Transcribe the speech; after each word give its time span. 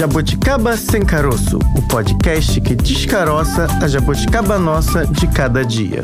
Jabuticaba 0.00 0.78
Sem 0.78 1.04
Caroço, 1.04 1.58
o 1.76 1.86
podcast 1.86 2.58
que 2.62 2.74
descaroça 2.74 3.66
a 3.82 3.86
jabuticaba 3.86 4.58
nossa 4.58 5.06
de 5.06 5.28
cada 5.28 5.62
dia. 5.62 6.02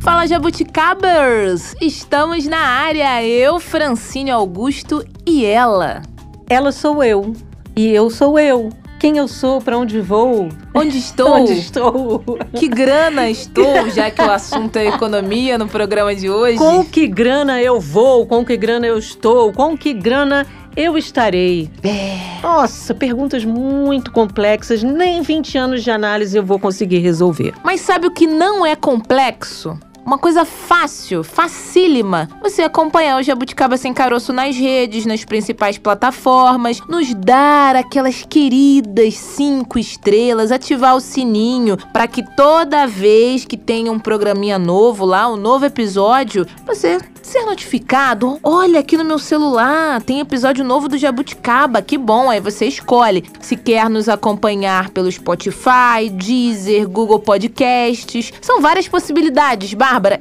Fala 0.00 0.26
Jabuticabers! 0.26 1.76
Estamos 1.80 2.46
na 2.46 2.58
área, 2.58 3.24
eu, 3.24 3.60
Francine 3.60 4.32
Augusto 4.32 5.06
e 5.24 5.44
ela. 5.44 6.02
Ela 6.50 6.72
sou 6.72 7.04
eu 7.04 7.32
e 7.76 7.86
eu 7.86 8.10
sou 8.10 8.40
eu. 8.40 8.70
Quem 8.98 9.16
eu 9.16 9.28
sou, 9.28 9.60
para 9.60 9.78
onde 9.78 10.00
vou? 10.00 10.48
Onde 10.74 10.98
estou? 10.98 11.32
Onde 11.32 11.52
estou? 11.52 12.24
Que 12.58 12.66
grana 12.66 13.30
estou, 13.30 13.88
já 13.90 14.10
que 14.10 14.20
o 14.20 14.30
assunto 14.30 14.76
é 14.76 14.86
economia 14.86 15.56
no 15.56 15.68
programa 15.68 16.14
de 16.14 16.28
hoje? 16.28 16.58
Com 16.58 16.84
que 16.84 17.06
grana 17.06 17.62
eu 17.62 17.78
vou? 17.80 18.26
Com 18.26 18.44
que 18.44 18.56
grana 18.56 18.86
eu 18.86 18.98
estou? 18.98 19.52
Com 19.52 19.78
que 19.78 19.92
grana 19.92 20.44
eu 20.76 20.98
estarei? 20.98 21.70
É. 21.84 22.40
Nossa, 22.42 22.92
perguntas 22.92 23.44
muito 23.44 24.10
complexas. 24.10 24.82
Nem 24.82 25.22
20 25.22 25.56
anos 25.58 25.84
de 25.84 25.90
análise 25.92 26.36
eu 26.36 26.44
vou 26.44 26.58
conseguir 26.58 26.98
resolver. 26.98 27.54
Mas 27.62 27.80
sabe 27.80 28.08
o 28.08 28.10
que 28.10 28.26
não 28.26 28.66
é 28.66 28.74
complexo? 28.74 29.78
Uma 30.08 30.16
coisa 30.16 30.46
fácil, 30.46 31.22
facílima. 31.22 32.30
Você 32.42 32.62
acompanhar 32.62 33.20
o 33.20 33.22
Jabuticaba 33.22 33.76
Sem 33.76 33.92
Caroço 33.92 34.32
nas 34.32 34.56
redes, 34.56 35.04
nas 35.04 35.22
principais 35.22 35.76
plataformas, 35.76 36.80
nos 36.88 37.12
dar 37.12 37.76
aquelas 37.76 38.24
queridas 38.26 39.18
cinco 39.18 39.78
estrelas, 39.78 40.50
ativar 40.50 40.96
o 40.96 41.00
sininho 41.00 41.76
para 41.92 42.08
que 42.08 42.24
toda 42.34 42.86
vez 42.86 43.44
que 43.44 43.58
tenha 43.58 43.92
um 43.92 43.98
programinha 43.98 44.58
novo 44.58 45.04
lá, 45.04 45.30
um 45.30 45.36
novo 45.36 45.66
episódio, 45.66 46.46
você 46.66 46.98
ser 47.28 47.44
notificado. 47.44 48.38
Olha 48.42 48.80
aqui 48.80 48.96
no 48.96 49.04
meu 49.04 49.18
celular, 49.18 50.00
tem 50.02 50.20
episódio 50.20 50.64
novo 50.64 50.88
do 50.88 50.96
Jabuticaba, 50.96 51.82
que 51.82 51.98
bom. 51.98 52.30
Aí 52.30 52.40
você 52.40 52.66
escolhe 52.66 53.24
se 53.40 53.56
quer 53.56 53.90
nos 53.90 54.08
acompanhar 54.08 54.88
pelo 54.90 55.12
Spotify, 55.12 56.08
Deezer, 56.10 56.88
Google 56.88 57.20
Podcasts. 57.20 58.32
São 58.40 58.62
várias 58.62 58.88
possibilidades. 58.88 59.74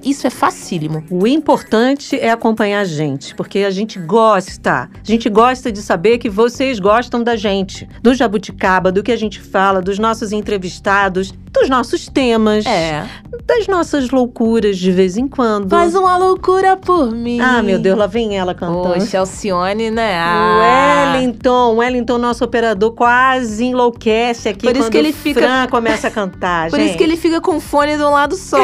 Isso 0.03 0.25
é 0.25 0.30
facílimo. 0.30 1.03
O 1.09 1.28
importante 1.28 2.20
é 2.20 2.30
acompanhar 2.30 2.81
a 2.81 2.86
gente, 2.86 3.36
porque 3.36 3.59
a 3.59 3.72
gente 3.72 4.00
gosta. 4.00 4.89
A 4.94 5.03
gente 5.03 5.30
gosta 5.30 5.72
de 5.72 5.81
saber 5.81 6.17
que 6.17 6.30
vocês 6.30 6.80
gostam 6.80 7.23
da 7.23 7.36
gente, 7.36 7.88
do 8.02 8.14
Jabuticaba, 8.14 8.92
do 8.92 9.03
que 9.03 9.11
a 9.11 9.17
gente 9.17 9.39
fala, 9.39 9.81
dos 9.81 10.00
nossos 10.00 10.31
entrevistados, 10.31 11.33
dos 11.59 11.69
nossos 11.69 12.08
temas, 12.08 12.66
É. 12.66 13.03
das 13.45 13.67
nossas 13.67 14.09
loucuras 14.09 14.77
de 14.77 14.91
vez 14.91 15.17
em 15.17 15.27
quando. 15.27 15.69
Faz 15.69 15.95
uma 15.95 16.17
loucura 16.17 16.75
por 16.77 17.11
mim. 17.11 17.39
Ah, 17.41 17.61
meu 17.64 17.80
Deus, 17.80 17.97
lá 17.97 18.08
vem 18.08 18.38
ela 18.38 18.53
cantando. 18.53 18.94
Poxa, 18.94 19.19
Alcione, 19.19 19.89
né? 19.91 20.14
O 20.17 20.23
Ah. 20.23 21.14
Wellington, 21.16 21.73
o 21.73 21.75
Wellington, 21.77 22.17
nosso 22.17 22.44
operador, 22.44 22.91
quase 22.91 23.66
enlouquece 23.66 24.49
aqui 24.49 24.66
Por 24.67 24.75
isso 24.75 24.89
que 24.91 24.97
ele 24.97 25.09
o 25.09 25.14
fica- 25.14 25.41
Fran 25.41 25.67
começa 25.67 26.08
a 26.08 26.11
cantar, 26.11 26.69
Por 26.72 26.77
gente. 26.80 26.89
isso 26.89 26.97
que 26.97 27.03
ele 27.03 27.17
fica 27.17 27.41
com 27.41 27.59
fone 27.59 27.97
de 27.97 28.03
um 28.03 28.11
lado 28.11 28.36
só, 28.36 28.59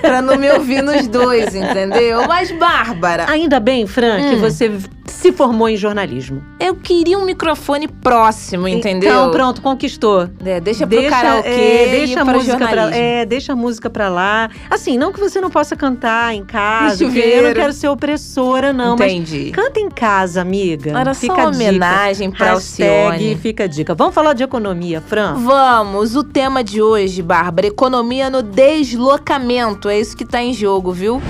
pra 0.00 0.20
não 0.20 0.36
me 0.36 0.50
ouvir 0.50 0.82
nos 0.82 1.06
dois, 1.06 1.54
entendeu? 1.54 2.26
Mas, 2.28 2.50
Bárbara, 2.52 3.26
Ainda 3.30 3.58
bem, 3.60 3.86
Fran, 3.86 4.16
que 4.30 4.36
Hum. 4.36 4.40
você 4.40 4.70
se 5.06 5.32
formou 5.32 5.68
em 5.68 5.76
jornalismo. 5.76 6.42
eu 6.60 6.74
queria 6.74 7.18
um 7.18 7.24
microfone 7.24 7.86
próximo, 7.88 8.66
entendeu? 8.68 9.10
Então, 9.10 9.30
pronto, 9.30 9.60
conquistou. 9.62 10.28
É, 10.44 10.60
deixa 10.60 10.86
pro 10.86 11.02
karaokê 11.08 11.48
é, 11.48 11.88
deixa 11.90 12.20
a 12.20 12.24
para 12.34 12.54
música 12.54 12.68
pra, 12.68 12.96
é, 12.96 13.24
deixa 13.24 13.52
a 13.52 13.56
música 13.56 13.90
pra 13.90 14.08
lá. 14.08 14.50
Assim, 14.70 14.98
não 14.98 15.12
que 15.12 15.20
você 15.20 15.40
não 15.40 15.50
possa 15.50 15.76
cantar 15.76 16.34
em 16.34 16.44
casa, 16.44 17.04
eu 17.04 17.42
não 17.42 17.54
quero 17.54 17.72
ser 17.72 17.88
opressora, 17.88 18.72
não, 18.72 18.96
mas 18.96 19.12
Entendi. 19.12 19.50
canta 19.50 19.80
em 19.80 19.88
casa, 19.88 20.40
amiga. 20.40 20.98
Era 20.98 21.14
só 21.14 21.20
fica 21.20 21.34
uma 21.34 21.48
a 21.48 21.50
dica. 21.50 21.64
homenagem 21.64 22.30
pra 22.30 22.54
Hashtag 22.54 22.88
Alcione. 23.06 23.36
fica 23.36 23.64
a 23.64 23.66
dica. 23.66 23.94
Vamos 23.94 24.14
falar 24.14 24.32
de 24.32 24.42
economia, 24.42 25.00
Fran? 25.00 25.34
Vamos, 25.34 26.16
o 26.16 26.24
tema 26.24 26.62
de 26.62 26.80
hoje, 26.82 27.22
Bárbara, 27.22 27.66
economia 27.66 28.28
no 28.30 28.42
deslocamento. 28.42 29.88
É 29.88 29.98
isso 29.98 30.16
que 30.16 30.24
tá 30.24 30.42
em 30.42 30.52
jogo, 30.52 30.92
viu? 30.92 31.20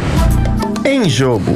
Em 0.84 1.08
jogo. 1.08 1.52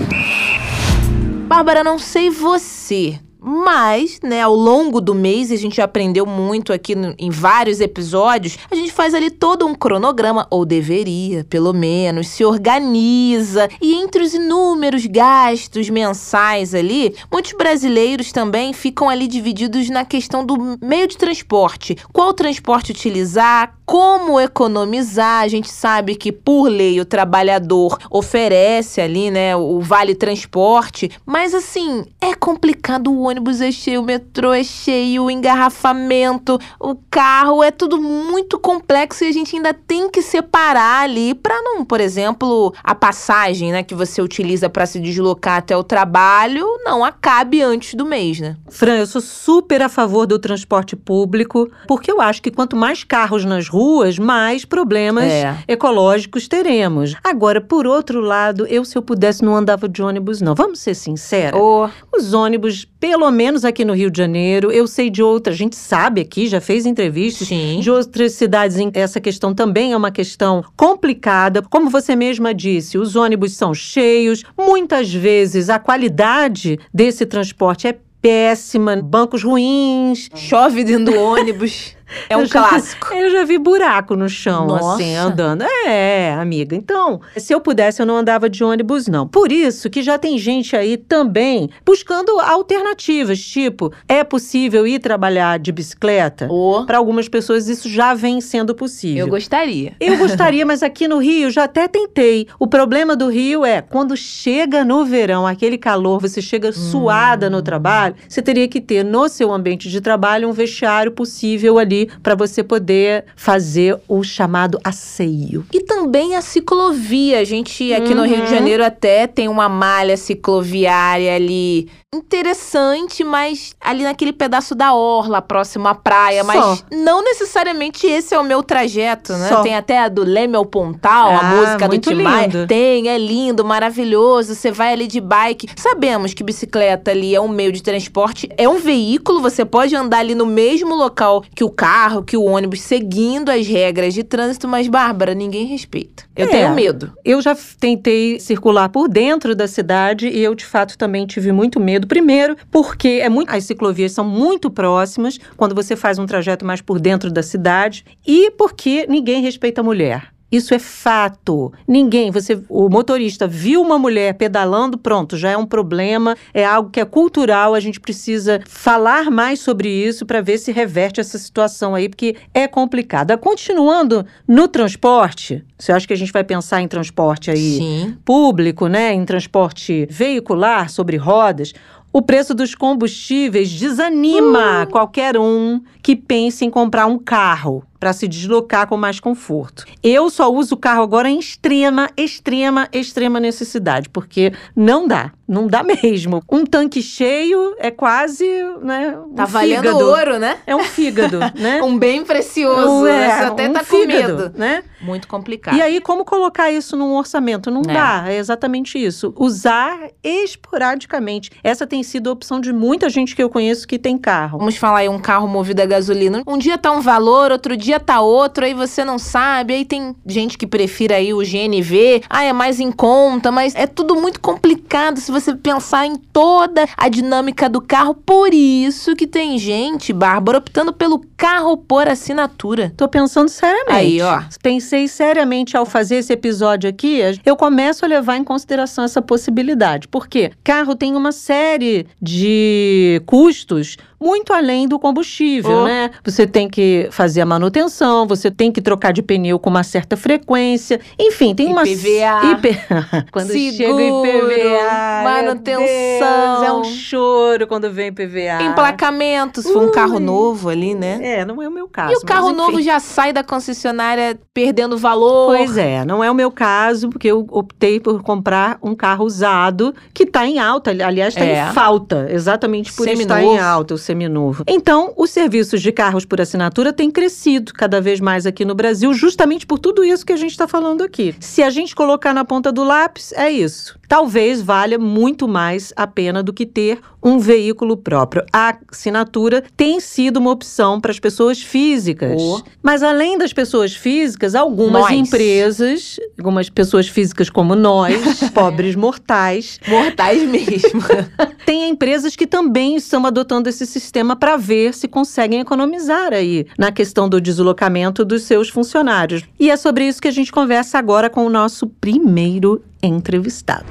Bárbara, 1.47 1.83
não 1.83 1.99
sei 1.99 2.31
você, 2.31 3.19
mas, 3.51 4.21
né, 4.23 4.43
ao 4.43 4.55
longo 4.55 5.01
do 5.01 5.15
mês, 5.15 5.51
a 5.51 5.57
gente 5.57 5.81
aprendeu 5.81 6.27
muito 6.27 6.71
aqui 6.71 6.95
no- 6.95 7.15
em 7.19 7.31
vários 7.31 7.81
episódios, 7.81 8.59
a 8.71 8.75
gente 8.75 8.93
faz 8.93 9.15
ali 9.15 9.31
todo 9.31 9.67
um 9.67 9.75
cronograma, 9.75 10.47
ou 10.51 10.67
deveria, 10.67 11.45
pelo 11.45 11.73
menos, 11.73 12.29
se 12.29 12.45
organiza, 12.45 13.69
e 13.81 13.95
entre 13.95 14.23
os 14.23 14.35
inúmeros 14.35 15.07
gastos 15.07 15.89
mensais 15.89 16.75
ali, 16.75 17.15
muitos 17.33 17.53
brasileiros 17.53 18.33
também 18.33 18.75
ficam 18.75 19.09
ali 19.09 19.27
divididos 19.27 19.89
na 19.89 20.05
questão 20.05 20.45
do 20.45 20.79
meio 20.83 21.09
de 21.09 21.17
transporte. 21.17 21.97
Qual 22.13 22.35
transporte 22.35 22.93
utilizar, 22.93 23.75
como 23.87 24.39
economizar, 24.39 25.43
a 25.43 25.49
gente 25.49 25.71
sabe 25.71 26.15
que, 26.15 26.31
por 26.31 26.69
lei, 26.69 27.01
o 27.01 27.05
trabalhador 27.07 27.97
oferece 28.11 29.01
ali, 29.01 29.31
né, 29.31 29.57
o 29.57 29.81
vale 29.81 30.15
transporte, 30.15 31.11
mas 31.25 31.55
assim, 31.55 32.05
é 32.21 32.35
complicado, 32.35 33.11
o 33.11 33.23
ônibus 33.23 33.38
é 33.61 33.73
cheio, 33.73 34.01
o 34.01 34.05
metrô 34.05 34.53
é 34.53 34.63
cheio, 34.65 35.25
o 35.25 35.31
engarrafamento, 35.31 36.59
o 36.81 36.97
carro, 37.11 37.63
é 37.63 37.71
tudo 37.71 38.01
muito 38.01 38.59
complexo 38.59 39.25
e 39.25 39.29
a 39.29 39.33
gente 39.33 39.57
ainda 39.57 39.73
tem 39.73 40.11
que 40.11 40.23
separar 40.23 41.03
ali 41.03 41.35
para 41.35 41.61
não, 41.63 41.85
por 41.85 42.01
exemplo, 42.01 42.73
a 42.83 42.95
passagem, 42.95 43.73
né, 43.73 43.83
que 43.83 43.95
você 43.95 44.21
utiliza 44.21 44.69
para 44.69 44.87
se 44.87 45.01
deslocar 45.01 45.59
até 45.59 45.77
o 45.77 45.83
trabalho 45.85 46.67
não 46.85 47.05
acabe 47.05 47.63
antes 47.63 47.95
do 47.95 48.05
mês, 48.05 48.41
né? 48.41 48.57
Fran, 48.69 48.97
eu 48.97 49.07
sou 49.07 49.21
super 49.21 49.83
a 49.83 49.89
favor 49.89 50.27
do 50.27 50.39
transporte 50.39 50.97
público, 50.97 51.71
porque 51.87 52.11
eu 52.11 52.21
acho 52.21 52.43
que 52.43 52.51
quanto 52.51 52.77
mais 52.77 53.05
carros 53.05 53.45
nas 53.45 53.69
ruas, 53.69 54.19
mais 54.19 54.65
problemas 54.65 55.25
É. 55.25 55.57
ecológicos 55.67 56.49
teremos. 56.49 57.15
Agora, 57.23 57.61
por 57.61 57.87
outro 57.87 58.21
lado, 58.21 58.67
eu, 58.67 58.85
se 58.85 58.97
eu 58.97 59.03
pudesse, 59.03 59.45
não 59.45 59.55
andava 59.57 59.89
de 59.89 60.03
ônibus, 60.03 60.41
não. 60.41 60.55
Vamos 60.55 60.81
ser 60.81 60.95
sinceros. 60.95 61.61
Ô, 61.61 61.89
Os 62.15 62.33
ônibus, 62.33 62.85
pelo 63.01 63.31
menos 63.31 63.65
aqui 63.65 63.85
no 63.85 63.93
Rio 63.95 64.11
de 64.11 64.19
Janeiro, 64.19 64.71
eu 64.73 64.87
sei 64.87 65.09
de 65.11 65.23
outras, 65.23 65.55
a 65.55 65.59
gente 65.59 65.77
sabe 65.77 66.21
aqui, 66.21 66.47
já 66.49 66.61
fez 66.61 66.85
entrevistas. 66.87 67.49
sim. 67.49 67.79
De 67.81 67.91
outras 67.91 68.33
cidades, 68.33 68.77
em- 68.77 68.91
essa 68.95 69.21
questão 69.21 69.55
também 69.55 69.93
é 69.93 69.97
uma 69.97 70.11
questão 70.11 70.65
complicada. 70.77 71.63
Como 71.63 71.89
você 71.91 72.17
mesma 72.17 72.53
disse, 72.53 72.99
os 72.99 73.15
ônibus 73.17 73.57
são 73.57 73.73
cheios, 73.73 74.43
muitas 74.59 75.13
vezes 75.13 75.69
a 75.71 75.79
qualidade 75.79 76.79
desse 76.93 77.25
transporte 77.25 77.87
é 77.87 77.97
péssima, 78.21 78.97
bancos 78.97 79.45
ruins. 79.45 80.29
Chove 80.35 80.83
dentro 80.85 81.13
do 81.13 81.21
ônibus. 81.21 81.95
É 82.29 82.37
um 82.37 82.41
Eu 82.41 82.47
já- 82.47 82.69
clássico. 82.69 83.13
Eu 83.15 83.31
já 83.31 83.45
vi 83.45 83.59
buraco 83.59 84.17
no 84.17 84.29
chão, 84.29 84.67
Nossa. 84.67 84.95
assim, 84.95 85.15
andando. 85.15 85.63
É, 85.87 86.33
amiga. 86.35 86.75
Então, 86.75 87.21
se 87.37 87.53
eu 87.53 87.61
pudesse, 87.61 88.01
eu 88.03 88.07
não 88.07 88.17
andava 88.17 88.49
de 88.49 88.63
ônibus, 88.65 89.07
não. 89.09 89.27
Por 89.27 89.53
isso 89.53 89.91
que 89.91 90.03
já 90.03 90.19
tem 90.19 90.39
gente 90.39 90.75
aí 90.77 90.97
também 90.97 91.69
buscando 91.85 92.39
alternativas, 92.41 93.39
tipo, 93.41 93.93
é 94.09 94.23
possível 94.25 94.87
ir 94.87 94.99
trabalhar 95.01 95.59
de 95.59 95.73
bicicleta? 95.73 96.47
Ô, 96.51 96.85
Para 96.87 96.99
algumas 96.99 97.29
pessoas, 97.29 97.69
isso 97.69 97.89
já 97.89 98.15
vem 98.15 98.41
sendo 98.41 98.75
possível. 98.75 99.27
eu 99.27 99.29
gostaria. 99.31 99.95
Eu 100.01 100.17
gostaria, 100.17 100.65
mas 100.65 100.83
aqui 100.83 101.07
no 101.09 101.19
Rio 101.19 101.51
já 101.51 101.65
até 101.65 101.89
tentei. 101.89 102.47
O 102.59 102.67
problema 102.67 103.17
do 103.17 103.29
Rio 103.29 103.65
é 103.65 103.81
quando 103.83 104.17
chega 104.17 104.85
no 104.85 105.05
verão, 105.05 105.47
aquele 105.47 105.77
calor, 105.79 106.21
você 106.21 106.41
chega 106.41 106.73
suada 106.73 107.51
no 107.51 107.63
trabalho, 107.63 108.15
você 108.29 108.41
teria 108.43 108.69
que 108.69 108.81
ter 108.81 109.05
no 109.05 109.29
seu 109.29 109.53
ambiente 109.53 109.89
de 109.89 110.01
trabalho 110.01 110.49
um 110.49 110.53
vestiário 110.53 111.11
possível 111.13 111.79
ali 111.79 111.98
para 112.23 112.35
você 112.35 112.63
poder 112.63 113.25
fazer 113.35 113.99
o 114.07 114.23
chamado 114.23 114.79
asseio. 114.85 115.65
E 115.73 115.81
também 115.81 116.37
a 116.37 116.41
ciclovia. 116.43 117.41
A 117.41 117.45
gente 117.45 117.93
aqui 117.93 118.15
no 118.15 118.25
Rio 118.25 118.37
de 118.37 118.43
Uhum. 118.43 118.47
Janeiro 118.49 118.85
até 118.85 119.27
tem 119.27 119.49
uma 119.49 119.69
malha 119.69 120.17
cicloviária 120.17 121.35
ali 121.35 121.89
interessante, 122.33 123.23
mas 123.23 123.75
ali 123.81 124.03
naquele 124.03 124.33
pedaço 124.33 124.75
da 124.75 124.95
orla, 124.95 125.43
próximo 125.43 125.89
à 125.89 125.95
praia. 125.95 126.43
Mas 126.43 126.59
Só. 126.63 126.79
não 126.91 127.23
necessariamente 127.23 128.07
esse 128.07 128.35
é 128.35 128.39
o 128.39 128.45
meu 128.45 128.63
trajeto, 128.63 129.33
né? 129.35 129.49
Só. 129.49 129.63
Tem 129.63 129.75
até 129.77 129.99
a 129.99 130.09
do 130.09 130.25
Leme 130.25 130.57
ao 130.57 130.65
Pontal, 130.65 131.31
a 131.31 131.39
Ah, 131.41 131.55
música 131.55 131.79
do 131.87 131.89
muito 131.89 132.11
Tim 132.11 132.23
Maia. 132.23 132.67
Tem, 132.67 133.09
é 133.09 133.19
lindo, 133.19 133.65
maravilhoso. 133.65 134.55
Você 134.55 134.71
vai 134.71 134.93
ali 134.93 135.07
de 135.07 135.21
bike. 135.21 135.69
Sabemos 135.77 136.33
que 136.33 136.43
bicicleta 136.43 137.11
ali 137.11 137.35
é 137.35 137.41
um 137.41 137.49
meio 137.49 137.73
de 137.73 137.83
transporte, 137.83 138.49
é 138.57 138.69
um 138.69 138.79
veículo. 138.79 139.41
Você 139.43 139.65
pode 139.65 139.95
andar 139.95 140.19
ali 140.21 140.35
no 140.35 140.47
mesmo 140.47 140.95
local 140.95 141.43
que 141.55 141.63
o 141.65 141.71
carro, 141.71 142.23
que 142.23 142.37
o 142.37 142.45
ônibus, 142.45 142.81
seguindo 142.81 143.51
as 143.51 143.67
regras 143.67 144.15
de 144.15 144.23
trânsito, 144.25 144.67
mas, 144.67 144.89
Bárbara, 144.89 145.35
ninguém 145.35 145.67
respeita. 145.67 146.25
Eu 146.35 146.47
É. 146.47 146.51
tenho 146.51 146.75
medo. 146.75 147.13
Eu 147.25 147.41
já 147.43 147.57
tentei 147.79 148.41
circular 148.41 148.89
por 148.89 149.09
dentro 149.09 149.55
da 149.55 149.67
cidade 149.69 150.29
e 150.29 150.41
eu, 150.41 150.55
de 150.55 150.65
fato, 150.65 150.97
também 150.97 151.27
tive 151.27 151.53
muito 151.53 151.79
medo. 151.79 151.98
Primeiro, 152.07 152.57
porque 152.71 153.21
é 153.23 153.29
muito, 153.29 153.51
as 153.51 153.65
ciclovias 153.65 154.13
são 154.13 154.25
muito 154.25 154.71
próximas 154.71 155.39
quando 155.57 155.75
você 155.75 155.97
faz 155.97 156.19
um 156.19 156.27
trajeto 156.27 156.65
mais 156.65 156.81
por 156.81 157.01
dentro 157.01 157.31
da 157.31 157.43
cidade 157.43 158.05
e 158.27 158.51
porque 158.53 159.07
ninguém 159.09 159.43
respeita 159.43 159.81
a 159.81 159.85
mulher. 159.85 160.38
Isso 160.51 160.73
é 160.73 160.79
fato. 160.79 161.73
Ninguém, 161.87 162.31
você, 162.31 162.59
o 162.69 162.89
motorista 162.89 163.47
viu 163.47 163.83
uma 163.83 163.99
mulher 163.99 164.35
pedalando, 164.35 164.97
pronto, 164.97 165.37
já 165.37 165.51
é 165.51 165.57
um 165.57 165.67
problema, 165.67 166.37
é 166.55 166.65
algo 166.65 166.91
que 166.91 167.01
é 167.01 167.05
cultural, 167.05 167.75
a 167.75 167.81
gente 167.81 168.01
precisa 168.01 168.61
falar 168.67 169.31
mais 169.31 169.61
sobre 169.61 169.91
isso 169.91 170.25
para 170.25 170.41
ver 170.41 170.59
se 170.59 170.73
reverte 170.73 171.21
essa 171.21 171.39
situação 171.39 171.95
aí, 171.95 172.09
porque 172.09 172.35
é 172.55 172.67
complicada. 172.67 173.37
Continuando 173.37 174.25
no 174.47 174.67
transporte, 174.69 175.63
você 175.79 175.93
acha 175.93 176.07
que 176.07 176.15
a 176.15 176.17
gente 176.17 176.33
vai 176.33 176.43
pensar 176.43 176.81
em 176.81 176.89
transporte 176.89 177.51
aí 177.51 177.77
Sim. 177.77 178.17
público, 178.25 178.87
né, 178.87 179.13
em 179.13 179.25
transporte 179.27 180.07
veicular 180.11 180.89
sobre 180.89 181.19
rodas? 181.19 181.75
O 182.11 182.23
preço 182.23 182.55
dos 182.55 182.75
combustíveis 182.75 183.71
desanima 183.71 184.89
qualquer 184.91 185.37
um 185.37 185.83
que 186.03 186.17
pense 186.17 186.65
em 186.65 186.71
comprar 186.71 187.07
um 187.07 187.19
carro 187.19 187.85
para 187.99 188.13
se 188.13 188.29
deslocar 188.29 188.87
com 188.87 188.97
mais 188.97 189.19
conforto. 189.21 189.85
Eu 190.03 190.31
só 190.31 190.53
uso 190.53 190.75
o 190.75 190.79
carro 190.79 191.03
agora 191.03 191.29
em 191.29 191.39
extrema, 191.39 192.09
extrema, 192.17 192.89
extrema 192.93 193.41
necessidade, 193.41 194.09
porque 194.09 194.53
não 194.77 195.07
dá, 195.09 195.33
não 195.47 195.67
dá 195.67 195.83
mesmo. 196.03 196.43
Um 196.51 196.65
tanque 196.65 197.03
cheio 197.03 197.75
é 197.79 197.91
quase, 197.91 198.45
né, 198.83 199.17
um 199.19 199.35
Tá 199.35 199.45
valendo 199.45 199.79
fígado. 199.83 199.99
ouro, 200.07 200.39
né? 200.39 200.59
É 200.67 200.77
um 200.77 200.85
fígado, 200.85 201.39
né? 201.59 201.83
Um 201.83 201.99
bem 201.99 202.25
precioso. 202.25 203.07
é, 203.07 203.13
né? 203.29 203.37
Você 203.39 203.45
até 203.45 203.69
um 203.69 203.73
tá 203.73 203.81
com 203.81 203.85
fígado, 203.85 204.37
medo. 204.45 204.53
né? 204.59 204.83
Muito 205.01 205.29
complicado. 205.29 205.77
E 205.77 205.83
aí, 205.83 206.01
como 206.01 206.25
colocar 206.25 206.71
isso 206.73 206.97
num 206.97 207.15
orçamento? 207.17 207.71
Não 207.71 207.83
É. 207.89 207.95
dá, 207.95 208.25
é 208.29 208.37
exatamente 208.37 208.99
isso. 208.99 209.33
Usar 209.37 209.97
esporadicamente. 210.23 211.51
Essa 211.63 211.87
tem 211.87 212.03
sido 212.03 212.29
a 212.31 212.33
opção 212.33 212.61
de 212.61 212.73
muita 212.73 213.09
gente 213.09 213.35
que 213.35 213.43
eu 213.43 213.49
conheço 213.49 213.87
que 213.87 213.99
tem 213.99 214.19
carro. 214.19 214.59
Vamos 214.59 214.77
falar 214.77 214.99
aí 214.99 215.09
um 215.09 215.19
carro 215.21 215.47
movido 215.47 215.81
a 215.83 215.87
gasolina. 215.87 216.43
Um 216.47 216.59
dia 216.59 216.77
tá 216.77 216.91
um 216.93 217.01
valor, 217.01 217.53
outro 217.53 217.77
dia 217.77 217.88
tá 217.97 218.21
outro, 218.21 218.65
aí 218.65 218.75
você 218.75 219.05
não 219.05 219.19
sabe. 219.19 219.75
Aí 219.75 219.85
tem 219.85 220.15
gente 220.27 220.59
que 220.59 220.67
prefira 220.67 221.17
aí 221.17 221.33
o 221.33 221.39
GNV. 221.39 222.23
Ah, 222.29 222.45
é 222.45 222.53
mais 222.53 222.81
em 222.81 222.91
conta, 222.91 223.53
mas 223.53 223.75
é 223.75 223.87
tudo 223.87 224.17
muito 224.17 224.41
complicado 224.41 225.21
se 225.21 225.31
você 225.31 225.55
pensar 225.55 226.07
em 226.07 226.17
toda 226.17 226.87
a 226.97 227.09
dinâmica 227.09 227.69
do 227.69 227.81
carro. 227.81 228.15
Por 228.15 228.53
isso 228.53 229.15
que 229.15 229.27
tem 229.27 229.59
gente, 229.59 230.13
Bárbara, 230.13 230.59
optando 230.59 230.93
pelo 230.93 231.21
carro 231.37 231.77
por 231.77 232.09
assinatura. 232.09 232.93
Tô 232.97 233.09
pensando 233.09 233.49
seriamente. 233.49 233.93
Aí, 233.93 234.21
ó. 234.21 234.43
Pensei 234.63 235.07
seriamente 235.07 235.77
ao 235.77 235.87
fazer 235.87 236.17
esse 236.17 236.33
episódio 236.33 236.91
aqui, 236.91 237.21
eu 237.45 237.57
começo 237.57 238.05
a 238.05 238.09
levar 238.09 238.37
em 238.37 238.45
consideração 238.45 239.05
essa 239.05 239.23
possibilidade. 239.23 240.09
Porque 240.09 240.51
carro 240.65 240.95
tem 240.95 241.15
uma 241.15 241.33
série 241.33 242.07
de 242.21 243.23
custos 243.27 243.97
muito 244.21 244.53
além 244.53 244.87
do 244.89 244.99
combustível, 244.99 245.71
Oh. 245.79 245.85
né? 245.85 246.11
Você 246.25 246.47
tem 246.47 246.69
que 246.69 247.09
fazer 247.11 247.41
a 247.41 247.47
manutenção, 247.47 248.27
você 248.27 248.51
tem 248.51 248.71
que 248.73 248.81
trocar 248.81 249.13
de 249.13 249.23
pneu 249.23 249.59
com 249.59 249.71
uma 249.71 249.83
certa 249.83 250.17
frequência. 250.17 251.01
Enfim, 251.19 251.55
tem 251.55 251.69
uma 251.69 251.87
IPVA. 251.87 252.51
IP... 252.53 252.79
quando 253.31 253.53
chega 253.53 253.95
o 253.95 253.99
Seguro, 253.99 254.27
IPVA, 254.53 255.23
manutenção. 255.25 256.61
Deus, 256.61 256.63
é 256.69 256.73
um 256.73 256.85
choro 256.85 257.67
quando 257.67 257.91
vem 257.93 258.09
IPVA. 258.09 258.63
Emplacamento, 258.63 259.63
se 259.63 259.73
for 259.73 259.83
um 259.83 259.91
carro 259.91 260.15
Ui. 260.15 260.21
novo 260.21 260.69
ali, 260.69 260.95
né? 260.95 261.19
É, 261.23 261.45
não 261.45 261.63
é 261.63 261.69
o 261.69 261.73
meu 261.73 261.89
caso. 261.89 262.13
E 262.13 262.17
o 262.17 262.21
carro 262.21 262.49
enfim. 262.49 262.57
novo 262.57 262.83
já 262.83 262.99
sai 263.01 263.33
da 263.33 263.43
concessionária 263.43 264.39
perdendo 264.53 264.97
valor. 264.97 265.57
Pois 265.57 265.77
é, 265.77 266.05
não 266.05 266.23
é 266.23 266.31
o 266.31 266.35
meu 266.35 266.51
caso, 266.51 267.09
porque 267.09 267.29
eu 267.29 267.47
optei 267.51 268.01
por 268.01 268.23
comprar 268.23 268.79
um 268.83 268.95
carro 268.95 269.25
usado 269.25 269.95
que 270.13 270.25
está 270.25 270.47
em 270.47 270.59
alta. 270.59 270.91
ali- 270.91 271.03
Aliás, 271.03 271.35
está 271.35 271.45
É. 271.45 271.69
em 271.69 271.73
falta, 271.73 272.27
exatamente 272.31 272.93
por 272.93 273.07
estar 273.09 273.35
Seminovo. 273.37 273.55
em 273.55 273.59
alta, 273.59 273.95
o 273.95 273.99
seminovo. 274.09 274.65
Então, 274.67 275.13
os 275.17 275.31
serviços 275.31 275.81
de 275.83 275.93
carros 275.93 276.25
por 276.25 276.41
assinatura 276.41 276.93
têm 276.93 277.11
crescido 277.11 277.73
cada 277.73 278.01
vez 278.01 278.21
mais 278.21 278.47
aqui 278.47 278.65
no 278.65 278.75
Brasil, 278.75 279.13
justamente 279.13 279.67
por 279.67 279.79
tudo 279.79 280.03
isso 280.03 280.25
que 280.25 280.33
a 280.33 280.37
gente 280.37 280.51
está 280.51 280.67
falando 280.67 281.03
aqui. 281.03 281.35
Se 281.41 281.63
a 281.63 281.71
gente 281.71 281.95
colocar 281.95 282.33
na 282.33 282.45
ponta 282.45 282.73
do 282.73 282.83
lápis, 282.83 283.33
é 283.33 283.51
isso. 283.51 283.99
Talvez 284.09 284.63
valha 284.63 284.99
muito 284.99 285.47
mais 285.47 285.93
a 285.95 286.07
pena 286.07 286.43
do 286.43 286.53
que 286.53 286.65
ter 286.65 286.99
um 287.23 287.39
veículo 287.39 287.97
próprio. 287.97 288.45
A 288.53 288.79
assinatura 288.91 289.63
tem 289.77 290.01
sido 290.01 290.39
uma 290.39 290.51
opção 290.51 291.01
para 291.01 291.11
as 291.11 291.19
pessoas 291.19 291.61
físicas. 291.61 292.41
Oh. 292.41 292.63
Mas 292.83 293.03
além 293.03 293.37
das 293.37 293.53
pessoas 293.53 293.95
físicas, 293.95 294.55
algumas 294.55 295.03
Nós. 295.03 295.13
empresas, 295.13 296.19
algumas 296.39 296.71
pessoas 296.71 297.09
físicas 297.09 297.51
como 297.51 297.75
nós, 297.75 298.41
pobres 298.55 298.95
mortais, 298.95 299.79
Mortais 299.87 300.43
mesmo. 300.49 301.03
tem 301.67 301.91
empresas 301.91 302.35
que 302.35 302.47
também 302.47 302.97
estão 302.97 303.27
adotando 303.27 303.69
esse 303.69 303.85
sistema 303.85 303.98
para 304.37 304.57
ver 304.57 304.95
se 304.95 305.09
conseguem 305.09 305.61
economizar 305.61 306.33
aí 306.33 306.67
na 306.79 306.93
questão 306.93 307.29
do 307.29 307.41
deslocamento 307.41 308.25
dos 308.25 308.43
seus 308.43 308.69
funcionários. 308.69 309.43
E 309.59 309.71
é 309.71 309.77
sobre 309.77 310.07
isso 310.07 310.21
que 310.21 310.29
a 310.29 310.33
gente 310.33 310.53
conversa 310.53 310.99
agora 310.99 311.29
com 311.29 311.47
o 311.47 311.51
nosso 311.51 311.87
primeiro 311.87 312.83
entrevistado. 313.03 313.87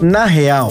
Na 0.00 0.26
real, 0.26 0.70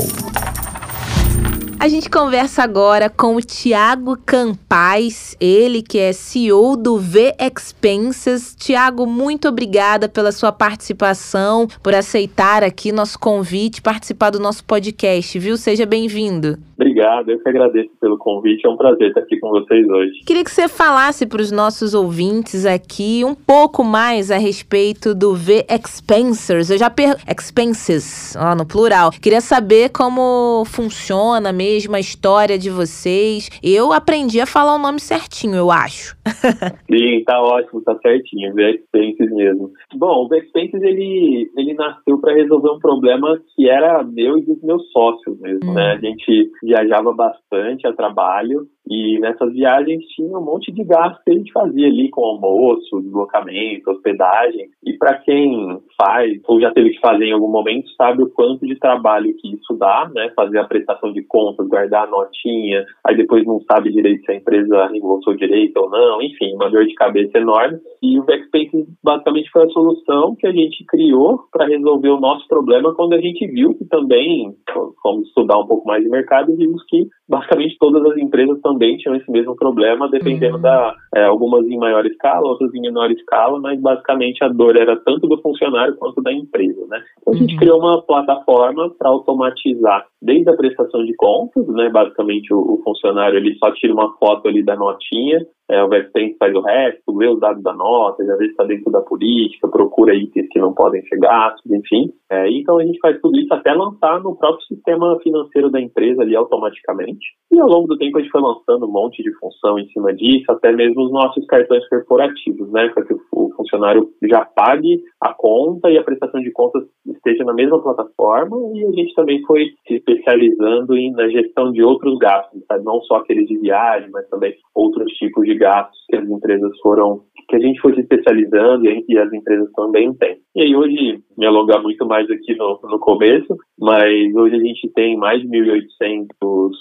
A 1.80 1.88
gente 1.88 2.10
conversa 2.10 2.64
agora 2.64 3.08
com 3.08 3.36
o 3.36 3.42
Tiago 3.42 4.18
Campaz, 4.26 5.38
ele 5.40 5.84
que 5.84 6.00
é 6.00 6.12
CEO 6.12 6.76
do 6.76 6.98
V 6.98 7.36
Expenses. 7.40 8.56
Tiago, 8.56 9.06
muito 9.06 9.48
obrigada 9.48 10.10
pela 10.10 10.32
sua 10.32 10.52
participação, 10.52 11.68
por 11.84 11.94
aceitar 11.94 12.64
aqui 12.64 12.92
nosso 12.92 13.20
convite, 13.20 13.80
participar 13.80 14.32
do 14.32 14.40
nosso 14.40 14.64
podcast, 14.66 15.38
viu? 15.38 15.56
Seja 15.56 15.86
bem-vindo. 15.86 16.58
Obrigado, 16.74 16.97
eu 17.00 17.40
que 17.40 17.50
agradeço 17.50 17.90
pelo 18.00 18.18
convite. 18.18 18.66
É 18.66 18.70
um 18.70 18.78
prazer 18.78 19.10
estar 19.10 19.22
aqui 19.22 19.40
com 19.40 19.50
vocês 19.50 19.88
hoje. 19.88 20.12
Queria 20.26 20.44
que 20.44 20.52
você 20.52 20.68
falasse 20.68 21.26
para 21.26 21.42
os 21.42 21.52
nossos 21.52 21.94
ouvintes 21.94 22.66
aqui 22.66 23.24
um 23.24 23.36
pouco 23.36 23.84
mais 23.84 24.32
a 24.32 24.38
respeito 24.38 25.14
do 25.14 25.36
V 25.36 25.66
Expensers. 25.70 26.70
Eu 26.70 26.78
já 26.78 26.90
per... 26.90 27.16
Expenses, 27.28 28.36
ó, 28.36 28.56
no 28.56 28.66
plural. 28.66 29.12
Queria 29.22 29.42
saber 29.42 29.90
como 29.90 30.64
funciona 30.66 31.52
mesmo 31.52 31.96
a 31.96 32.00
história 32.00 32.58
de 32.58 32.70
vocês. 32.70 33.50
Eu 33.64 33.94
aprendi 33.94 34.40
a 34.42 34.46
falar 34.46 34.76
o 34.76 34.80
nome 34.80 35.00
certinho, 35.00 35.56
eu 35.56 35.72
acho. 35.72 36.16
Sim, 36.92 37.24
tá 37.26 37.42
ótimo, 37.42 37.82
tá 37.82 37.96
certinho. 38.02 38.54
V-Expenses 38.54 39.32
mesmo. 39.32 39.72
Bom, 39.96 40.26
o 40.26 40.28
V-Expenses 40.28 40.82
ele, 40.82 41.50
ele 41.56 41.74
nasceu 41.74 42.18
para 42.20 42.34
resolver 42.34 42.70
um 42.70 42.80
problema 42.80 43.40
que 43.56 43.70
era 43.70 44.04
meu 44.04 44.38
e 44.38 44.42
dos 44.44 44.62
meus 44.64 44.90
sócios 44.92 45.40
mesmo, 45.40 45.72
Hum. 45.72 45.74
né? 45.74 45.94
A 45.94 45.98
gente 45.98 46.52
viajava 46.64 46.87
bastante 47.13 47.88
a 47.88 47.94
trabalho 47.94 48.68
e 48.89 49.19
nessas 49.19 49.54
viagens 49.54 50.04
tinha 50.16 50.38
um 50.38 50.44
monte 50.44 50.72
de 50.72 50.84
gastos 50.84 51.24
que 51.24 51.31
a 51.31 51.36
gente 51.36 51.51
fazia 51.51 51.88
ali 51.88 52.10
com 52.10 52.24
almoço, 52.24 53.01
deslocamento, 53.01 53.92
hospedagem. 53.92 54.69
E 54.84 54.94
para 54.98 55.16
quem 55.19 55.80
faz 56.00 56.39
ou 56.48 56.60
já 56.60 56.72
teve 56.72 56.92
que 56.92 57.00
fazer 57.00 57.25
em 57.25 57.34
algum 57.34 57.50
momento, 57.50 57.89
sabe 57.95 58.24
o 58.24 58.30
quanto 58.30 58.66
de 58.66 58.78
trabalho 58.80 59.34
que 59.38 59.54
isso 59.54 59.74
dá, 59.78 60.10
né? 60.13 60.31
Fazer 60.36 60.60
a 60.60 60.66
prestação 60.66 61.12
de 61.12 61.24
contas, 61.24 61.67
guardar 61.67 62.08
a 62.08 62.10
notinha, 62.10 62.86
aí 63.06 63.15
depois 63.15 63.46
não 63.46 63.60
sabe 63.62 63.91
direito 63.91 64.24
se 64.25 64.32
a 64.32 64.36
empresa 64.36 64.88
reembolsou 64.88 65.36
direito 65.36 65.77
ou 65.77 65.89
não, 65.89 66.22
enfim, 66.22 66.53
uma 66.56 66.70
dor 66.70 66.86
de 66.86 66.94
cabeça 66.94 67.38
enorme. 67.38 67.79
E 68.01 68.20
o 68.20 68.24
Backspace 68.24 68.88
basicamente 69.03 69.50
foi 69.51 69.63
a 69.63 69.70
solução 69.70 70.36
que 70.36 70.48
a 70.48 70.51
gente 70.51 70.84
criou 70.86 71.39
para 71.51 71.67
resolver 71.67 72.10
o 72.10 72.20
nosso 72.20 72.48
problema 72.48 72.94
quando 72.96 73.13
a 73.13 73.22
gente 73.22 73.46
viu 73.48 73.74
que 73.75 73.86
também, 73.86 74.56
fomos 75.01 75.27
estudar 75.27 75.58
um 75.58 75.67
pouco 75.67 75.88
mais 75.88 76.03
de 76.03 76.10
mercado 76.10 76.56
vimos 76.56 76.84
que 76.88 77.08
basicamente 77.27 77.77
todas 77.79 78.03
as 78.12 78.17
empresas 78.17 78.60
também 78.77 78.96
tinham 78.98 79.15
esse 79.15 79.29
mesmo 79.31 79.55
problema, 79.55 80.07
dependendo 80.10 80.55
Uhum. 80.57 80.62
da, 80.62 80.96
é, 81.15 81.24
algumas 81.25 81.65
em 81.67 81.77
maior 81.77 82.05
escala, 82.05 82.48
outras 82.48 82.74
em 82.75 82.81
menor 82.81 83.10
escala, 83.12 83.60
mas 83.60 83.79
basicamente 83.81 84.43
a 84.43 84.48
dor 84.48 84.77
era 84.79 84.96
tanto 84.98 85.27
do 85.27 85.41
funcionário 85.41 85.96
quanto 85.98 86.22
da 86.22 86.31
empresa, 86.31 86.86
né? 86.88 87.01
Então 87.22 87.34
a 87.34 87.38
gente 87.38 87.53
Uhum. 87.53 87.60
criou 87.60 87.79
uma 87.79 88.01
plataforma 88.03 88.89
para 88.98 89.10
automatizar 89.10 90.05
desde 90.22 90.50
a 90.50 90.55
prestação 90.55 91.03
de 91.03 91.15
contas, 91.15 91.67
né? 91.69 91.89
Basicamente 91.89 92.53
o, 92.53 92.60
o 92.60 92.81
funcionário 92.84 93.38
ele 93.38 93.55
só 93.55 93.72
tira 93.72 93.93
uma 93.93 94.13
foto 94.17 94.48
ali 94.48 94.63
da 94.63 94.75
notinha, 94.75 95.46
é, 95.69 95.83
o 95.83 95.89
Vertente 95.89 96.38
faz 96.38 96.53
o 96.55 96.62
resto, 96.62 97.17
lê 97.17 97.27
os 97.27 97.39
dados 97.39 97.62
da 97.62 97.74
nota, 97.74 98.25
já 98.25 98.36
vê 98.36 98.45
se 98.45 98.51
está 98.51 98.63
dentro 98.63 98.91
da 98.91 99.01
política, 99.01 99.67
procura 99.67 100.15
itens 100.15 100.47
que 100.50 100.59
não 100.59 100.74
podem 100.74 101.01
ser 101.03 101.17
gastos, 101.17 101.71
enfim. 101.71 102.12
É, 102.31 102.50
então 102.51 102.77
a 102.77 102.86
gente 102.86 103.00
faz 103.00 103.19
tudo 103.21 103.38
isso 103.38 103.53
até 103.53 103.74
lançar 103.74 104.21
no 104.21 104.36
próprio 104.36 104.65
sistema 104.65 105.19
financeiro 105.19 105.69
da 105.69 105.81
empresa 105.81 106.21
ali 106.21 106.36
automaticamente. 106.36 107.25
E 107.51 107.59
ao 107.59 107.67
longo 107.67 107.88
do 107.88 107.97
tempo 107.97 108.17
a 108.17 108.21
gente 108.21 108.31
foi 108.31 108.41
lançando 108.41 108.86
um 108.86 108.91
monte 108.91 109.21
de 109.21 109.33
função 109.39 109.77
em 109.77 109.88
cima 109.89 110.13
disso, 110.13 110.51
até 110.51 110.71
mesmo 110.71 111.03
os 111.03 111.12
nossos 111.12 111.45
cartões 111.47 111.88
corporativos, 111.89 112.71
né? 112.71 112.91
O, 113.33 113.57
o 113.57 113.57
funcionário 113.67 114.09
já 114.24 114.45
pague 114.45 115.01
a 115.21 115.33
conta 115.33 115.89
e 115.89 115.97
a 115.97 116.03
prestação 116.03 116.41
de 116.41 116.51
contas 116.51 116.83
esteja 117.05 117.43
na 117.43 117.53
mesma 117.53 117.81
plataforma. 117.81 118.57
E 118.74 118.86
a 118.86 118.91
gente 118.91 119.13
também 119.13 119.41
foi 119.43 119.65
se 119.88 119.95
especializando 119.95 120.95
em, 120.95 121.12
na 121.12 121.27
gestão 121.29 121.71
de 121.71 121.83
outros 121.83 122.17
gastos, 122.17 122.63
sabe? 122.67 122.83
não 122.83 123.01
só 123.01 123.17
aqueles 123.17 123.47
de 123.47 123.57
viagem, 123.57 124.09
mas 124.12 124.27
também 124.29 124.55
outros 124.74 125.12
tipos 125.13 125.45
de 125.45 125.55
gastos 125.55 125.97
que 126.09 126.15
as 126.15 126.29
empresas 126.29 126.71
foram 126.81 127.21
que 127.47 127.55
a 127.55 127.59
gente 127.59 127.79
foi 127.79 127.93
se 127.93 128.01
especializando 128.01 128.86
e 128.86 129.17
as 129.17 129.31
empresas 129.31 129.71
também 129.74 130.13
têm. 130.15 130.38
E 130.55 130.62
aí 130.63 130.75
hoje, 130.75 131.19
me 131.38 131.45
alongar 131.45 131.81
muito 131.81 132.05
mais 132.05 132.29
aqui 132.29 132.55
no, 132.55 132.79
no 132.83 133.00
começo, 133.00 133.55
mas 133.79 134.36
hoje 134.36 134.55
a 134.55 134.59
gente 134.59 134.89
tem 134.93 135.15
mais 135.15 135.41
de 135.41 135.47
1.800 135.47 136.27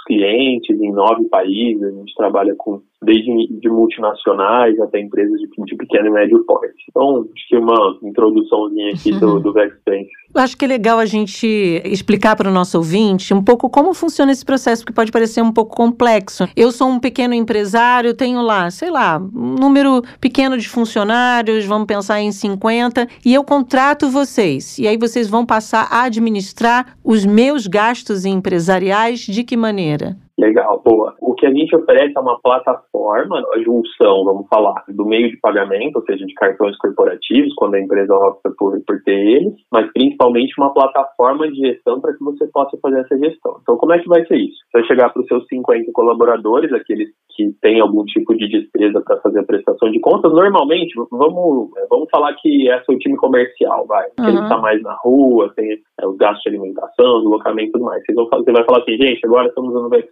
clientes 0.06 0.80
em 0.80 0.92
nove 0.92 1.28
países, 1.28 1.82
a 1.82 1.90
gente 1.90 2.14
trabalha 2.16 2.54
com 2.56 2.80
desde 3.02 3.30
de 3.60 3.68
multinacionais 3.68 4.78
até 4.80 5.00
empresas 5.00 5.38
de, 5.38 5.46
de 5.64 5.76
pequeno 5.76 6.06
e 6.06 6.10
médio 6.10 6.44
porte. 6.46 6.84
Então, 6.88 7.26
acho 7.34 7.48
que 7.48 7.56
uma 7.56 7.98
introduçãozinha 8.02 8.92
aqui 8.92 9.12
do, 9.12 9.38
do 9.40 9.52
Vexpense. 9.52 10.08
Eu 10.34 10.40
acho 10.40 10.56
que 10.56 10.64
é 10.64 10.68
legal 10.68 10.98
a 10.98 11.06
gente 11.06 11.46
explicar 11.84 12.36
para 12.36 12.48
o 12.48 12.52
nosso 12.52 12.76
ouvinte 12.78 13.34
um 13.34 13.42
pouco 13.42 13.68
como 13.68 13.92
funciona 13.92 14.32
esse 14.32 14.44
processo, 14.44 14.82
porque 14.82 14.94
pode 14.94 15.12
parecer 15.12 15.42
um 15.42 15.52
pouco 15.52 15.76
complexo. 15.76 16.48
Eu 16.56 16.72
sou 16.72 16.88
um 16.88 16.98
pequeno 16.98 17.34
empresário, 17.34 18.14
tenho 18.14 18.40
lá, 18.42 18.70
sei 18.70 18.90
lá, 18.90 19.18
um 19.18 19.54
número 19.54 20.02
pequeno 20.20 20.56
de 20.56 20.68
funcionários, 20.68 21.64
vamos 21.66 21.86
pensar 21.86 22.20
em 22.20 22.32
50, 22.32 23.06
e 23.24 23.34
eu 23.34 23.44
contrato 23.44 24.08
vocês. 24.08 24.78
E 24.78 24.88
aí 24.88 24.96
vocês 24.96 25.28
vão 25.28 25.44
passar 25.44 25.88
a 25.90 26.04
administrar 26.04 26.96
os 27.04 27.24
meus 27.24 27.66
gastos 27.66 28.24
empresariais 28.24 29.20
de 29.20 29.44
que 29.44 29.56
maneira? 29.56 30.16
Legal, 30.38 30.82
boa. 30.84 31.14
O 31.18 31.34
que 31.34 31.46
a 31.46 31.50
gente 31.50 31.74
oferece 31.74 32.12
é 32.14 32.20
uma 32.20 32.38
plataforma, 32.40 33.42
a 33.54 33.58
junção, 33.60 34.22
vamos 34.22 34.46
falar, 34.48 34.84
do 34.86 35.06
meio 35.06 35.30
de 35.30 35.38
pagamento, 35.38 35.96
ou 35.96 36.02
seja, 36.04 36.26
de 36.26 36.34
cartões 36.34 36.76
corporativos, 36.76 37.54
quando 37.54 37.74
a 37.74 37.80
empresa 37.80 38.14
opta 38.14 38.52
por, 38.58 38.78
por 38.86 39.02
ter 39.02 39.18
eles, 39.18 39.54
mas 39.72 39.90
principalmente 39.92 40.52
uma 40.58 40.74
plataforma 40.74 41.50
de 41.50 41.56
gestão 41.56 42.02
para 42.02 42.12
que 42.12 42.22
você 42.22 42.46
possa 42.48 42.76
fazer 42.82 43.00
essa 43.00 43.16
gestão. 43.18 43.58
Então, 43.62 43.78
como 43.78 43.94
é 43.94 43.98
que 43.98 44.08
vai 44.08 44.26
ser 44.26 44.36
isso? 44.36 44.58
Você 44.70 44.78
vai 44.80 44.86
chegar 44.86 45.10
para 45.10 45.22
os 45.22 45.28
seus 45.28 45.46
50 45.46 45.90
colaboradores, 45.92 46.70
aqueles 46.70 47.08
que 47.36 47.52
têm 47.60 47.80
algum 47.80 48.04
tipo 48.04 48.34
de 48.34 48.48
despesa 48.48 49.00
para 49.02 49.20
fazer 49.20 49.40
a 49.40 49.44
prestação 49.44 49.90
de 49.90 50.00
contas, 50.00 50.32
normalmente, 50.32 50.94
vamos, 51.10 51.70
vamos 51.90 52.08
falar 52.10 52.34
que 52.34 52.68
é 52.68 52.82
seu 52.84 52.98
time 52.98 53.16
comercial, 53.16 53.86
vai, 53.86 54.06
uhum. 54.18 54.28
ele 54.28 54.40
está 54.40 54.58
mais 54.58 54.82
na 54.82 54.94
rua, 55.02 55.52
tem 55.54 55.78
é, 56.00 56.06
os 56.06 56.16
gastos 56.16 56.42
de 56.42 56.48
alimentação, 56.48 57.20
deslocamento 57.20 57.68
e 57.68 57.72
tudo 57.72 57.84
mais. 57.84 58.02
Vão, 58.14 58.28
você 58.28 58.52
vai 58.52 58.64
falar 58.64 58.78
assim, 58.78 58.96
gente, 58.96 59.20
agora 59.24 59.48
estamos 59.48 59.74
usando 59.74 59.92
o 59.92 60.06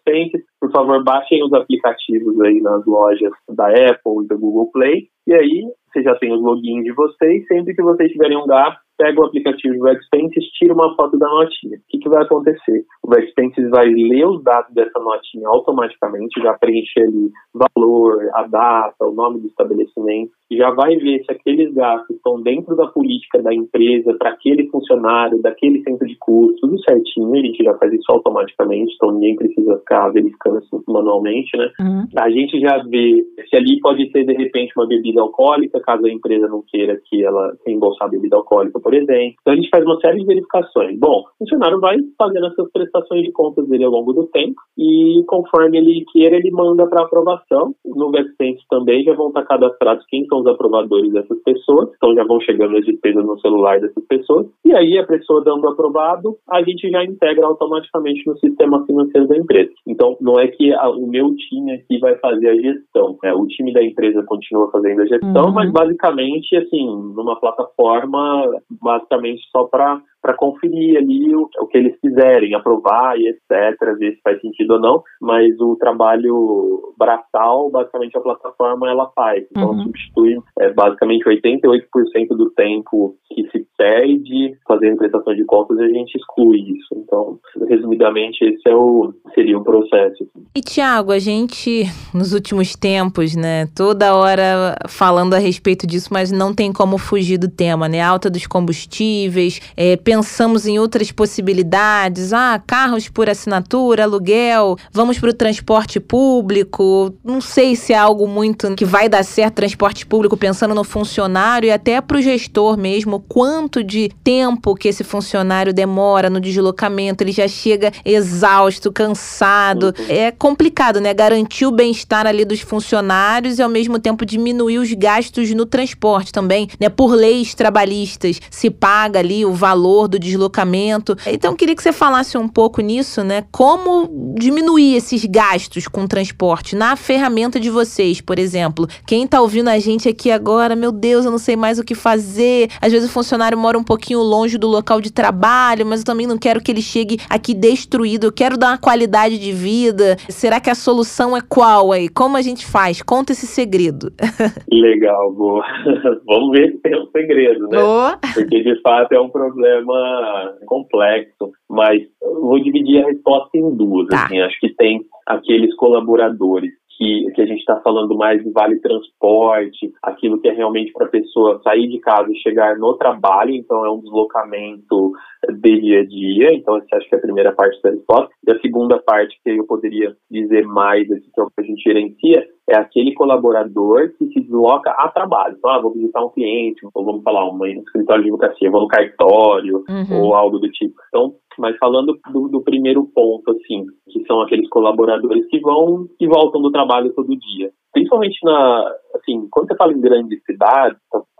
por 0.60 0.70
favor, 0.70 1.02
baixem 1.02 1.42
os 1.42 1.52
aplicativos 1.52 2.40
aí 2.42 2.60
nas 2.60 2.84
lojas 2.86 3.32
da 3.48 3.68
Apple 3.68 4.24
e 4.24 4.28
da 4.28 4.36
Google 4.36 4.70
Play. 4.72 5.08
E 5.26 5.34
aí, 5.34 5.64
você 5.94 6.02
já 6.02 6.14
tem 6.16 6.32
os 6.32 6.42
logins 6.42 6.84
de 6.84 6.92
vocês. 6.92 7.46
Sempre 7.46 7.74
que 7.74 7.82
vocês 7.82 8.10
tiverem 8.10 8.36
um 8.36 8.46
gasto, 8.46 8.78
pega 8.98 9.20
o 9.20 9.26
aplicativo 9.26 9.78
do 9.78 9.88
Expenses, 9.88 10.44
tira 10.58 10.74
uma 10.74 10.94
foto 10.96 11.18
da 11.18 11.28
notinha. 11.28 11.76
O 11.76 11.80
que, 11.88 11.98
que 11.98 12.08
vai 12.08 12.22
acontecer? 12.22 12.84
O 13.06 13.14
Expenses 13.14 13.68
vai 13.70 13.86
ler 13.86 14.26
os 14.26 14.42
dados 14.42 14.72
dessa 14.74 14.98
notinha 14.98 15.48
automaticamente, 15.48 16.40
já 16.40 16.54
preenche 16.54 17.00
ali 17.00 17.30
valor, 17.52 18.30
a 18.34 18.46
data, 18.46 19.04
o 19.04 19.12
nome 19.12 19.40
do 19.40 19.46
estabelecimento, 19.46 20.32
já 20.50 20.70
vai 20.70 20.96
ver 20.96 21.22
se 21.24 21.32
aqueles 21.32 21.72
gastos 21.74 22.16
estão 22.16 22.40
dentro 22.40 22.74
da 22.76 22.86
política 22.86 23.42
da 23.42 23.52
empresa, 23.52 24.14
para 24.14 24.30
aquele 24.30 24.68
funcionário, 24.68 25.42
daquele 25.42 25.82
centro 25.82 26.06
de 26.06 26.16
custos, 26.18 26.60
tudo 26.60 26.82
certinho, 26.82 27.34
a 27.34 27.38
gente 27.38 27.62
já 27.62 27.74
faz 27.74 27.92
isso 27.92 28.10
automaticamente, 28.10 28.94
então 28.94 29.12
ninguém 29.12 29.36
precisa 29.36 29.78
ficar 29.78 30.08
verificando 30.10 30.60
isso 30.60 30.82
manualmente, 30.88 31.56
né? 31.56 31.70
Uhum. 31.80 32.06
A 32.16 32.30
gente 32.30 32.58
já 32.60 32.82
vê 32.84 33.24
se 33.48 33.56
ali 33.56 33.80
pode 33.80 34.10
ser, 34.10 34.24
de 34.24 34.32
repente, 34.32 34.72
uma 34.76 34.86
bebida 34.86 35.20
alcoólica, 35.20 35.80
caso 35.80 36.06
a 36.06 36.10
empresa 36.10 36.46
não 36.48 36.62
queira 36.66 37.00
que 37.04 37.24
ela 37.24 37.54
reembolsar 37.66 38.08
a 38.08 38.10
bebida 38.10 38.36
alcoólica 38.36 38.80
por 38.80 38.94
exemplo. 38.94 39.34
Então 39.40 39.52
a 39.52 39.56
gente 39.56 39.70
faz 39.70 39.84
uma 39.84 39.98
série 40.00 40.20
de 40.20 40.26
verificações. 40.26 40.98
Bom, 40.98 41.22
o 41.22 41.38
funcionário 41.38 41.80
vai 41.80 41.96
fazendo 42.18 42.46
essas 42.46 42.70
prestações 42.94 43.24
de 43.24 43.32
contas 43.32 43.68
dele 43.68 43.84
ao 43.84 43.90
longo 43.90 44.12
do 44.12 44.26
tempo 44.26 44.54
e 44.78 45.22
conforme 45.26 45.78
ele 45.78 46.04
queira, 46.12 46.36
ele 46.36 46.50
manda 46.50 46.86
para 46.86 47.02
aprovação. 47.02 47.74
No 47.84 48.10
VexSense 48.10 48.62
também 48.70 49.02
já 49.02 49.14
vão 49.14 49.28
estar 49.28 49.44
cadastrados 49.44 50.04
quem 50.08 50.24
são 50.26 50.40
os 50.40 50.46
aprovadores 50.46 51.12
dessas 51.12 51.38
pessoas, 51.42 51.90
então 51.96 52.14
já 52.14 52.24
vão 52.24 52.40
chegando 52.40 52.76
as 52.76 52.84
despesas 52.84 53.24
no 53.24 53.38
celular 53.40 53.80
dessas 53.80 54.04
pessoas. 54.06 54.46
E 54.64 54.74
aí 54.74 54.98
a 54.98 55.06
pessoa 55.06 55.42
dando 55.42 55.68
aprovado, 55.68 56.36
a 56.48 56.62
gente 56.62 56.88
já 56.90 57.04
integra 57.04 57.46
automaticamente 57.46 58.26
no 58.26 58.38
sistema 58.38 58.84
financeiro 58.86 59.26
da 59.26 59.36
empresa. 59.36 59.72
Então 59.86 60.16
não 60.20 60.38
é 60.38 60.48
que 60.48 60.72
a, 60.72 60.88
o 60.88 61.06
meu 61.06 61.34
time 61.34 61.72
aqui 61.72 61.98
vai 61.98 62.16
fazer 62.16 62.48
a 62.48 62.56
gestão, 62.56 63.18
né? 63.22 63.32
o 63.34 63.46
time 63.46 63.72
da 63.72 63.82
empresa 63.82 64.22
continua 64.24 64.70
fazendo 64.70 65.02
a 65.02 65.06
gestão, 65.06 65.46
uhum. 65.46 65.52
mas 65.52 65.70
basicamente 65.72 66.56
assim, 66.56 66.86
numa 66.86 67.38
plataforma 67.40 68.44
basicamente 68.70 69.42
só 69.50 69.64
para 69.64 70.00
para 70.24 70.32
conferir 70.32 70.96
ali 70.96 71.36
o, 71.36 71.50
o, 71.60 71.66
que 71.66 71.76
eles 71.76 71.94
quiserem, 72.00 72.54
aprovar 72.54 73.14
e 73.18 73.28
etc, 73.28 73.78
ver 73.98 74.14
se 74.14 74.22
faz 74.22 74.40
sentido 74.40 74.74
ou 74.74 74.80
não, 74.80 75.02
mas 75.20 75.60
o 75.60 75.76
trabalho 75.76 76.94
braçal, 76.96 77.70
basicamente 77.70 78.16
a 78.16 78.22
plataforma 78.22 78.88
ela 78.88 79.10
faz, 79.14 79.44
então 79.50 79.72
uhum. 79.72 79.82
substitui 79.82 80.38
é, 80.60 80.72
basicamente 80.72 81.26
88% 81.26 82.28
do 82.30 82.48
tempo 82.52 83.14
que 83.28 83.46
se 83.50 83.66
perde 83.76 84.56
fazendo 84.66 84.96
prestação 84.96 85.34
de 85.34 85.44
contas 85.44 85.78
e 85.78 85.82
a 85.82 85.88
gente 85.88 86.16
exclui 86.16 86.58
isso. 86.60 86.94
Então, 86.96 87.38
resumidamente, 87.68 88.44
esse 88.44 88.66
é 88.66 88.74
o, 88.74 89.12
seria 89.34 89.58
o 89.58 89.64
processo. 89.64 90.26
E 90.56 90.60
Tiago, 90.60 91.12
a 91.12 91.18
gente, 91.18 91.84
nos 92.14 92.32
últimos 92.32 92.74
tempos, 92.74 93.36
né, 93.36 93.66
toda 93.76 94.14
hora 94.14 94.76
falando 94.88 95.34
a 95.34 95.38
respeito 95.38 95.86
disso, 95.86 96.08
mas 96.12 96.32
não 96.32 96.54
tem 96.54 96.72
como 96.72 96.96
fugir 96.96 97.36
do 97.36 97.50
tema, 97.50 97.88
né, 97.88 98.00
alta 98.00 98.30
dos 98.30 98.46
combustíveis, 98.46 99.60
é, 99.76 99.96
pensamos 100.14 100.64
em 100.64 100.78
outras 100.78 101.10
possibilidades, 101.10 102.32
ah, 102.32 102.62
carros 102.64 103.08
por 103.08 103.28
assinatura, 103.28 104.04
aluguel, 104.04 104.76
vamos 104.92 105.18
para 105.18 105.30
o 105.30 105.34
transporte 105.34 105.98
público. 105.98 107.12
Não 107.24 107.40
sei 107.40 107.74
se 107.74 107.92
é 107.92 107.98
algo 107.98 108.28
muito 108.28 108.76
que 108.76 108.84
vai 108.84 109.08
dar 109.08 109.24
certo 109.24 109.54
transporte 109.54 110.06
público 110.06 110.36
pensando 110.36 110.72
no 110.72 110.84
funcionário 110.84 111.66
e 111.66 111.72
até 111.72 112.00
para 112.00 112.16
o 112.16 112.22
gestor 112.22 112.76
mesmo, 112.76 113.18
quanto 113.28 113.82
de 113.82 114.08
tempo 114.22 114.76
que 114.76 114.86
esse 114.86 115.02
funcionário 115.02 115.74
demora 115.74 116.30
no 116.30 116.38
deslocamento, 116.38 117.24
ele 117.24 117.32
já 117.32 117.48
chega 117.48 117.90
exausto, 118.04 118.92
cansado. 118.92 119.92
É 120.08 120.30
complicado, 120.30 121.00
né? 121.00 121.12
Garantir 121.12 121.66
o 121.66 121.72
bem-estar 121.72 122.24
ali 122.24 122.44
dos 122.44 122.60
funcionários 122.60 123.58
e 123.58 123.62
ao 123.62 123.68
mesmo 123.68 123.98
tempo 123.98 124.24
diminuir 124.24 124.78
os 124.78 124.92
gastos 124.92 125.50
no 125.50 125.66
transporte 125.66 126.32
também, 126.32 126.68
né? 126.78 126.88
Por 126.88 127.14
leis 127.14 127.52
trabalhistas, 127.52 128.40
se 128.48 128.70
paga 128.70 129.18
ali 129.18 129.44
o 129.44 129.52
valor 129.52 130.03
do 130.08 130.18
deslocamento. 130.18 131.16
Então, 131.26 131.56
queria 131.56 131.74
que 131.74 131.82
você 131.82 131.92
falasse 131.92 132.36
um 132.36 132.48
pouco 132.48 132.80
nisso, 132.80 133.22
né? 133.22 133.44
Como 133.50 134.34
diminuir 134.38 134.96
esses 134.96 135.24
gastos 135.24 135.88
com 135.88 136.06
transporte 136.06 136.76
na 136.76 136.96
ferramenta 136.96 137.58
de 137.58 137.70
vocês, 137.70 138.20
por 138.20 138.38
exemplo. 138.38 138.86
Quem 139.06 139.26
tá 139.26 139.40
ouvindo 139.40 139.68
a 139.68 139.78
gente 139.78 140.08
aqui 140.08 140.30
agora, 140.30 140.76
meu 140.76 140.92
Deus, 140.92 141.24
eu 141.24 141.30
não 141.30 141.38
sei 141.38 141.56
mais 141.56 141.78
o 141.78 141.84
que 141.84 141.94
fazer. 141.94 142.68
Às 142.80 142.92
vezes 142.92 143.08
o 143.08 143.12
funcionário 143.12 143.56
mora 143.56 143.78
um 143.78 143.84
pouquinho 143.84 144.20
longe 144.20 144.58
do 144.58 144.68
local 144.68 145.00
de 145.00 145.12
trabalho, 145.12 145.86
mas 145.86 146.00
eu 146.00 146.06
também 146.06 146.26
não 146.26 146.38
quero 146.38 146.60
que 146.60 146.70
ele 146.70 146.82
chegue 146.82 147.18
aqui 147.28 147.54
destruído. 147.54 148.24
Eu 148.24 148.32
quero 148.32 148.56
dar 148.56 148.68
uma 148.68 148.78
qualidade 148.78 149.38
de 149.38 149.52
vida. 149.52 150.16
Será 150.28 150.60
que 150.60 150.70
a 150.70 150.74
solução 150.74 151.36
é 151.36 151.40
qual 151.40 151.92
aí? 151.92 152.08
Como 152.08 152.36
a 152.36 152.42
gente 152.42 152.66
faz? 152.66 153.02
Conta 153.02 153.32
esse 153.32 153.46
segredo. 153.46 154.12
Legal, 154.70 155.32
boa. 155.32 155.64
Vamos 156.26 156.50
ver 156.52 156.72
se 156.72 156.78
tem 156.78 157.00
um 157.00 157.06
segredo, 157.10 157.68
né? 157.68 157.78
Boa. 157.78 158.18
Porque 158.34 158.62
de 158.62 158.80
fato 158.82 159.12
é 159.12 159.20
um 159.20 159.28
problema 159.28 159.93
tema 159.94 160.54
complexo, 160.66 161.52
mas 161.68 162.02
vou 162.20 162.58
dividir 162.60 163.02
a 163.02 163.08
resposta 163.08 163.56
em 163.56 163.74
duas. 163.76 164.08
Tá. 164.08 164.24
Assim, 164.24 164.40
acho 164.40 164.58
que 164.60 164.74
tem 164.74 165.00
aqueles 165.26 165.74
colaboradores 165.76 166.72
que, 166.96 167.26
que 167.34 167.42
a 167.42 167.46
gente 167.46 167.58
está 167.58 167.80
falando 167.80 168.16
mais 168.16 168.42
de 168.42 168.50
vale 168.50 168.78
transporte, 168.80 169.92
aquilo 170.02 170.40
que 170.40 170.48
é 170.48 170.52
realmente 170.52 170.92
para 170.92 171.06
a 171.06 171.10
pessoa 171.10 171.60
sair 171.64 171.88
de 171.88 171.98
casa 171.98 172.30
e 172.30 172.38
chegar 172.38 172.78
no 172.78 172.94
trabalho, 172.94 173.52
então 173.52 173.84
é 173.84 173.90
um 173.90 174.00
deslocamento 174.00 175.12
de 175.60 175.80
dia 175.80 176.00
a 176.00 176.06
dia, 176.06 176.54
então 176.54 176.76
essa 176.76 176.96
acho 176.96 177.08
que 177.08 177.14
é 177.16 177.18
a 177.18 177.22
primeira 177.22 177.52
parte 177.52 177.80
da 177.82 177.90
resposta. 177.90 178.30
E 178.46 178.52
a 178.52 178.60
segunda 178.60 178.98
parte 178.98 179.36
que 179.42 179.50
eu 179.50 179.66
poderia 179.66 180.14
dizer 180.30 180.64
mais, 180.66 181.10
aqui, 181.10 181.30
que 181.34 181.40
é 181.40 181.42
o 181.42 181.48
que 181.48 181.60
a 181.60 181.64
gente 181.64 181.82
gerencia, 181.82 182.46
é 182.68 182.76
aquele 182.76 183.12
colaborador 183.14 184.10
que 184.18 184.26
se 184.28 184.40
desloca 184.40 184.90
a 184.90 185.08
trabalho. 185.08 185.56
Então, 185.58 185.70
ah, 185.70 185.80
vou 185.80 185.92
visitar 185.92 186.24
um 186.24 186.30
cliente, 186.30 186.80
ou 186.94 187.04
vamos 187.04 187.22
falar, 187.22 187.50
um 187.50 187.64
escritório 187.66 188.24
de 188.24 188.30
advocacia, 188.30 188.70
vou 188.70 188.82
no 188.82 188.88
cartório, 188.88 189.84
uhum. 189.88 190.22
ou 190.22 190.34
algo 190.34 190.58
do 190.58 190.70
tipo. 190.70 190.94
Então, 191.08 191.34
mas 191.58 191.76
falando 191.78 192.18
do, 192.32 192.48
do, 192.48 192.62
primeiro 192.62 193.04
ponto, 193.14 193.50
assim, 193.50 193.84
que 194.10 194.24
são 194.26 194.40
aqueles 194.40 194.68
colaboradores 194.70 195.46
que 195.48 195.60
vão 195.60 196.08
e 196.18 196.26
voltam 196.26 196.60
do 196.60 196.70
trabalho 196.70 197.12
todo 197.14 197.36
dia. 197.36 197.70
Principalmente 197.92 198.38
na, 198.42 198.92
assim, 199.14 199.46
quando 199.50 199.68
você 199.68 199.76
fala 199.76 199.92
em 199.92 200.00
grandes 200.00 200.42
cidades, 200.44 200.98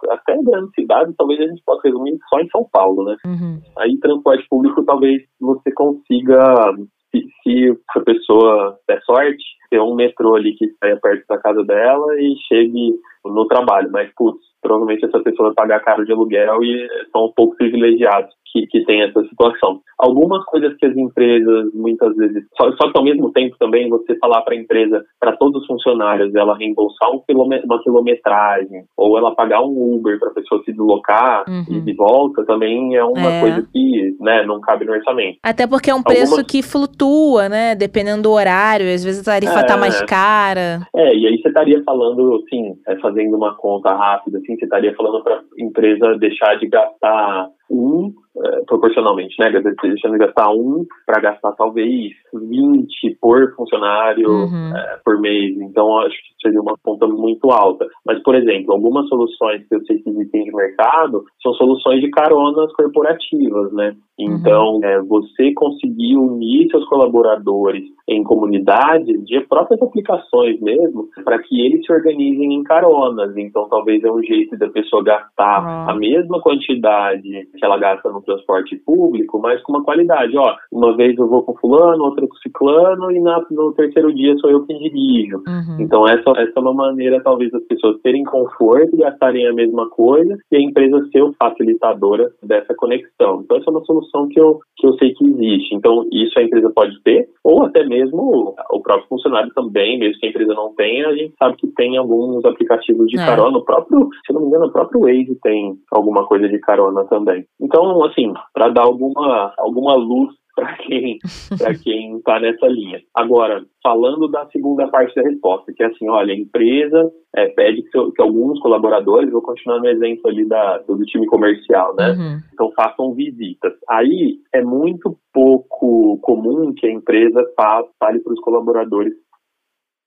até 0.09 0.41
grandes 0.43 0.73
cidades, 0.75 1.15
talvez 1.17 1.41
a 1.41 1.47
gente 1.47 1.63
possa 1.65 1.81
resumir 1.85 2.17
só 2.29 2.39
em 2.39 2.49
São 2.49 2.67
Paulo, 2.71 3.05
né? 3.05 3.17
Uhum. 3.27 3.61
Aí 3.79 3.99
transporte 3.99 4.47
público 4.49 4.85
talvez 4.85 5.23
você 5.41 5.73
consiga 5.73 6.73
se, 7.15 7.29
se 7.43 7.79
a 7.97 8.01
pessoa 8.01 8.79
der 8.89 9.01
sorte, 9.03 9.45
ter 9.71 9.81
um 9.81 9.95
metrô 9.95 10.35
ali 10.35 10.55
que 10.55 10.69
saia 10.81 10.97
perto 10.97 11.27
da 11.29 11.39
casa 11.39 11.63
dela 11.65 12.21
e 12.21 12.35
chegue 12.49 12.95
no 13.25 13.47
trabalho. 13.47 13.91
Mas, 13.91 14.11
putz, 14.17 14.39
provavelmente 14.61 15.05
essa 15.05 15.21
pessoa 15.21 15.49
vai 15.49 15.55
pagar 15.55 15.85
caro 15.85 16.05
de 16.05 16.13
aluguel 16.13 16.63
e 16.63 16.89
são 17.13 17.27
um 17.27 17.33
pouco 17.33 17.57
privilegiados 17.57 18.35
que, 18.55 18.67
que 18.69 18.85
tem 18.85 19.03
essa 19.03 19.21
situação. 19.25 19.81
Algumas 19.99 20.45
coisas 20.45 20.77
que 20.77 20.87
as 20.87 20.97
empresas 20.97 21.75
muitas 21.75 22.15
vezes, 22.17 22.45
só, 22.57 22.71
só 22.77 22.91
que 22.91 22.97
ao 22.97 23.05
mesmo 23.05 23.33
tempo 23.33 23.57
também 23.59 23.89
você 23.89 24.17
falar 24.19 24.43
para 24.43 24.55
a 24.55 24.59
empresa, 24.59 25.05
para 25.19 25.37
todos 25.37 25.63
os 25.63 25.67
funcionários, 25.67 26.33
ela 26.35 26.57
reembolsar 26.57 27.11
um 27.11 27.23
uma 27.35 27.83
quilometragem 27.83 28.85
ou 28.97 29.19
ela 29.19 29.35
pagar 29.35 29.61
um 29.63 29.95
Uber 29.95 30.19
para 30.21 30.29
a 30.29 30.35
pessoa 30.35 30.63
se 30.65 30.71
deslocar 30.71 31.45
uhum. 31.49 31.65
e 31.69 31.81
de 31.81 31.93
volta 31.95 32.45
também 32.45 32.95
é 32.95 33.05
uma 33.05 33.33
é. 33.33 33.41
coisa 33.41 33.69
que 33.73 34.17
né, 34.21 34.45
não 34.45 34.61
cabe 34.61 34.85
no 34.85 34.93
orçamento. 34.93 35.39
Até 35.43 35.67
porque 35.67 35.91
é 35.91 35.95
um 35.95 36.03
preço 36.03 36.35
Algumas... 36.35 36.47
que 36.47 36.63
flutua, 36.63 37.49
né? 37.49 37.75
Dependendo 37.75 38.23
do 38.23 38.31
horário, 38.31 38.87
às 38.87 39.05
vezes 39.05 39.27
a 39.27 39.33
tarifa 39.33 39.61
é, 39.61 39.65
tá 39.65 39.77
mais 39.77 40.01
cara. 40.03 40.87
É, 40.95 41.15
e 41.15 41.27
aí 41.27 41.41
você 41.41 41.49
estaria 41.49 41.83
falando, 41.85 42.43
assim, 42.45 42.75
é, 42.87 42.97
fazendo 42.97 43.37
uma 43.37 43.55
conta 43.57 43.95
rápida, 43.95 44.39
assim, 44.39 44.57
você 44.57 44.65
estaria 44.65 44.95
falando 44.95 45.23
para 45.23 45.37
a 45.37 45.43
empresa 45.59 46.17
deixar 46.19 46.57
de 46.59 46.69
gastar 46.69 47.49
um 47.71 48.13
é, 48.37 48.65
proporcionalmente, 48.67 49.37
né? 49.39 49.51
Deixando 49.51 50.13
de 50.13 50.19
gastar 50.19 50.51
um 50.51 50.85
para 51.07 51.21
gastar 51.21 51.53
talvez 51.53 52.13
20 52.33 53.17
por 53.21 53.55
funcionário 53.55 54.29
uhum. 54.29 54.77
é, 54.77 54.99
por 55.05 55.21
mês. 55.21 55.57
Então, 55.61 55.99
acho 55.99 56.17
que 56.17 56.43
seria 56.43 56.61
uma 56.61 56.77
conta 56.83 57.07
muito 57.07 57.51
alta. 57.51 57.87
Mas, 58.05 58.23
por 58.23 58.35
exemplo, 58.35 58.73
algumas 58.73 59.09
soluções 59.09 59.67
que 59.69 59.75
eu 59.75 59.85
sei 59.87 59.99
que 59.99 60.11
existem 60.11 60.45
de 60.45 60.53
mercado 60.53 61.25
são 61.43 61.53
soluções 61.55 62.01
de 62.01 62.11
caronas 62.11 62.73
corporativas, 62.73 63.73
né? 63.73 63.95
Então, 64.19 64.77
uhum. 64.77 64.85
é, 64.85 65.01
você 65.03 65.53
conseguir 65.55 66.17
unir 66.17 66.69
seus 66.71 66.85
colaboradores 66.89 67.85
em 68.09 68.23
comunidades 68.23 69.25
de 69.25 69.41
próprias 69.41 69.81
aplicações 69.81 70.61
mesmo, 70.61 71.09
para 71.25 71.39
que 71.39 71.65
eles 71.65 71.85
se 71.85 71.93
organizem 71.93 72.55
em 72.55 72.63
caronas. 72.63 73.37
Então, 73.37 73.67
talvez 73.69 74.03
é 74.05 74.11
um 74.11 74.23
jeito 74.23 74.57
da 74.59 74.69
pessoa 74.69 75.03
gastar 75.03 75.63
uhum. 75.63 75.91
a 75.91 75.95
mesma 75.97 76.41
quantidade 76.41 77.23
que 77.23 77.65
ela 77.65 77.79
gasta 77.79 78.11
no 78.11 78.21
transporte 78.21 78.77
público, 78.77 79.41
mas 79.41 79.63
com 79.63 79.73
uma 79.73 79.85
qualidade. 79.85 80.37
Ó, 80.37 80.55
uma 80.71 80.95
vez 80.97 81.17
eu 81.17 81.27
vou 81.27 81.43
com 81.43 81.55
fulano, 81.57 82.05
outra 82.05 82.27
com 82.27 82.35
ciclano, 82.37 83.11
e 83.11 83.21
na, 83.21 83.43
no 83.51 83.73
terceiro 83.73 84.13
dia 84.15 84.37
sou 84.39 84.51
eu 84.51 84.67
que 84.67 84.75
dirijo. 84.79 85.39
Uhum. 85.39 85.77
Então, 85.81 86.07
essa, 86.07 86.31
essa 86.37 86.53
é 86.55 86.61
uma 86.61 86.75
maneira, 86.75 87.23
talvez, 87.23 87.51
das 87.51 87.65
pessoas 87.65 88.01
terem 88.03 88.25
conforto, 88.25 88.97
gastarem 88.97 89.47
a 89.47 89.53
mesma 89.53 89.89
coisa, 89.89 90.37
e 90.53 90.57
a 90.57 90.61
empresa 90.61 91.09
ser 91.11 91.23
o 91.23 91.35
facilitadora 91.41 92.31
dessa 92.43 92.75
conexão. 92.75 93.41
Então, 93.43 93.57
essa 93.57 93.71
é 93.71 93.73
uma 93.73 93.85
solução 93.85 94.29
que 94.29 94.39
eu, 94.39 94.59
que 94.77 94.87
eu 94.87 94.93
sei 94.95 95.15
que 95.15 95.25
existe. 95.25 95.75
Então, 95.75 96.07
isso 96.13 96.39
a 96.39 96.43
empresa 96.43 96.71
pode 96.75 97.01
ter, 97.03 97.29
ou 97.43 97.65
até 97.65 97.83
mesmo 97.85 97.94
o 98.13 98.81
próprio 98.83 99.09
funcionário 99.09 99.53
também, 99.55 99.99
mesmo 99.99 100.19
que 100.19 100.27
a 100.27 100.31
empresa 100.31 100.55
não 100.55 100.75
tenha, 100.75 101.09
a 101.09 101.17
gente 101.17 101.35
sabe 101.39 101.57
que 101.57 101.67
tem 101.69 101.97
alguns 101.97 102.45
aplicativos 102.45 103.07
de 103.09 103.19
é. 103.19 103.25
carona. 103.25 103.59
O 103.59 103.65
próprio, 103.65 104.09
se 104.27 104.33
não 104.33 104.43
me 104.43 104.49
engano, 104.49 104.67
o 104.67 104.73
próprio 104.73 105.01
Waze 105.01 105.39
tem 105.43 105.75
alguma 105.91 106.27
coisa 106.27 106.49
de 106.49 106.59
carona 106.59 107.05
também. 107.05 107.45
Então, 107.61 108.05
assim, 108.05 108.33
para 108.53 108.69
dar 108.69 108.83
alguma, 108.83 109.53
alguma 109.59 109.95
luz 109.95 110.35
para 110.55 110.77
quem 110.77 111.19
para 111.59 111.75
quem 111.75 112.17
está 112.17 112.39
nessa 112.39 112.67
linha. 112.67 113.01
Agora, 113.15 113.65
falando 113.83 114.29
da 114.29 114.47
segunda 114.47 114.89
parte 114.89 115.15
da 115.15 115.23
resposta, 115.23 115.73
que 115.73 115.83
é 115.83 115.87
assim, 115.87 116.09
olha, 116.09 116.33
a 116.33 116.37
empresa 116.37 117.11
é, 117.35 117.49
pede 117.49 117.83
que, 117.83 117.91
que, 117.91 118.23
alguns 118.23 118.61
colaboradores, 118.61 119.33
vou 119.33 119.43
continuar 119.43 119.81
no 119.81 119.89
exemplo 119.89 120.31
ali 120.31 120.47
da, 120.47 120.79
do 120.79 121.05
time 121.05 121.27
comercial, 121.27 121.95
né? 121.97 122.13
Uhum. 122.13 122.39
Então 122.53 122.73
façam 122.77 123.15
visitas. 123.15 123.73
Aí 123.89 124.39
é 124.55 124.63
muito 124.63 125.17
pouco 125.33 126.19
comum 126.23 126.73
que 126.75 126.87
a 126.87 126.93
empresa 126.93 127.45
fale 127.57 128.21
para 128.21 128.33
os 128.33 128.41
colaboradores 128.41 129.13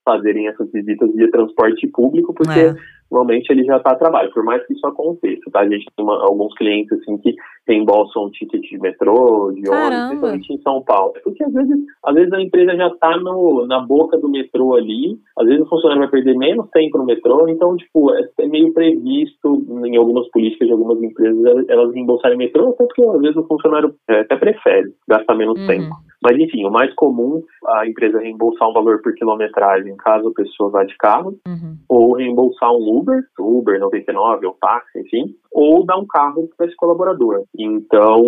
fazerem 0.04 0.48
essas 0.48 0.70
visitas 0.72 1.14
via 1.14 1.30
transporte 1.30 1.86
público, 1.88 2.32
porque 2.32 2.58
é 2.58 2.74
normalmente 3.10 3.50
ele 3.50 3.64
já 3.64 3.76
está 3.76 3.92
a 3.92 3.96
trabalho, 3.96 4.32
por 4.32 4.44
mais 4.44 4.64
que 4.66 4.74
isso 4.74 4.86
aconteça, 4.86 5.50
tá? 5.50 5.60
A 5.60 5.68
gente 5.68 5.86
tem 5.96 6.04
uma, 6.04 6.22
alguns 6.22 6.54
clientes, 6.54 6.92
assim, 6.92 7.16
que 7.18 7.34
reembolsam 7.68 8.24
um 8.24 8.30
ticket 8.30 8.62
de 8.62 8.78
metrô, 8.78 9.52
de 9.52 9.68
ônibus, 9.68 10.08
principalmente 10.08 10.52
em 10.52 10.62
São 10.62 10.82
Paulo. 10.82 11.14
Porque 11.22 11.44
às 11.44 11.52
vezes, 11.52 11.78
às 12.04 12.14
vezes 12.14 12.32
a 12.32 12.40
empresa 12.40 12.74
já 12.76 12.88
está 12.88 13.16
na 13.66 13.80
boca 13.80 14.16
do 14.18 14.28
metrô 14.28 14.74
ali, 14.74 15.18
às 15.38 15.46
vezes 15.46 15.62
o 15.62 15.68
funcionário 15.68 16.02
vai 16.02 16.10
perder 16.10 16.36
menos 16.36 16.68
tempo 16.70 16.98
no 16.98 17.04
metrô, 17.04 17.46
então, 17.48 17.76
tipo, 17.76 18.12
é, 18.14 18.28
é 18.40 18.46
meio 18.46 18.72
previsto 18.72 19.64
em 19.84 19.96
algumas 19.96 20.28
políticas 20.30 20.66
de 20.66 20.72
algumas 20.72 21.02
empresas 21.02 21.68
elas 21.68 21.92
reembolsarem 21.92 22.38
metrô, 22.38 22.70
até 22.70 22.84
porque 22.84 23.04
às 23.04 23.20
vezes 23.20 23.36
o 23.36 23.46
funcionário 23.46 23.94
é, 24.08 24.20
até 24.20 24.36
prefere 24.36 24.92
gastar 25.06 25.34
menos 25.34 25.60
uhum. 25.60 25.66
tempo. 25.66 25.94
Mas 26.22 26.36
enfim, 26.36 26.64
o 26.64 26.70
mais 26.70 26.92
comum 26.94 27.42
a 27.66 27.86
empresa 27.86 28.18
reembolsar 28.18 28.68
um 28.68 28.72
valor 28.72 29.00
por 29.02 29.14
quilometragem 29.14 29.96
caso 29.96 30.28
a 30.28 30.32
pessoa 30.32 30.70
vá 30.70 30.84
de 30.84 30.96
carro, 30.96 31.38
uhum. 31.46 31.76
ou 31.88 32.14
reembolsar 32.14 32.72
um 32.72 32.98
Uber, 32.98 33.22
Uber 33.38 33.78
99 33.78 34.46
ou 34.46 34.56
táxi, 34.60 35.00
enfim, 35.00 35.34
ou 35.60 35.84
dar 35.84 35.98
um 35.98 36.06
carro 36.06 36.48
para 36.56 36.66
esse 36.66 36.76
colaborador. 36.76 37.42
Então, 37.58 38.22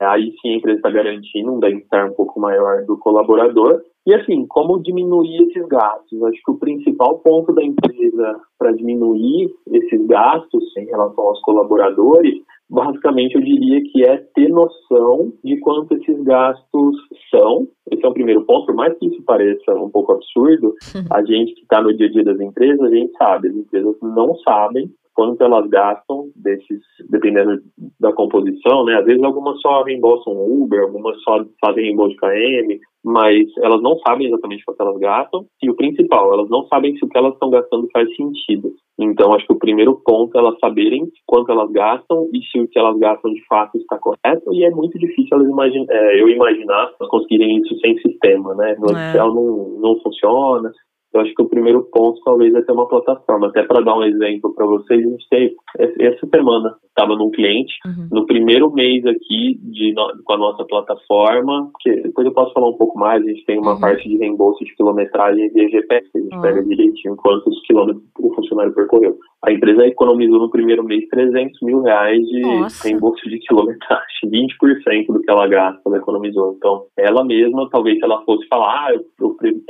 aí 0.00 0.32
sim 0.40 0.54
a 0.54 0.56
empresa 0.56 0.78
está 0.78 0.90
garantindo 0.90 1.52
um 1.52 1.58
bem-estar 1.58 2.10
um 2.10 2.14
pouco 2.14 2.40
maior 2.40 2.82
do 2.86 2.96
colaborador. 2.96 3.82
E 4.06 4.14
assim, 4.14 4.46
como 4.46 4.82
diminuir 4.82 5.42
esses 5.42 5.68
gastos? 5.68 6.22
Acho 6.22 6.40
que 6.42 6.50
o 6.50 6.58
principal 6.58 7.18
ponto 7.18 7.52
da 7.52 7.62
empresa 7.62 8.40
para 8.58 8.72
diminuir 8.72 9.50
esses 9.70 10.06
gastos 10.06 10.64
em 10.78 10.86
relação 10.86 11.24
aos 11.24 11.40
colaboradores 11.42 12.34
basicamente 12.68 13.36
eu 13.36 13.40
diria 13.42 13.80
que 13.92 14.04
é 14.04 14.16
ter 14.34 14.48
noção 14.48 15.32
de 15.44 15.56
quanto 15.60 15.94
esses 15.94 16.20
gastos 16.24 16.96
são. 17.30 17.68
Esse 17.92 18.04
é 18.04 18.08
o 18.08 18.14
primeiro 18.14 18.44
ponto, 18.44 18.66
por 18.66 18.74
mais 18.74 18.96
que 18.98 19.06
isso 19.06 19.22
pareça 19.22 19.72
um 19.74 19.90
pouco 19.90 20.12
absurdo, 20.12 20.74
a 21.12 21.22
gente 21.22 21.54
que 21.54 21.60
está 21.60 21.80
no 21.80 21.96
dia 21.96 22.08
a 22.08 22.10
dia 22.10 22.24
das 22.24 22.40
empresas, 22.40 22.80
a 22.80 22.90
gente 22.90 23.12
sabe, 23.16 23.48
as 23.48 23.54
empresas 23.54 23.94
não 24.02 24.34
sabem 24.38 24.90
quanto 25.16 25.42
elas 25.42 25.66
gastam 25.70 26.26
desses, 26.36 26.82
dependendo 27.08 27.58
da 27.98 28.12
composição, 28.12 28.84
né? 28.84 28.96
Às 28.96 29.06
vezes 29.06 29.22
algumas 29.22 29.58
só 29.62 29.82
reembolsam 29.82 30.34
Uber, 30.34 30.82
algumas 30.82 31.18
só 31.22 31.42
fazem 31.58 31.84
reembolso 31.84 32.14
de 32.14 32.20
KM, 32.20 32.80
mas 33.02 33.46
elas 33.62 33.80
não 33.82 33.96
sabem 34.06 34.26
exatamente 34.26 34.62
quanto 34.64 34.82
elas 34.82 34.98
gastam. 34.98 35.46
E 35.62 35.70
o 35.70 35.74
principal, 35.74 36.34
elas 36.34 36.50
não 36.50 36.66
sabem 36.66 36.94
se 36.96 37.04
o 37.04 37.08
que 37.08 37.16
elas 37.16 37.32
estão 37.32 37.48
gastando 37.48 37.88
faz 37.92 38.14
sentido. 38.14 38.72
Então, 38.98 39.32
acho 39.32 39.46
que 39.46 39.52
o 39.52 39.58
primeiro 39.58 40.00
ponto 40.04 40.36
é 40.36 40.40
elas 40.40 40.58
saberem 40.58 41.08
quanto 41.26 41.50
elas 41.50 41.70
gastam 41.70 42.28
e 42.34 42.42
se 42.44 42.60
o 42.60 42.68
que 42.68 42.78
elas 42.78 42.98
gastam 42.98 43.32
de 43.32 43.44
fato 43.46 43.78
está 43.78 43.98
correto. 43.98 44.52
E 44.52 44.64
é 44.64 44.70
muito 44.70 44.98
difícil 44.98 45.28
elas 45.32 45.48
imagin 45.48 45.86
é, 45.88 46.20
eu 46.20 46.28
imaginar 46.28 46.92
elas 46.98 47.10
conseguirem 47.10 47.58
isso 47.58 47.78
sem 47.78 47.96
sistema, 48.00 48.54
né? 48.54 48.76
No 48.78 48.96
é. 48.96 49.08
Excel 49.08 49.34
não, 49.34 49.80
não 49.80 50.00
funciona. 50.00 50.72
Eu 51.16 51.22
acho 51.22 51.34
que 51.34 51.42
o 51.42 51.48
primeiro 51.48 51.82
ponto 51.90 52.20
talvez 52.24 52.54
é 52.54 52.60
ter 52.60 52.72
uma 52.72 52.86
plataforma. 52.86 53.48
Até 53.48 53.62
para 53.62 53.82
dar 53.82 53.96
um 53.96 54.04
exemplo 54.04 54.54
para 54.54 54.66
vocês, 54.66 55.00
a 55.00 55.08
gente 55.08 55.56
essa 55.78 56.26
semana 56.28 56.76
estava 56.88 57.16
num 57.16 57.30
cliente 57.30 57.72
uhum. 57.86 58.08
no 58.10 58.26
primeiro 58.26 58.70
mês 58.72 59.04
aqui 59.06 59.58
de 59.62 59.94
com 60.24 60.32
a 60.32 60.38
nossa 60.38 60.64
plataforma, 60.64 61.70
que 61.80 61.90
depois 62.02 62.26
eu 62.26 62.34
posso 62.34 62.52
falar 62.52 62.68
um 62.68 62.76
pouco 62.76 62.98
mais. 62.98 63.22
A 63.22 63.26
gente 63.26 63.44
tem 63.46 63.58
uma 63.58 63.74
uhum. 63.74 63.80
parte 63.80 64.08
de 64.08 64.16
reembolso 64.18 64.62
de 64.64 64.74
quilometragem 64.76 65.48
via 65.50 65.68
GPS, 65.68 66.10
a 66.14 66.18
gente 66.18 66.34
uhum. 66.34 66.42
pega 66.42 66.62
direitinho 66.62 67.16
quantos 67.16 67.60
quilômetros 67.66 68.04
o 68.20 68.34
funcionário 68.34 68.74
percorreu. 68.74 69.16
A 69.46 69.52
empresa 69.52 69.86
economizou 69.86 70.40
no 70.40 70.50
primeiro 70.50 70.82
mês 70.82 71.06
300 71.08 71.60
mil 71.62 71.80
reais 71.82 72.20
de 72.26 72.40
Nossa. 72.40 72.88
reembolso 72.88 73.28
de 73.28 73.38
quilometragem, 73.38 74.04
20% 74.26 75.06
do 75.06 75.20
que 75.20 75.30
ela 75.30 75.46
gasta, 75.46 75.80
ela 75.86 75.98
economizou. 75.98 76.54
Então, 76.56 76.86
ela 76.98 77.24
mesma, 77.24 77.68
talvez 77.70 77.96
se 77.96 78.04
ela 78.04 78.24
fosse 78.24 78.44
falar, 78.48 78.88
ah, 78.88 78.94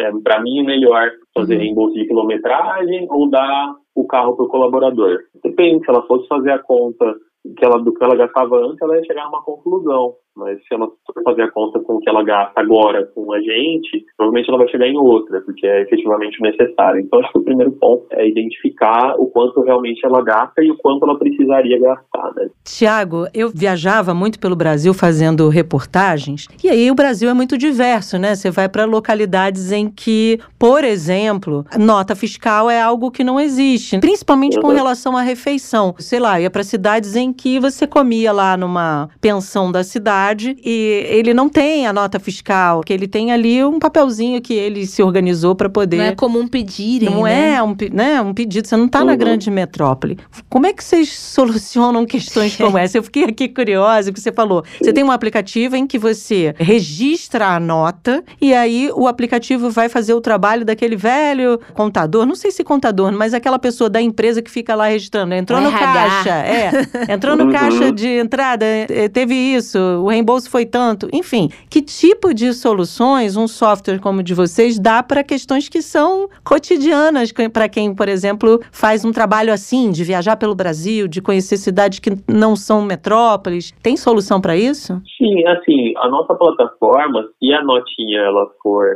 é, 0.00 0.12
para 0.24 0.40
mim 0.40 0.60
é 0.60 0.62
melhor 0.62 1.10
fazer 1.34 1.56
uhum. 1.56 1.60
reembolso 1.60 1.94
de 1.94 2.06
quilometragem 2.06 3.06
ou 3.10 3.28
dar 3.28 3.74
o 3.94 4.06
carro 4.06 4.34
para 4.34 4.46
o 4.46 4.48
colaborador. 4.48 5.18
Depende, 5.44 5.84
se 5.84 5.90
ela 5.90 6.02
fosse 6.06 6.26
fazer 6.26 6.52
a 6.52 6.58
conta 6.58 7.14
que 7.58 7.64
ela, 7.64 7.78
do 7.78 7.92
que 7.92 8.02
ela 8.02 8.16
gastava 8.16 8.56
antes, 8.56 8.80
ela 8.80 8.96
ia 8.96 9.04
chegar 9.04 9.24
a 9.24 9.28
uma 9.28 9.42
conclusão. 9.42 10.14
Mas 10.36 10.58
se 10.58 10.74
ela 10.74 10.86
for 10.86 11.22
fazer 11.24 11.42
a 11.42 11.50
conta 11.50 11.80
com 11.80 11.94
o 11.94 12.00
que 12.00 12.10
ela 12.10 12.22
gasta 12.22 12.60
agora 12.60 13.06
com 13.14 13.32
a 13.32 13.40
gente, 13.40 14.04
provavelmente 14.16 14.50
ela 14.50 14.58
vai 14.58 14.68
chegar 14.68 14.86
em 14.86 14.98
outra, 14.98 15.40
porque 15.40 15.66
é 15.66 15.82
efetivamente 15.82 16.40
necessário. 16.42 17.00
Então, 17.00 17.18
acho 17.20 17.32
que 17.32 17.38
o 17.38 17.42
primeiro 17.44 17.72
ponto 17.72 18.06
é 18.12 18.28
identificar 18.28 19.14
o 19.18 19.26
quanto 19.26 19.62
realmente 19.62 20.04
ela 20.04 20.22
gasta 20.22 20.62
e 20.62 20.70
o 20.70 20.76
quanto 20.76 21.04
ela 21.04 21.18
precisaria 21.18 21.80
gastar. 21.80 22.34
Né? 22.36 22.50
Tiago, 22.64 23.26
eu 23.32 23.48
viajava 23.48 24.12
muito 24.12 24.38
pelo 24.38 24.54
Brasil 24.54 24.92
fazendo 24.92 25.48
reportagens, 25.48 26.46
e 26.62 26.68
aí 26.68 26.90
o 26.90 26.94
Brasil 26.94 27.30
é 27.30 27.34
muito 27.34 27.56
diverso, 27.56 28.18
né? 28.18 28.34
Você 28.34 28.50
vai 28.50 28.68
para 28.68 28.84
localidades 28.84 29.72
em 29.72 29.88
que, 29.88 30.38
por 30.58 30.84
exemplo, 30.84 31.64
nota 31.78 32.14
fiscal 32.14 32.68
é 32.68 32.80
algo 32.80 33.10
que 33.10 33.24
não 33.24 33.40
existe, 33.40 33.98
principalmente 34.00 34.56
uhum. 34.56 34.62
com 34.62 34.68
relação 34.68 35.16
à 35.16 35.22
refeição. 35.22 35.94
Sei 35.98 36.20
lá, 36.20 36.38
ia 36.38 36.50
para 36.50 36.62
cidades 36.62 37.16
em 37.16 37.32
que 37.32 37.58
você 37.58 37.86
comia 37.86 38.32
lá 38.32 38.56
numa 38.56 39.08
pensão 39.20 39.72
da 39.72 39.82
cidade 39.82 40.25
atividade 40.26 40.56
e 40.64 41.04
ele 41.08 41.34
não 41.34 41.48
tem 41.48 41.86
a 41.86 41.92
nota 41.92 42.18
fiscal, 42.18 42.80
que 42.80 42.92
ele 42.92 43.06
tem 43.06 43.32
ali 43.32 43.64
um 43.64 43.78
papelzinho 43.78 44.40
que 44.40 44.54
ele 44.54 44.86
se 44.86 45.02
organizou 45.02 45.54
para 45.54 45.68
poder. 45.68 45.98
Não 45.98 46.04
é 46.04 46.14
comum 46.14 46.48
pedirem. 46.48 47.10
Não 47.10 47.22
né? 47.22 47.54
é 47.54 47.62
um, 47.62 47.76
né, 47.92 48.20
um 48.20 48.34
pedido, 48.34 48.66
você 48.66 48.76
não 48.76 48.86
está 48.86 49.00
uhum. 49.00 49.06
na 49.06 49.16
grande 49.16 49.50
metrópole. 49.50 50.18
Como 50.48 50.66
é 50.66 50.72
que 50.72 50.82
vocês 50.82 51.12
solucionam 51.16 52.04
questões 52.04 52.56
como 52.56 52.78
essa? 52.78 52.98
Eu 52.98 53.02
fiquei 53.02 53.24
aqui 53.24 53.48
curiosa, 53.48 54.10
porque 54.10 54.20
você 54.20 54.32
falou, 54.32 54.64
você 54.80 54.92
tem 54.92 55.04
um 55.04 55.10
aplicativo 55.10 55.76
em 55.76 55.86
que 55.86 55.98
você 55.98 56.54
registra 56.58 57.48
a 57.48 57.60
nota 57.60 58.24
e 58.40 58.54
aí 58.54 58.90
o 58.94 59.06
aplicativo 59.06 59.70
vai 59.70 59.88
fazer 59.88 60.14
o 60.14 60.20
trabalho 60.20 60.64
daquele 60.64 60.96
velho 60.96 61.60
contador, 61.74 62.26
não 62.26 62.34
sei 62.34 62.50
se 62.50 62.64
contador, 62.64 63.12
mas 63.12 63.34
aquela 63.34 63.58
pessoa 63.58 63.88
da 63.88 64.00
empresa 64.00 64.42
que 64.42 64.50
fica 64.50 64.74
lá 64.74 64.88
registrando. 64.88 65.34
Entrou 65.34 65.60
no 65.60 65.70
caixa, 65.70 66.30
é. 66.30 66.70
Entrou 67.12 67.36
no 67.36 67.44
uhum. 67.44 67.52
caixa 67.52 67.92
de 67.92 68.08
entrada, 68.08 68.64
é, 68.64 69.08
teve 69.08 69.34
isso, 69.34 69.78
o 69.78 70.10
reembolso 70.16 70.50
foi 70.50 70.64
tanto. 70.64 71.08
Enfim, 71.12 71.48
que 71.70 71.80
tipo 71.82 72.34
de 72.34 72.52
soluções 72.52 73.36
um 73.36 73.46
software 73.46 74.00
como 74.00 74.20
o 74.20 74.22
de 74.22 74.34
vocês 74.34 74.78
dá 74.78 75.02
para 75.02 75.22
questões 75.22 75.68
que 75.68 75.82
são 75.82 76.28
cotidianas 76.44 77.32
para 77.52 77.68
quem, 77.68 77.94
por 77.94 78.08
exemplo, 78.08 78.60
faz 78.72 79.04
um 79.04 79.12
trabalho 79.12 79.52
assim, 79.52 79.90
de 79.90 80.02
viajar 80.04 80.36
pelo 80.36 80.54
Brasil, 80.54 81.06
de 81.06 81.20
conhecer 81.20 81.56
cidades 81.56 81.98
que 81.98 82.10
não 82.28 82.56
são 82.56 82.82
metrópoles? 82.82 83.72
Tem 83.82 83.96
solução 83.96 84.40
para 84.40 84.56
isso? 84.56 85.00
Sim, 85.16 85.46
assim, 85.46 85.92
a 85.96 86.08
nossa 86.08 86.34
plataforma, 86.34 87.28
se 87.38 87.52
a 87.52 87.62
notinha 87.62 88.20
ela 88.20 88.46
for 88.62 88.86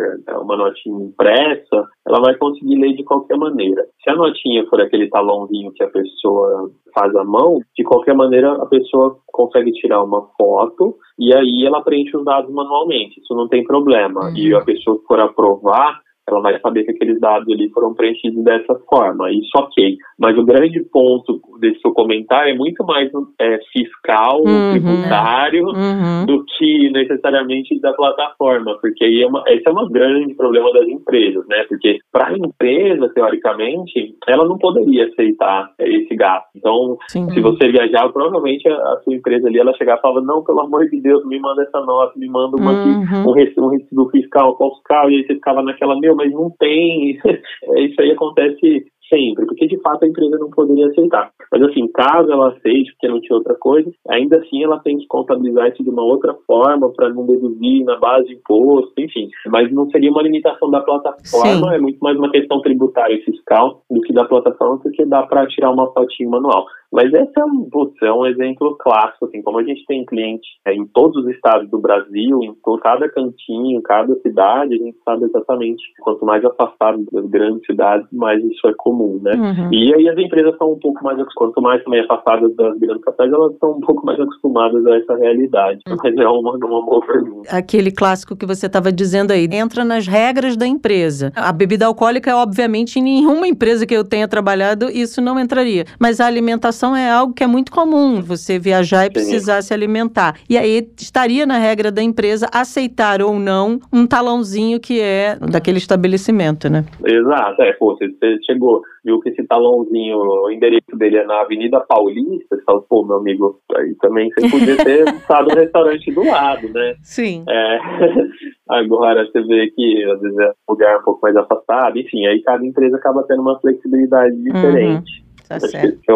uma 0.42 0.56
notinha 0.56 1.04
impressa, 1.04 1.88
ela 2.06 2.20
vai 2.20 2.34
conseguir 2.36 2.76
ler 2.76 2.94
de 2.94 3.04
qualquer 3.04 3.36
maneira. 3.36 3.84
Se 4.02 4.10
a 4.10 4.14
notinha 4.14 4.66
for 4.68 4.80
aquele 4.80 5.08
talãozinho 5.08 5.72
que 5.72 5.84
a 5.84 5.88
pessoa 5.88 6.70
faz 6.94 7.14
à 7.14 7.24
mão, 7.24 7.60
de 7.76 7.84
qualquer 7.84 8.14
maneira 8.14 8.52
a 8.52 8.66
pessoa 8.66 9.18
consegue 9.26 9.72
tirar 9.72 10.02
uma 10.02 10.28
foto 10.38 10.96
e 11.18 11.34
aí 11.34 11.66
ela 11.66 11.82
preenche 11.82 12.16
os 12.16 12.24
dados 12.24 12.52
manualmente. 12.52 13.20
Isso 13.20 13.34
não 13.34 13.48
tem 13.48 13.64
problema. 13.64 14.28
Uhum. 14.28 14.36
E 14.36 14.54
a 14.54 14.60
pessoa 14.60 14.98
que 14.98 15.06
for 15.06 15.20
aprovar, 15.20 16.00
ela 16.28 16.40
vai 16.40 16.60
saber 16.60 16.84
que 16.84 16.92
aqueles 16.92 17.20
dados 17.20 17.52
ali 17.52 17.68
foram 17.70 17.94
preenchidos 17.94 18.42
dessa 18.44 18.74
forma. 18.88 19.30
Isso 19.30 19.50
ok. 19.56 19.96
Mas 20.20 20.36
o 20.36 20.44
grande 20.44 20.80
ponto 20.92 21.40
desse 21.58 21.80
seu 21.80 21.92
comentário 21.92 22.52
é 22.52 22.56
muito 22.56 22.84
mais 22.84 23.10
é, 23.40 23.58
fiscal, 23.72 24.42
uhum, 24.44 24.72
tributário, 24.72 25.66
uhum. 25.66 26.26
do 26.26 26.44
que 26.44 26.90
necessariamente 26.90 27.80
da 27.80 27.94
plataforma, 27.94 28.76
porque 28.82 29.02
aí 29.02 29.22
é 29.22 29.26
uma, 29.26 29.42
esse 29.48 29.66
é 29.66 29.72
um 29.72 29.88
grande 29.88 30.34
problema 30.34 30.70
das 30.72 30.86
empresas, 30.88 31.46
né? 31.48 31.64
Porque 31.68 31.98
para 32.12 32.28
a 32.28 32.36
empresa, 32.36 33.08
teoricamente, 33.14 34.14
ela 34.28 34.46
não 34.46 34.58
poderia 34.58 35.06
aceitar 35.06 35.72
esse 35.78 36.14
gasto. 36.14 36.50
Então, 36.54 36.98
Sim. 37.08 37.30
se 37.30 37.40
você 37.40 37.70
viajar, 37.70 38.06
provavelmente 38.12 38.68
a, 38.68 38.74
a, 38.74 39.00
sua 39.02 39.14
empresa 39.14 39.48
ali, 39.48 39.58
ela 39.58 39.74
chegar 39.74 39.96
e 39.96 40.00
falava, 40.02 40.20
não, 40.20 40.44
pelo 40.44 40.60
amor 40.60 40.86
de 40.88 41.00
Deus, 41.00 41.26
me 41.26 41.40
manda 41.40 41.62
essa 41.62 41.80
nota, 41.80 42.12
me 42.18 42.28
manda 42.28 42.56
uma 42.58 42.72
uhum. 42.72 43.30
um, 43.30 43.32
recibo, 43.32 43.66
um 43.66 43.70
recibo 43.70 44.10
fiscal, 44.10 44.56
fiscal, 44.90 45.10
e 45.10 45.16
aí 45.16 45.26
você 45.26 45.34
ficava 45.34 45.62
naquela, 45.62 45.98
meu, 45.98 46.14
mas 46.14 46.30
não 46.30 46.50
tem. 46.58 47.18
Isso 47.78 48.00
aí 48.00 48.10
acontece 48.10 48.84
sempre, 49.10 49.44
porque 49.44 49.66
de 49.66 49.78
fato 49.80 50.04
a 50.04 50.08
empresa 50.08 50.38
não 50.38 50.48
poderia 50.48 50.86
aceitar. 50.86 51.30
Mas 51.52 51.62
assim, 51.62 51.86
caso 51.88 52.30
ela 52.30 52.50
aceite, 52.50 52.92
porque 52.92 53.08
não 53.08 53.20
tinha 53.20 53.36
outra 53.36 53.54
coisa, 53.56 53.90
ainda 54.08 54.38
assim 54.38 54.62
ela 54.62 54.78
tem 54.78 54.96
que 54.96 55.06
contabilizar 55.08 55.68
isso 55.68 55.82
de 55.82 55.90
uma 55.90 56.02
outra 56.02 56.34
forma 56.46 56.90
para 56.92 57.10
não 57.10 57.26
deduzir 57.26 57.84
na 57.84 57.98
base 57.98 58.28
de 58.28 58.34
imposto, 58.34 58.92
enfim. 58.98 59.28
Mas 59.48 59.70
não 59.72 59.90
seria 59.90 60.10
uma 60.10 60.22
limitação 60.22 60.70
da 60.70 60.80
plataforma, 60.80 61.70
Sim. 61.70 61.74
é 61.74 61.78
muito 61.78 61.98
mais 61.98 62.16
uma 62.16 62.30
questão 62.30 62.60
tributária 62.62 63.14
e 63.14 63.22
fiscal 63.22 63.82
do 63.90 64.00
que 64.00 64.12
da 64.12 64.24
plataforma, 64.24 64.78
porque 64.78 65.04
dá 65.04 65.22
para 65.24 65.46
tirar 65.48 65.72
uma 65.72 65.92
fotinha 65.92 66.28
manual. 66.28 66.64
Mas 66.92 67.12
esse 67.12 67.32
é 67.38 67.44
um, 67.44 67.68
putz, 67.70 67.94
é 68.02 68.12
um 68.12 68.26
exemplo 68.26 68.76
clássico, 68.78 69.26
assim, 69.26 69.42
como 69.42 69.58
a 69.58 69.62
gente 69.62 69.84
tem 69.86 70.04
cliente 70.04 70.46
é, 70.66 70.74
em 70.74 70.86
todos 70.86 71.24
os 71.24 71.30
estados 71.30 71.70
do 71.70 71.78
Brasil, 71.78 72.40
em 72.42 72.54
cada 72.82 73.08
cantinho, 73.08 73.80
cada 73.82 74.14
cidade, 74.20 74.74
a 74.74 74.78
gente 74.78 74.96
sabe 75.04 75.24
exatamente 75.24 75.82
quanto 76.00 76.24
mais 76.24 76.44
afastado 76.44 77.04
das 77.12 77.26
grandes 77.26 77.64
cidades, 77.66 78.06
mais 78.12 78.42
isso 78.44 78.66
é 78.66 78.74
comum, 78.76 79.20
né? 79.22 79.34
Uhum. 79.34 79.72
E 79.72 79.94
aí 79.94 80.08
as 80.08 80.18
empresas 80.18 80.52
estão 80.52 80.72
um 80.72 80.78
pouco 80.78 81.02
mais, 81.04 81.22
quanto 81.34 81.60
mais 81.60 81.82
também 81.84 82.00
afastadas 82.00 82.54
das 82.56 82.78
grandes 82.78 83.04
capitais, 83.04 83.32
elas 83.32 83.52
estão 83.52 83.72
um 83.72 83.80
pouco 83.80 84.04
mais 84.04 84.18
acostumadas 84.18 84.84
a 84.86 84.96
essa 84.96 85.16
realidade. 85.16 85.80
Uhum. 85.88 85.96
Mas 86.02 86.16
é 86.16 86.28
uma, 86.28 86.52
uma 86.52 86.84
boa 86.84 87.06
pergunta. 87.06 87.56
Aquele 87.56 87.92
clássico 87.92 88.36
que 88.36 88.46
você 88.46 88.66
estava 88.66 88.90
dizendo 88.90 89.32
aí, 89.32 89.48
entra 89.52 89.84
nas 89.84 90.06
regras 90.06 90.56
da 90.56 90.66
empresa. 90.66 91.32
A 91.36 91.52
bebida 91.52 91.86
alcoólica, 91.86 92.36
obviamente, 92.36 92.98
em 92.98 93.02
nenhuma 93.02 93.46
empresa 93.46 93.86
que 93.86 93.94
eu 93.94 94.04
tenha 94.04 94.26
trabalhado, 94.26 94.90
isso 94.90 95.20
não 95.20 95.38
entraria. 95.38 95.84
Mas 95.98 96.20
a 96.20 96.26
alimentação 96.26 96.79
alimentação 96.80 96.96
é 96.96 97.10
algo 97.10 97.34
que 97.34 97.44
é 97.44 97.46
muito 97.46 97.70
comum, 97.70 98.22
você 98.22 98.58
viajar 98.58 99.06
e 99.06 99.10
precisar 99.10 99.60
Sim. 99.62 99.68
se 99.68 99.74
alimentar. 99.74 100.36
E 100.48 100.56
aí 100.56 100.88
estaria 100.98 101.44
na 101.46 101.58
regra 101.58 101.90
da 101.92 102.02
empresa 102.02 102.48
aceitar 102.52 103.22
ou 103.22 103.38
não 103.38 103.78
um 103.92 104.06
talãozinho 104.06 104.80
que 104.80 105.00
é 105.00 105.36
daquele 105.36 105.78
estabelecimento, 105.78 106.70
né? 106.70 106.84
Exato, 107.04 107.62
é, 107.62 107.72
pô, 107.74 107.96
você 107.96 108.38
chegou, 108.46 108.82
viu 109.04 109.20
que 109.20 109.30
esse 109.30 109.46
talãozinho, 109.46 110.16
o 110.16 110.50
endereço 110.50 110.96
dele 110.96 111.18
é 111.18 111.24
na 111.24 111.40
Avenida 111.40 111.80
Paulista, 111.80 112.56
você 112.56 112.62
fala, 112.62 112.82
pô, 112.88 113.04
meu 113.04 113.18
amigo, 113.18 113.60
aí 113.76 113.94
também 114.00 114.30
você 114.32 114.48
podia 114.48 114.76
ter 114.76 115.08
estado 115.14 115.48
no 115.48 115.56
restaurante 115.56 116.12
do 116.12 116.24
lado, 116.24 116.68
né? 116.68 116.94
Sim. 117.02 117.44
É, 117.48 117.78
agora 118.68 119.26
você 119.26 119.42
vê 119.42 119.70
que 119.70 120.04
às 120.04 120.20
vezes 120.20 120.38
é 120.38 120.48
um 120.68 120.72
lugar 120.72 120.98
um 120.98 121.02
pouco 121.02 121.20
mais 121.22 121.36
afastado, 121.36 121.98
enfim, 121.98 122.26
aí 122.26 122.42
cada 122.42 122.64
empresa 122.64 122.96
acaba 122.96 123.24
tendo 123.26 123.42
uma 123.42 123.58
flexibilidade 123.60 124.34
uhum. 124.34 124.44
diferente. 124.44 125.22
Uhum. 125.22 125.29
Tá 125.50 125.58
certo. 125.58 125.98
É 126.08 126.12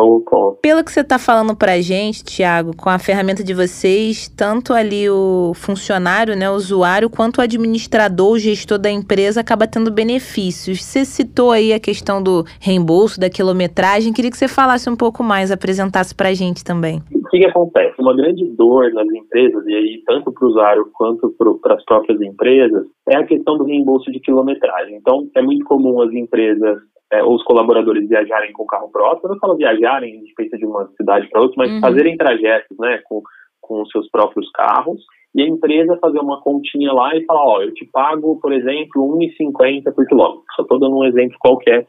Pelo 0.63 0.85
que 0.85 0.93
você 0.93 1.01
está 1.01 1.19
falando 1.19 1.57
pra 1.57 1.81
gente, 1.81 2.23
Tiago, 2.23 2.71
com 2.77 2.89
a 2.89 3.01
ferramenta 3.01 3.43
de 3.43 3.53
vocês, 3.53 4.29
tanto 4.29 4.73
ali 4.73 5.11
o 5.11 5.53
funcionário, 5.55 6.37
né, 6.37 6.49
o 6.49 6.55
usuário, 6.55 7.11
quanto 7.11 7.39
o 7.39 7.41
administrador, 7.41 8.35
o 8.35 8.39
gestor 8.39 8.79
da 8.79 8.89
empresa 8.89 9.41
acaba 9.41 9.67
tendo 9.67 9.91
benefícios. 9.91 10.85
Você 10.85 11.05
citou 11.05 11.51
aí 11.51 11.73
a 11.73 11.81
questão 11.81 12.23
do 12.23 12.45
reembolso, 12.61 13.19
da 13.19 13.29
quilometragem. 13.29 14.13
Queria 14.13 14.31
que 14.31 14.39
você 14.39 14.47
falasse 14.47 14.89
um 14.89 14.95
pouco 14.95 15.25
mais, 15.25 15.51
apresentasse 15.51 16.15
pra 16.15 16.33
gente 16.33 16.63
também. 16.63 17.03
O 17.13 17.29
que, 17.29 17.41
que 17.41 17.47
acontece? 17.47 18.01
Uma 18.01 18.15
grande 18.15 18.45
dor 18.57 18.93
nas 18.93 19.09
empresas, 19.09 19.67
e 19.67 19.75
aí 19.75 20.03
tanto 20.07 20.31
para 20.31 20.47
o 20.47 20.49
usuário 20.49 20.89
quanto 20.93 21.35
para 21.61 21.75
as 21.75 21.85
próprias 21.85 22.21
empresas, 22.23 22.87
é 23.09 23.17
a 23.17 23.27
questão 23.27 23.59
do 23.59 23.65
reembolso 23.65 24.13
de 24.13 24.21
quilometragem. 24.21 24.95
Então, 24.95 25.29
é 25.35 25.43
muito 25.43 25.65
comum 25.65 26.01
as 26.03 26.13
empresas 26.13 26.79
é, 27.13 27.23
os 27.23 27.43
colaboradores 27.45 28.09
viajarem 28.09 28.53
com 28.53 28.67
carro 28.67 28.91
próprio, 28.91 29.31
não 29.31 29.39
falo 29.39 29.57
viajarem 29.57 30.23
de 30.23 30.59
de 30.59 30.67
uma 30.67 30.89
cidade 30.97 31.29
para 31.29 31.41
outra, 31.41 31.57
mas 31.59 31.71
uhum. 31.71 31.81
fazerem 31.81 32.17
trajetos 32.17 32.77
né, 32.79 33.01
com, 33.05 33.23
com 33.61 33.83
os 33.83 33.91
seus 33.91 34.09
próprios 34.11 34.51
carros 34.51 35.01
e 35.35 35.43
a 35.43 35.47
empresa 35.47 35.99
fazer 36.01 36.21
uma 36.21 36.41
continha 36.41 36.93
lá 36.93 37.15
e 37.17 37.25
falar, 37.25 37.45
ó, 37.45 37.61
eu 37.61 37.75
te 37.75 37.85
pago, 37.87 38.39
por 38.41 38.53
exemplo, 38.53 39.19
1,50 39.19 39.93
por 39.93 40.07
quilômetro. 40.07 40.45
Só 40.55 40.63
estou 40.63 40.79
dando 40.79 40.97
um 40.97 41.05
exemplo 41.05 41.37
qualquer. 41.41 41.87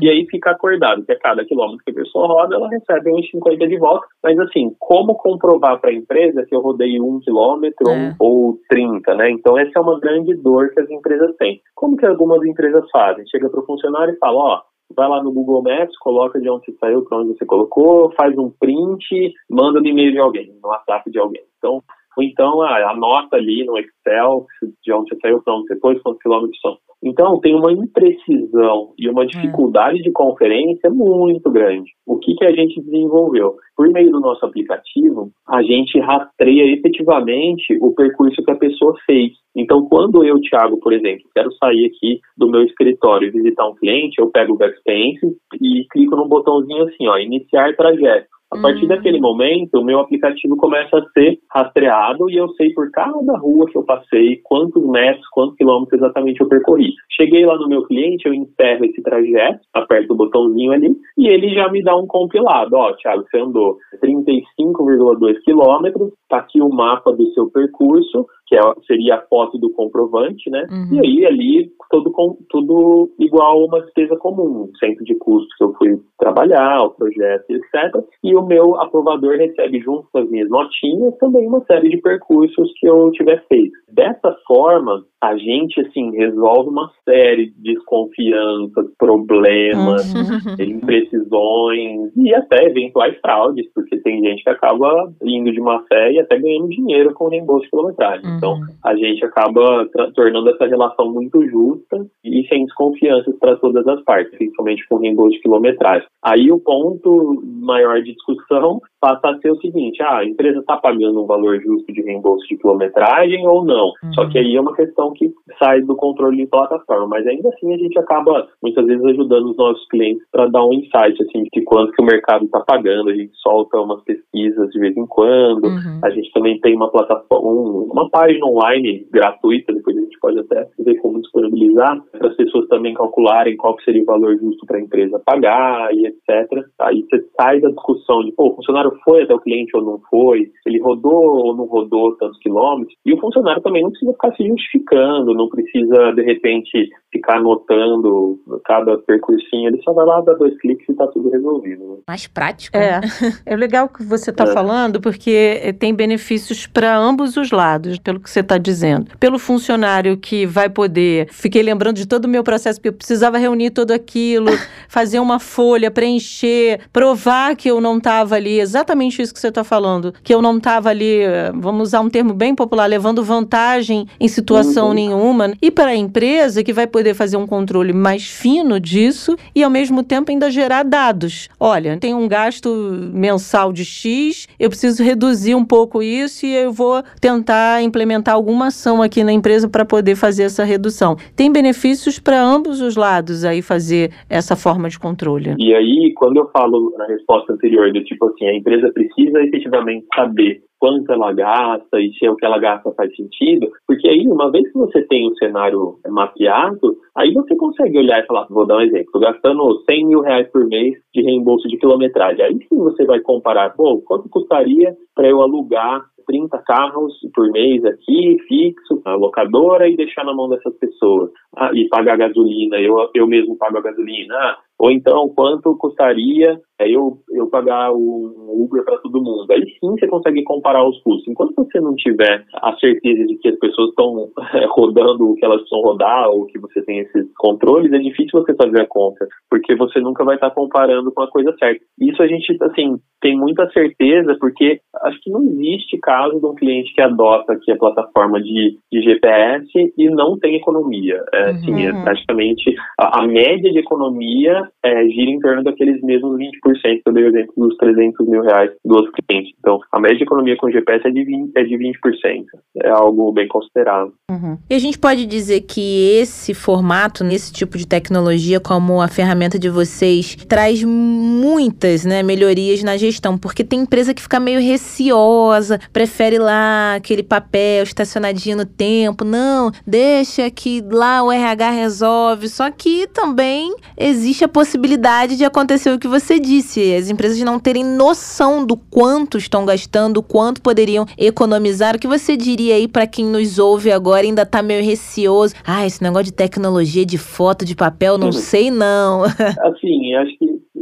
E 0.00 0.08
aí 0.08 0.26
fica 0.30 0.50
acordado 0.50 1.04
que 1.04 1.12
a 1.12 1.18
cada 1.18 1.44
quilômetro 1.44 1.84
que 1.84 1.90
a 1.90 1.94
pessoa 1.94 2.26
roda, 2.26 2.54
ela 2.54 2.68
recebe 2.68 3.10
1,50 3.10 3.66
de 3.66 3.78
volta. 3.78 4.06
Mas 4.22 4.38
assim, 4.38 4.74
como 4.78 5.14
comprovar 5.14 5.80
para 5.80 5.90
a 5.90 5.94
empresa 5.94 6.44
que 6.46 6.54
eu 6.54 6.60
rodei 6.60 7.00
um 7.00 7.18
quilômetro 7.20 7.88
é. 7.90 8.14
ou 8.18 8.58
30, 8.68 9.14
né? 9.14 9.30
Então 9.30 9.58
essa 9.58 9.72
é 9.76 9.80
uma 9.80 9.98
grande 9.98 10.34
dor 10.36 10.70
que 10.70 10.80
as 10.80 10.90
empresas 10.90 11.34
têm. 11.36 11.60
Como 11.74 11.96
que 11.96 12.06
algumas 12.06 12.44
empresas 12.44 12.88
fazem? 12.90 13.26
Chega 13.28 13.48
para 13.48 13.60
o 13.60 13.66
funcionário 13.66 14.14
e 14.14 14.18
fala, 14.18 14.38
ó, 14.38 14.60
vai 14.94 15.08
lá 15.08 15.22
no 15.22 15.32
Google 15.32 15.62
Maps, 15.62 15.96
coloca 15.98 16.40
de 16.40 16.48
onde 16.48 16.66
você 16.66 16.72
saiu, 16.78 17.04
para 17.04 17.18
onde 17.18 17.36
você 17.36 17.44
colocou, 17.44 18.12
faz 18.12 18.36
um 18.38 18.50
print, 18.50 19.34
manda 19.50 19.80
no 19.80 19.86
e-mail 19.86 20.12
de 20.12 20.18
alguém, 20.18 20.52
no 20.62 20.68
WhatsApp 20.68 21.10
de 21.10 21.18
alguém. 21.18 21.42
Então, 21.58 21.82
ou 22.18 22.24
então 22.24 22.60
ah, 22.62 22.90
anota 22.90 23.36
ali 23.36 23.64
no 23.64 23.78
Excel 23.78 24.44
de 24.82 24.92
onde 24.92 25.10
você 25.10 25.20
saiu, 25.20 25.40
para 25.40 25.54
onde 25.54 25.68
você 25.68 25.78
foi, 25.78 26.00
quantos 26.00 26.20
quilômetros 26.20 26.60
são. 26.60 26.76
Então, 27.00 27.38
tem 27.38 27.54
uma 27.54 27.70
imprecisão 27.70 28.92
e 28.98 29.08
uma 29.08 29.24
dificuldade 29.24 30.02
de 30.02 30.10
conferência 30.10 30.90
muito 30.90 31.48
grande. 31.48 31.92
O 32.04 32.18
que, 32.18 32.34
que 32.34 32.44
a 32.44 32.52
gente 32.52 32.82
desenvolveu? 32.82 33.54
Por 33.76 33.88
meio 33.90 34.10
do 34.10 34.18
nosso 34.18 34.44
aplicativo, 34.44 35.30
a 35.48 35.62
gente 35.62 35.96
rastreia 36.00 36.74
efetivamente 36.74 37.78
o 37.80 37.94
percurso 37.94 38.42
que 38.42 38.50
a 38.50 38.56
pessoa 38.56 38.94
fez. 39.06 39.30
Então, 39.56 39.86
quando 39.88 40.24
eu, 40.24 40.40
Thiago, 40.40 40.80
por 40.80 40.92
exemplo, 40.92 41.24
quero 41.32 41.52
sair 41.52 41.86
aqui 41.86 42.18
do 42.36 42.50
meu 42.50 42.64
escritório 42.64 43.28
e 43.28 43.30
visitar 43.30 43.68
um 43.68 43.76
cliente, 43.76 44.20
eu 44.20 44.30
pego 44.30 44.54
o 44.54 44.58
Backspace 44.58 45.36
e 45.62 45.86
clico 45.92 46.16
no 46.16 46.26
botãozinho 46.26 46.82
assim, 46.82 47.06
ó, 47.06 47.16
iniciar 47.16 47.76
trajeto. 47.76 48.37
A 48.50 48.58
partir 48.58 48.86
hum. 48.86 48.88
daquele 48.88 49.20
momento, 49.20 49.78
o 49.78 49.84
meu 49.84 50.00
aplicativo 50.00 50.56
começa 50.56 50.98
a 50.98 51.10
ser 51.10 51.38
rastreado 51.50 52.30
e 52.30 52.36
eu 52.36 52.48
sei 52.50 52.72
por 52.72 52.90
cada 52.90 53.36
rua 53.38 53.66
que 53.66 53.76
eu 53.76 53.84
passei, 53.84 54.40
quantos 54.42 54.82
metros, 54.86 55.26
quantos 55.32 55.56
quilômetros 55.56 56.00
exatamente 56.00 56.40
eu 56.40 56.48
percorri. 56.48 56.94
Cheguei 57.10 57.44
lá 57.44 57.56
no 57.56 57.68
meu 57.68 57.82
cliente, 57.82 58.26
eu 58.26 58.32
encerro 58.32 58.86
esse 58.86 59.02
trajeto, 59.02 59.60
aperto 59.74 60.14
o 60.14 60.16
botãozinho 60.16 60.72
ali 60.72 60.96
e 61.18 61.28
ele 61.28 61.54
já 61.54 61.68
me 61.70 61.82
dá 61.82 61.94
um 61.94 62.06
compilado. 62.06 62.74
Ó, 62.74 62.92
Thiago, 62.94 63.24
você 63.28 63.38
andou 63.38 63.76
35,2 64.02 65.40
quilômetros, 65.44 66.12
tá 66.28 66.38
aqui 66.38 66.62
o 66.62 66.70
mapa 66.70 67.12
do 67.12 67.26
seu 67.34 67.50
percurso, 67.50 68.26
que 68.48 68.56
é, 68.56 68.60
seria 68.86 69.16
a 69.16 69.22
foto 69.26 69.58
do 69.58 69.70
comprovante, 69.70 70.50
né? 70.50 70.66
Uhum. 70.70 70.96
E 70.96 71.06
aí 71.06 71.26
ali 71.26 71.70
tudo, 71.90 72.12
tudo 72.48 73.10
igual 73.18 73.52
a 73.52 73.64
uma 73.64 73.80
despesa 73.80 74.16
comum, 74.16 74.70
centro 74.78 75.04
de 75.04 75.14
custos 75.16 75.54
que 75.56 75.64
eu 75.64 75.72
fui 75.74 75.98
trabalhar, 76.18 76.82
o 76.82 76.90
projeto, 76.90 77.50
etc. 77.50 78.04
E 78.22 78.34
o 78.34 78.44
meu 78.44 78.76
aprovador 78.80 79.36
recebe 79.36 79.80
junto 79.80 80.08
com 80.12 80.18
as 80.18 80.30
minhas 80.30 80.48
notinhas 80.48 81.16
também 81.18 81.46
uma 81.46 81.64
série 81.64 81.88
de 81.88 81.98
percursos 81.98 82.72
que 82.78 82.88
eu 82.88 83.10
tiver 83.12 83.44
feito. 83.48 83.72
Dessa 83.92 84.34
forma, 84.46 85.04
a 85.22 85.36
gente 85.36 85.80
assim 85.80 86.10
resolve 86.16 86.70
uma 86.70 86.90
série 87.04 87.50
de 87.50 87.74
desconfianças, 87.74 88.86
problemas, 88.98 90.14
uhum. 90.14 90.54
imprecisões 90.64 92.12
e 92.16 92.34
até 92.34 92.64
eventuais 92.66 93.18
fraudes, 93.20 93.66
porque 93.74 93.98
tem 93.98 94.22
gente 94.22 94.42
que 94.42 94.50
acaba 94.50 95.12
indo 95.22 95.52
de 95.52 95.60
má 95.60 95.82
fé 95.88 96.12
e 96.12 96.20
até 96.20 96.38
ganhando 96.38 96.68
dinheiro 96.68 97.14
com 97.14 97.24
o 97.24 97.28
reembolso 97.28 97.64
de 97.64 97.70
quilometragem. 97.70 98.26
Uhum. 98.30 98.37
Então, 98.38 98.60
a 98.84 98.94
gente 98.96 99.24
acaba 99.24 99.86
tornando 100.14 100.48
essa 100.50 100.66
relação 100.66 101.12
muito 101.12 101.44
justa 101.46 102.06
e 102.24 102.46
sem 102.48 102.64
desconfianças 102.64 103.36
para 103.38 103.56
todas 103.56 103.86
as 103.86 104.02
partes, 104.04 104.36
principalmente 104.36 104.86
com 104.88 104.96
o 104.96 105.00
reembolso 105.00 105.32
de 105.32 105.42
quilometragem. 105.42 106.08
Aí 106.22 106.50
o 106.50 106.58
ponto 106.58 107.42
maior 107.44 108.00
de 108.02 108.14
discussão 108.14 108.80
passa 109.00 109.28
a 109.28 109.38
ser 109.38 109.50
o 109.50 109.60
seguinte: 109.60 110.02
ah, 110.02 110.18
a 110.18 110.24
empresa 110.24 110.58
está 110.60 110.76
pagando 110.76 111.22
um 111.22 111.26
valor 111.26 111.60
justo 111.60 111.92
de 111.92 112.02
reembolso 112.02 112.46
de 112.48 112.56
quilometragem 112.56 113.46
ou 113.46 113.64
não? 113.64 113.92
Uhum. 114.02 114.12
Só 114.14 114.28
que 114.28 114.38
aí 114.38 114.56
é 114.56 114.60
uma 114.60 114.74
questão 114.74 115.12
que 115.12 115.32
sai 115.58 115.80
do 115.82 115.96
controle 115.96 116.36
de 116.36 116.46
plataforma, 116.46 117.06
mas 117.06 117.26
ainda 117.26 117.48
assim 117.48 117.72
a 117.72 117.78
gente 117.78 117.98
acaba 117.98 118.48
muitas 118.62 118.86
vezes 118.86 119.04
ajudando 119.04 119.50
os 119.50 119.56
nossos 119.56 119.86
clientes 119.88 120.22
para 120.30 120.46
dar 120.46 120.64
um 120.64 120.72
insight 120.72 121.22
assim 121.22 121.44
de 121.52 121.62
quanto 121.64 121.92
que 121.92 122.02
o 122.02 122.06
mercado 122.06 122.44
está 122.44 122.60
pagando. 122.60 123.10
A 123.10 123.14
gente 123.14 123.32
solta 123.36 123.78
umas 123.78 124.02
pesquisas 124.04 124.70
de 124.70 124.78
vez 124.78 124.96
em 124.96 125.06
quando. 125.06 125.64
Uhum. 125.66 126.00
A 126.02 126.10
gente 126.10 126.32
também 126.32 126.60
tem 126.60 126.74
uma 126.74 126.90
plataforma, 126.90 127.48
uma 127.92 128.08
página 128.10 128.46
online 128.46 129.06
gratuita. 129.10 129.72
Depois 129.72 129.96
a 129.96 130.00
gente 130.00 130.18
pode 130.20 130.38
até 130.40 130.68
ver 130.78 130.96
como 130.96 131.20
disponibilizar 131.20 132.00
para 132.12 132.28
as 132.28 132.36
pessoas 132.36 132.66
também 132.68 132.94
calcularem 132.94 133.56
qual 133.56 133.76
que 133.76 133.84
seria 133.84 134.02
o 134.02 134.06
valor 134.06 134.36
justo 134.38 134.66
para 134.66 134.78
a 134.78 134.80
empresa 134.80 135.20
pagar 135.24 135.92
e 135.94 136.06
etc. 136.06 136.64
Aí 136.80 137.02
você 137.02 137.24
sai 137.40 137.60
da 137.60 137.68
discussão 137.68 138.24
de 138.24 138.32
pô, 138.32 138.54
o 138.56 138.62
funcionário 138.88 139.00
foi 139.04 139.22
até 139.22 139.34
o 139.34 139.40
cliente 139.40 139.76
ou 139.76 139.82
não 139.82 140.00
foi, 140.10 140.50
ele 140.66 140.80
rodou 140.80 141.46
ou 141.46 141.56
não 141.56 141.64
rodou 141.64 142.16
tantos 142.16 142.38
quilômetros. 142.38 142.94
E 143.04 143.12
o 143.12 143.20
funcionário 143.20 143.62
também 143.62 143.82
não 143.82 143.90
precisa 143.90 144.12
ficar 144.12 144.34
se 144.34 144.46
justificando, 144.46 145.34
não 145.34 145.48
precisa 145.48 146.12
de 146.12 146.22
repente 146.22 146.88
ficar 147.12 147.36
anotando 147.36 148.38
cada 148.64 148.98
percursinho, 148.98 149.68
ele 149.68 149.80
só 149.82 149.92
vai 149.92 150.04
lá, 150.04 150.20
dá 150.20 150.34
dois 150.34 150.58
cliques 150.60 150.86
e 150.88 150.92
está 150.92 151.06
tudo 151.06 151.30
resolvido. 151.30 151.84
Né? 151.84 151.96
Mais 152.06 152.26
prático. 152.26 152.76
É, 152.76 153.00
né? 153.00 153.08
é 153.46 153.56
legal 153.56 153.88
que 153.88 154.02
você 154.02 154.30
está 154.30 154.44
é. 154.44 154.52
falando, 154.52 155.00
porque 155.00 155.74
tem 155.78 155.94
benefícios 155.94 156.66
para 156.66 156.96
ambos 156.96 157.36
os 157.36 157.50
lados, 157.50 157.98
pelo 157.98 158.20
que 158.20 158.30
você 158.30 158.40
está 158.40 158.58
dizendo. 158.58 159.16
Pelo 159.18 159.38
funcionário 159.38 160.16
que 160.16 160.44
vai 160.44 160.68
poder, 160.68 161.28
fiquei 161.30 161.62
lembrando 161.62 161.96
de 161.96 162.06
todo 162.06 162.26
o 162.26 162.28
meu 162.28 162.44
processo, 162.44 162.78
porque 162.78 162.88
eu 162.88 162.92
precisava 162.92 163.38
reunir 163.38 163.70
tudo 163.70 163.92
aquilo, 163.92 164.48
fazer 164.88 165.18
uma 165.18 165.38
folha, 165.38 165.90
preencher, 165.90 166.80
provar 166.92 167.56
que 167.56 167.70
eu 167.70 167.80
não 167.80 167.98
estava 167.98 168.34
ali, 168.34 168.60
exatamente 168.60 168.77
isso 169.22 169.34
que 169.34 169.40
você 169.40 169.48
está 169.48 169.64
falando, 169.64 170.12
que 170.22 170.32
eu 170.32 170.42
não 170.42 170.58
estava 170.58 170.90
ali, 170.90 171.20
vamos 171.54 171.88
usar 171.88 172.00
um 172.00 172.10
termo 172.10 172.32
bem 172.32 172.54
popular, 172.54 172.86
levando 172.86 173.24
vantagem 173.24 174.06
em 174.20 174.28
situação 174.28 174.88
uhum. 174.88 174.94
nenhuma. 174.94 175.52
E 175.60 175.70
para 175.70 175.90
a 175.90 175.96
empresa 175.96 176.62
que 176.62 176.72
vai 176.72 176.86
poder 176.86 177.08
poder 177.08 177.14
fazer 177.14 177.36
um 177.36 177.46
controle 177.46 177.92
mais 177.92 178.28
fino 178.28 178.78
disso 178.80 179.36
e, 179.54 179.62
ao 179.62 179.70
mesmo 179.70 180.02
tempo, 180.02 180.30
ainda 180.30 180.50
gerar 180.50 180.82
dados. 180.82 181.48
Olha, 181.58 181.96
tem 181.96 182.12
um 182.12 182.28
gasto 182.28 182.68
mensal 183.12 183.72
de 183.72 183.84
X, 183.84 184.46
eu 184.58 184.68
preciso 184.68 185.02
reduzir 185.02 185.54
um 185.54 185.64
pouco 185.64 186.02
isso 186.02 186.44
e 186.44 186.54
eu 186.54 186.72
vou 186.72 187.02
tentar 187.20 187.82
implementar 187.82 188.34
alguma 188.34 188.66
ação 188.66 189.00
aqui 189.00 189.22
na 189.24 189.32
empresa 189.32 189.68
para 189.68 189.84
poder 189.84 190.16
fazer 190.16 190.42
essa 190.42 190.64
redução. 190.64 191.16
Tem 191.36 191.50
benefícios 191.50 192.18
para 192.18 192.40
ambos 192.42 192.80
os 192.80 192.96
lados 192.96 193.44
aí 193.44 193.62
fazer 193.62 194.10
essa 194.28 194.56
forma 194.56 194.88
de 194.88 194.98
controle. 194.98 195.54
E 195.58 195.74
aí, 195.74 196.12
quando 196.16 196.38
eu 196.38 196.50
falo 196.50 196.92
na 196.98 197.06
resposta 197.06 197.52
anterior, 197.52 197.92
do 197.92 198.02
tipo 198.04 198.26
assim, 198.26 198.46
a 198.46 198.54
empresa 198.68 198.92
precisa 198.92 199.42
efetivamente 199.42 200.06
saber 200.14 200.60
quanto 200.78 201.10
ela 201.12 201.32
gasta 201.32 202.00
e 202.00 202.12
se 202.12 202.24
é 202.24 202.30
o 202.30 202.36
que 202.36 202.44
ela 202.44 202.58
gasta 202.58 202.92
faz 202.92 203.14
sentido, 203.16 203.68
porque 203.86 204.08
aí, 204.08 204.28
uma 204.28 204.50
vez 204.50 204.70
que 204.70 204.78
você 204.78 205.02
tem 205.06 205.26
o 205.26 205.32
um 205.32 205.34
cenário 205.34 205.98
mapeado, 206.08 206.96
aí 207.16 207.32
você 207.32 207.56
consegue 207.56 207.98
olhar 207.98 208.22
e 208.22 208.26
falar, 208.26 208.46
vou 208.48 208.66
dar 208.66 208.76
um 208.76 208.82
exemplo, 208.82 209.06
estou 209.06 209.20
gastando 209.20 209.82
100 209.90 210.06
mil 210.06 210.20
reais 210.20 210.46
por 210.52 210.66
mês 210.68 210.94
de 211.12 211.22
reembolso 211.22 211.66
de 211.66 211.78
quilometragem. 211.78 212.44
Aí 212.44 212.58
sim 212.68 212.76
você 212.76 213.04
vai 213.04 213.18
comparar, 213.20 213.70
pô, 213.70 214.00
quanto 214.06 214.28
custaria 214.28 214.94
para 215.16 215.28
eu 215.28 215.42
alugar 215.42 216.04
30 216.28 216.58
carros 216.58 217.14
por 217.34 217.50
mês 217.50 217.82
aqui, 217.86 218.36
fixo, 218.46 219.02
na 219.04 219.16
locadora, 219.16 219.88
e 219.88 219.96
deixar 219.96 220.24
na 220.24 220.34
mão 220.34 220.48
dessas 220.48 220.76
pessoas. 220.78 221.30
Ah, 221.56 221.70
e 221.74 221.88
pagar 221.88 222.18
gasolina, 222.18 222.76
eu, 222.78 222.94
eu 223.14 223.26
mesmo 223.26 223.56
pago 223.56 223.78
a 223.78 223.82
gasolina. 223.82 224.34
Ah, 224.34 224.58
ou 224.78 224.92
então, 224.92 225.28
quanto 225.34 225.76
custaria 225.76 226.60
é, 226.78 226.88
eu, 226.88 227.18
eu 227.32 227.48
pagar 227.48 227.92
um 227.92 228.62
Uber 228.62 228.84
para 228.84 228.98
todo 228.98 229.20
mundo? 229.20 229.50
Aí 229.50 229.64
sim 229.80 229.90
você 229.90 230.06
consegue 230.06 230.44
comparar 230.44 230.88
os 230.88 231.02
custos. 231.02 231.26
Enquanto 231.26 231.52
você 231.56 231.80
não 231.80 231.96
tiver 231.96 232.44
a 232.54 232.76
certeza 232.76 233.26
de 233.26 233.36
que 233.38 233.48
as 233.48 233.58
pessoas 233.58 233.88
estão 233.88 234.30
é, 234.54 234.66
rodando 234.70 235.30
o 235.30 235.34
que 235.34 235.44
elas 235.44 235.58
precisam 235.62 235.82
rodar, 235.82 236.28
ou 236.28 236.46
que 236.46 236.60
você 236.60 236.80
tem 236.82 237.00
esses 237.00 237.26
controles, 237.38 237.92
é 237.92 237.98
difícil 237.98 238.40
você 238.40 238.54
fazer 238.54 238.82
a 238.82 238.86
conta, 238.86 239.26
porque 239.50 239.74
você 239.74 239.98
nunca 239.98 240.24
vai 240.24 240.36
estar 240.36 240.50
comparando 240.50 241.10
com 241.10 241.22
a 241.22 241.30
coisa 241.30 241.52
certa. 241.58 241.84
Isso 242.00 242.22
a 242.22 242.28
gente, 242.28 242.56
assim, 242.62 243.00
tem 243.20 243.36
muita 243.36 243.68
certeza, 243.70 244.36
porque 244.38 244.80
acho 245.02 245.20
que 245.20 245.30
não 245.30 245.42
existe 245.42 245.98
caso 245.98 246.38
de 246.38 246.46
um 246.46 246.54
cliente 246.54 246.92
que 246.94 247.00
adota 247.00 247.52
aqui 247.52 247.70
a 247.72 247.76
plataforma 247.76 248.40
de, 248.40 248.78
de 248.92 249.02
GPS 249.02 249.66
e 249.96 250.10
não 250.10 250.38
tem 250.38 250.56
economia. 250.56 251.22
É, 251.32 251.50
uhum. 251.50 251.78
é 251.78 252.02
praticamente 252.02 252.74
a, 252.98 253.20
a 253.20 253.26
média 253.26 253.72
de 253.72 253.78
economia 253.78 254.68
é, 254.84 255.04
gira 255.08 255.30
em 255.30 255.40
torno 255.40 255.62
daqueles 255.62 256.00
mesmos 256.02 256.38
20%, 256.38 256.50
que 256.82 257.02
eu 257.06 257.12
dei 257.12 257.24
o 257.24 257.28
exemplo 257.28 257.52
dos 257.56 257.76
300 257.76 258.26
mil 258.28 258.42
reais 258.42 258.70
do 258.84 258.94
outro 258.94 259.12
cliente. 259.12 259.54
Então, 259.58 259.80
a 259.92 260.00
média 260.00 260.18
de 260.18 260.24
economia 260.24 260.56
com 260.56 260.70
GPS 260.70 261.06
é 261.06 261.10
de 261.10 261.20
20%. 261.20 261.50
É, 261.56 261.64
de 261.64 261.76
20%. 261.76 262.44
é 262.82 262.90
algo 262.90 263.32
bem 263.32 263.48
considerável. 263.48 264.12
Uhum. 264.30 264.58
E 264.70 264.74
a 264.74 264.78
gente 264.78 264.98
pode 264.98 265.26
dizer 265.26 265.62
que 265.62 266.18
esse 266.20 266.54
formato, 266.54 267.24
nesse 267.24 267.52
tipo 267.52 267.76
de 267.76 267.86
tecnologia, 267.86 268.60
como 268.60 269.00
a 269.00 269.08
ferramenta 269.08 269.58
de 269.58 269.68
vocês, 269.68 270.36
traz 270.48 270.82
muitas 270.84 272.04
né, 272.04 272.22
melhorias 272.22 272.82
na 272.82 272.96
gestão, 272.96 273.07
porque 273.38 273.64
tem 273.64 273.80
empresa 273.80 274.14
que 274.14 274.22
fica 274.22 274.38
meio 274.40 274.60
receosa, 274.60 275.78
prefere 275.92 276.38
lá 276.38 276.94
aquele 276.96 277.22
papel 277.22 277.82
estacionadinho 277.82 278.56
no 278.56 278.64
tempo. 278.64 279.24
Não, 279.24 279.70
deixa 279.86 280.50
que 280.50 280.82
lá 280.90 281.22
o 281.22 281.32
RH 281.32 281.70
resolve. 281.70 282.48
Só 282.48 282.70
que 282.70 283.06
também 283.08 283.74
existe 283.96 284.44
a 284.44 284.48
possibilidade 284.48 285.36
de 285.36 285.44
acontecer 285.44 285.90
o 285.90 285.98
que 285.98 286.08
você 286.08 286.38
disse, 286.38 286.94
as 286.94 287.10
empresas 287.10 287.38
não 287.40 287.58
terem 287.58 287.84
noção 287.84 288.64
do 288.64 288.76
quanto 288.76 289.38
estão 289.38 289.64
gastando, 289.64 290.22
quanto 290.22 290.62
poderiam 290.62 291.06
economizar. 291.16 291.96
O 291.96 291.98
que 291.98 292.06
você 292.06 292.36
diria 292.36 292.74
aí 292.74 292.88
para 292.88 293.06
quem 293.06 293.24
nos 293.24 293.58
ouve 293.58 293.90
agora 293.90 294.22
ainda 294.22 294.46
tá 294.46 294.62
meio 294.62 294.84
receoso? 294.84 295.54
Ah, 295.66 295.86
esse 295.86 296.02
negócio 296.02 296.26
de 296.26 296.32
tecnologia, 296.32 297.04
de 297.04 297.18
foto, 297.18 297.64
de 297.64 297.74
papel, 297.74 298.18
não 298.18 298.32
sei 298.32 298.70
não. 298.70 299.24
Assim, 299.62 300.14
acho 300.14 300.37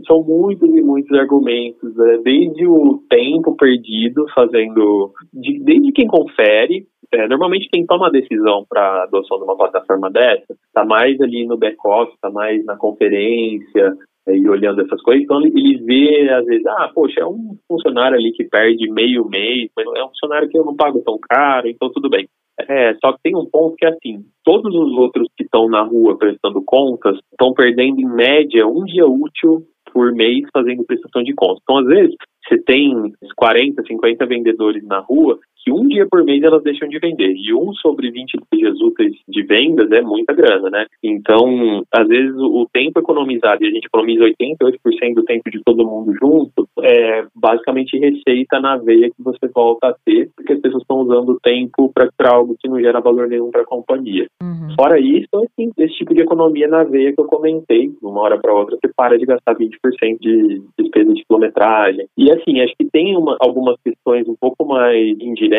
são 0.07 0.23
muitos 0.23 0.69
e 0.69 0.83
muitos 0.83 1.17
argumentos, 1.19 1.95
né? 1.97 2.19
desde 2.25 2.67
o 2.67 3.03
tempo 3.09 3.57
perdido 3.57 4.27
fazendo, 4.35 5.13
de, 5.33 5.59
desde 5.65 5.93
quem 5.93 6.07
confere, 6.07 6.87
é, 7.13 7.29
normalmente 7.29 7.69
quem 7.73 7.87
toma 7.87 8.09
a 8.09 8.11
decisão 8.11 8.65
para 8.69 9.05
adoção 9.05 9.39
de 9.39 9.45
uma 9.45 9.57
plataforma 9.57 10.11
dessa 10.11 10.53
está 10.53 10.85
mais 10.85 11.21
ali 11.21 11.47
no 11.47 11.57
back-office, 11.57 12.15
está 12.15 12.31
mais 12.31 12.65
na 12.65 12.77
conferência 12.77 13.97
é, 14.29 14.37
e 14.37 14.49
olhando 14.49 14.83
essas 14.83 15.01
coisas. 15.03 15.23
Então 15.23 15.41
ele 15.41 15.79
vê, 15.85 16.29
às 16.31 16.45
vezes, 16.45 16.67
ah, 16.67 16.91
poxa, 16.95 17.21
é 17.21 17.27
um 17.27 17.57
funcionário 17.69 18.17
ali 18.17 18.33
que 18.33 18.45
perde 18.45 18.91
meio 18.91 19.29
mês, 19.29 19.71
mas 19.77 19.87
é 19.87 20.05
um 20.05 20.09
funcionário 20.09 20.49
que 20.49 20.59
eu 20.59 20.65
não 20.65 20.75
pago 20.75 21.01
tão 21.05 21.19
caro, 21.19 21.69
então 21.69 21.91
tudo 21.91 22.11
bem. 22.11 22.27
É, 22.59 22.95
só 22.95 23.13
que 23.13 23.19
tem 23.23 23.37
um 23.37 23.45
ponto 23.45 23.77
que 23.77 23.85
é 23.85 23.91
assim, 23.91 24.25
todos 24.43 24.75
os 24.75 24.97
outros 24.97 25.29
que 25.37 25.45
estão 25.45 25.69
na 25.69 25.83
rua 25.83 26.17
prestando 26.17 26.63
contas 26.65 27.19
estão 27.31 27.53
perdendo 27.53 28.01
em 28.01 28.07
média 28.07 28.67
um 28.67 28.85
dia 28.85 29.07
útil 29.07 29.63
por 29.97 30.13
mês 30.13 30.45
fazendo 30.53 30.85
prestação 30.85 31.23
de 31.23 31.33
contas. 31.33 31.63
Então, 31.63 31.79
às 31.79 31.87
vezes, 31.87 32.15
você 32.47 32.59
tem 32.59 33.15
40, 33.35 33.83
50 33.83 34.27
vendedores 34.27 34.85
na 34.85 34.99
rua 34.99 35.39
que 35.67 35.73
um 35.73 35.89
dia 35.89 36.07
por 36.09 36.25
mês 36.25 36.41
elas 36.45 36.63
deixam 36.63 36.89
de 36.89 37.01
vender. 37.01 37.35
E 37.35 37.53
um 37.53 37.73
sobre 37.75 38.09
20 38.09 38.39
dias 38.53 38.81
úteis 38.81 39.17
de 39.29 39.43
vendas 39.43 39.91
é 39.91 40.01
muita 40.01 40.33
grana, 40.33 40.71
né? 40.71 40.87
Então, 41.03 41.83
às 41.93 42.07
vezes, 42.07 42.37
o 42.37 42.69
tempo 42.73 43.01
economizado, 43.01 43.65
e 43.65 43.67
a 43.67 43.71
gente 43.73 43.87
economiza 43.87 44.25
88% 44.25 45.15
do 45.15 45.25
tempo 45.25 45.51
de 45.51 45.61
todo 45.65 45.85
mundo 45.85 46.15
junto, 46.15 46.69
é 46.83 47.25
basicamente 47.35 47.99
receita 47.99 48.61
na 48.61 48.77
veia 48.77 49.11
que 49.11 49.23
você 49.23 49.49
volta 49.53 49.89
a 49.89 49.95
ter, 50.05 50.31
porque 50.37 50.53
as 50.53 50.61
pessoas 50.61 50.83
estão 50.83 50.99
usando 50.99 51.31
o 51.31 51.41
tempo 51.41 51.93
para 51.93 52.31
algo 52.31 52.57
que 52.61 52.69
não 52.69 52.81
gera 52.81 53.01
valor 53.01 53.27
nenhum 53.27 53.51
para 53.51 53.63
a 53.63 53.67
companhia. 53.67 54.29
Uhum. 54.41 54.69
Fora 54.79 55.01
isso, 55.01 55.29
assim, 55.35 55.73
esse 55.79 55.95
tipo 55.97 56.15
de 56.15 56.21
economia 56.21 56.69
na 56.69 56.85
veia 56.85 57.13
que 57.13 57.21
eu 57.21 57.27
comentei, 57.27 57.89
de 57.89 58.07
uma 58.07 58.21
hora 58.21 58.39
para 58.39 58.55
outra, 58.55 58.77
você 58.77 58.93
para 58.95 59.19
de 59.19 59.27
gastar 59.27 59.57
20% 59.57 60.19
de 60.21 60.63
despesa 60.79 61.13
de 61.13 61.25
quilometragem. 61.25 62.07
E 62.17 62.31
assim, 62.31 62.61
acho 62.61 62.75
que 62.79 62.85
tem 62.85 63.17
uma, 63.17 63.37
algumas 63.41 63.77
questões 63.83 64.29
um 64.29 64.37
pouco 64.39 64.65
mais 64.65 65.19
indiretas, 65.21 65.56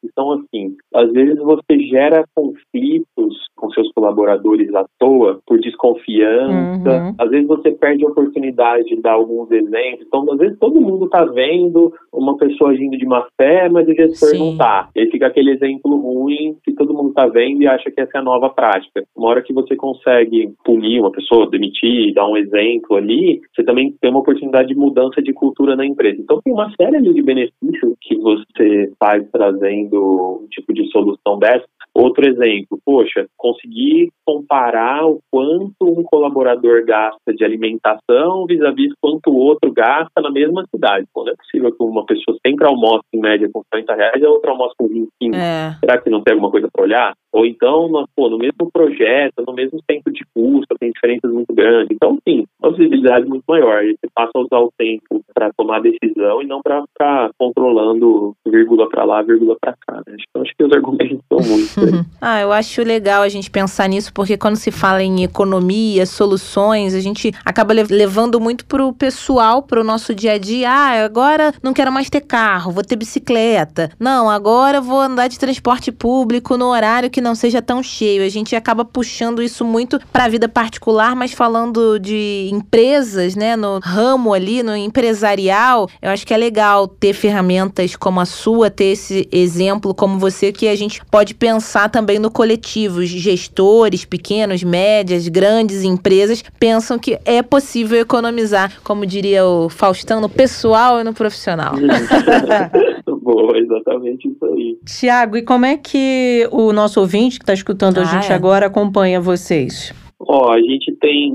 que 0.00 0.10
são 0.14 0.32
assim, 0.32 0.76
às 0.94 1.10
vezes 1.12 1.38
você 1.38 1.78
gera 1.88 2.24
conflitos 2.34 3.47
com 3.58 3.70
seus 3.70 3.90
colaboradores 3.92 4.72
à 4.74 4.84
toa 4.98 5.40
por 5.46 5.58
desconfiança. 5.58 6.90
Uhum. 6.90 7.14
Às 7.18 7.30
vezes 7.30 7.46
você 7.46 7.72
perde 7.72 8.04
a 8.04 8.08
oportunidade 8.08 8.84
de 8.84 9.00
dar 9.02 9.12
alguns 9.12 9.50
exemplos. 9.50 10.06
Então, 10.06 10.24
às 10.32 10.38
vezes 10.38 10.58
todo 10.58 10.80
mundo 10.80 11.06
está 11.06 11.24
vendo 11.24 11.92
uma 12.12 12.36
pessoa 12.36 12.70
agindo 12.70 12.96
de 12.96 13.06
má 13.06 13.26
fé, 13.36 13.68
mas 13.68 13.86
o 13.88 13.94
gestor 13.94 14.30
Sim. 14.30 14.38
não 14.38 14.56
tá. 14.56 14.88
E 14.94 15.00
aí 15.00 15.10
fica 15.10 15.26
aquele 15.26 15.52
exemplo 15.52 15.96
ruim 15.96 16.56
que 16.64 16.72
todo 16.72 16.94
mundo 16.94 17.10
está 17.10 17.26
vendo 17.26 17.62
e 17.62 17.66
acha 17.66 17.90
que 17.90 18.00
essa 18.00 18.18
é 18.18 18.20
a 18.20 18.24
nova 18.24 18.48
prática. 18.50 19.02
Uma 19.16 19.28
hora 19.28 19.42
que 19.42 19.52
você 19.52 19.76
consegue 19.76 20.52
punir 20.64 21.00
uma 21.00 21.10
pessoa, 21.10 21.50
demitir, 21.50 22.14
dar 22.14 22.26
um 22.28 22.36
exemplo 22.36 22.96
ali, 22.96 23.40
você 23.54 23.64
também 23.64 23.94
tem 24.00 24.10
uma 24.10 24.20
oportunidade 24.20 24.68
de 24.68 24.74
mudança 24.74 25.20
de 25.20 25.32
cultura 25.32 25.76
na 25.76 25.84
empresa. 25.84 26.20
Então 26.20 26.40
tem 26.42 26.52
uma 26.52 26.70
série 26.80 27.00
de 27.00 27.22
benefícios 27.22 27.94
que 28.00 28.16
você 28.16 28.92
faz 28.98 29.26
trazendo 29.30 30.40
um 30.42 30.46
tipo 30.48 30.72
de 30.72 30.88
solução 30.90 31.38
dessa. 31.38 31.64
Outro 31.94 32.28
exemplo, 32.28 32.78
poxa, 32.84 33.26
conseguir 33.36 34.10
comparar 34.24 35.06
o 35.06 35.20
quanto 35.30 35.82
um 35.82 36.02
colaborador 36.04 36.84
gasta 36.84 37.34
de 37.34 37.44
alimentação 37.44 38.46
vis-à-vis 38.46 38.92
quanto 39.00 39.30
o 39.30 39.36
outro 39.36 39.72
gasta 39.72 40.20
na 40.20 40.30
mesma 40.30 40.64
cidade. 40.74 41.06
Pô, 41.12 41.24
não 41.24 41.32
é 41.32 41.36
possível 41.36 41.72
que 41.72 41.82
uma 41.82 42.04
pessoa 42.06 42.36
sempre 42.46 42.66
almoce 42.66 43.04
em 43.12 43.20
média 43.20 43.48
com 43.52 43.62
40 43.70 43.94
reais 43.94 44.22
e 44.22 44.24
a 44.24 44.30
outra 44.30 44.50
almoça 44.50 44.74
com 44.78 44.88
25. 44.88 45.34
É. 45.34 45.76
Será 45.80 45.98
que 46.00 46.10
não 46.10 46.22
tem 46.22 46.34
alguma 46.34 46.50
coisa 46.50 46.68
para 46.72 46.82
olhar? 46.84 47.14
Ou 47.32 47.44
então, 47.46 47.90
pô, 48.16 48.28
no 48.30 48.38
mesmo 48.38 48.70
projeto, 48.72 49.44
no 49.46 49.52
mesmo 49.54 49.80
tempo 49.86 50.10
de 50.10 50.24
custo, 50.34 50.74
tem 50.80 50.90
diferenças 50.92 51.30
muito 51.32 51.52
grandes. 51.54 51.88
Então, 51.94 52.18
sim, 52.26 52.44
uma 52.62 52.70
visibilidade 52.72 53.26
muito 53.26 53.44
maior. 53.48 53.82
Você 53.84 54.08
passa 54.14 54.30
a 54.34 54.40
usar 54.40 54.58
o 54.58 54.72
tempo 54.78 55.22
para 55.34 55.50
tomar 55.56 55.80
decisão 55.80 56.42
e 56.42 56.46
não 56.46 56.60
para 56.62 56.82
ficar 56.82 57.30
controlando 57.38 58.34
vírgula 58.46 58.88
para 58.88 59.04
lá, 59.04 59.22
vírgula 59.22 59.56
para 59.60 59.74
cá. 59.86 60.02
Né? 60.06 60.16
Então, 60.28 60.42
acho 60.42 60.52
que 60.56 60.64
os 60.64 60.72
argumentos 60.72 61.20
são 61.28 61.38
muitos. 61.46 61.78
aí. 61.78 62.04
Ah, 62.20 62.40
eu 62.40 62.52
acho 62.52 62.82
legal 62.82 63.22
a 63.22 63.28
gente 63.28 63.48
pensar 63.50 63.88
nisso, 63.88 64.12
porque 64.12 64.36
quando 64.36 64.56
se 64.56 64.72
fala 64.72 65.02
em 65.02 65.22
economia, 65.22 66.04
soluções, 66.04 66.94
a 66.94 67.00
gente 67.00 67.32
acaba 67.44 67.72
le- 67.72 67.84
levando 67.84 68.40
muito 68.40 68.66
pro 68.66 68.92
pessoal, 68.92 69.62
pro 69.62 69.84
nosso 69.84 70.14
dia 70.14 70.32
a 70.32 70.38
dia. 70.38 70.68
Ah, 70.70 71.04
agora 71.04 71.52
não 71.62 71.72
quero 71.72 71.92
mais 71.92 72.10
ter 72.10 72.20
carro, 72.22 72.72
vou 72.72 72.82
ter 72.82 72.96
bicicleta. 72.96 73.90
Não, 74.00 74.28
agora 74.28 74.80
vou 74.80 75.00
andar 75.00 75.28
de 75.28 75.38
transporte 75.38 75.92
público 75.92 76.56
no 76.56 76.66
horário 76.66 77.08
que 77.10 77.17
não 77.20 77.34
seja 77.34 77.60
tão 77.60 77.82
cheio. 77.82 78.24
A 78.24 78.28
gente 78.28 78.54
acaba 78.54 78.84
puxando 78.84 79.42
isso 79.42 79.64
muito 79.64 80.00
pra 80.12 80.28
vida 80.28 80.48
particular, 80.48 81.14
mas 81.14 81.32
falando 81.32 81.98
de 81.98 82.48
empresas, 82.52 83.34
né, 83.34 83.56
no 83.56 83.78
ramo 83.82 84.32
ali, 84.32 84.62
no 84.62 84.76
empresarial, 84.76 85.88
eu 86.00 86.10
acho 86.10 86.26
que 86.26 86.34
é 86.34 86.36
legal 86.36 86.88
ter 86.88 87.12
ferramentas 87.12 87.96
como 87.96 88.20
a 88.20 88.24
sua, 88.24 88.70
ter 88.70 88.92
esse 88.92 89.28
exemplo 89.30 89.94
como 89.94 90.18
você, 90.18 90.52
que 90.52 90.68
a 90.68 90.76
gente 90.76 91.04
pode 91.10 91.34
pensar 91.34 91.88
também 91.88 92.18
no 92.18 92.30
coletivo. 92.30 93.00
Os 93.00 93.08
gestores, 93.08 94.04
pequenos, 94.04 94.62
médias, 94.62 95.28
grandes 95.28 95.82
empresas, 95.82 96.42
pensam 96.58 96.98
que 96.98 97.18
é 97.24 97.42
possível 97.42 98.00
economizar, 98.00 98.72
como 98.82 99.06
diria 99.06 99.44
o 99.44 99.68
Faustão, 99.68 100.20
no 100.20 100.28
pessoal 100.28 101.00
e 101.00 101.04
no 101.04 101.12
profissional. 101.12 101.74
Boa, 103.28 103.56
exatamente 103.58 104.28
isso 104.28 104.44
aí. 104.46 104.78
Tiago, 104.86 105.36
e 105.36 105.42
como 105.42 105.66
é 105.66 105.76
que 105.76 106.48
o 106.50 106.72
nosso 106.72 107.00
ouvinte 107.00 107.38
que 107.38 107.42
está 107.44 107.52
escutando 107.52 107.98
a 107.98 108.02
Ah, 108.02 108.04
gente 108.04 108.32
é. 108.32 108.34
agora 108.34 108.66
acompanha 108.66 109.20
vocês? 109.20 109.92
Ó, 110.20 110.50
a 110.52 110.60
gente 110.60 110.94
tem 111.00 111.32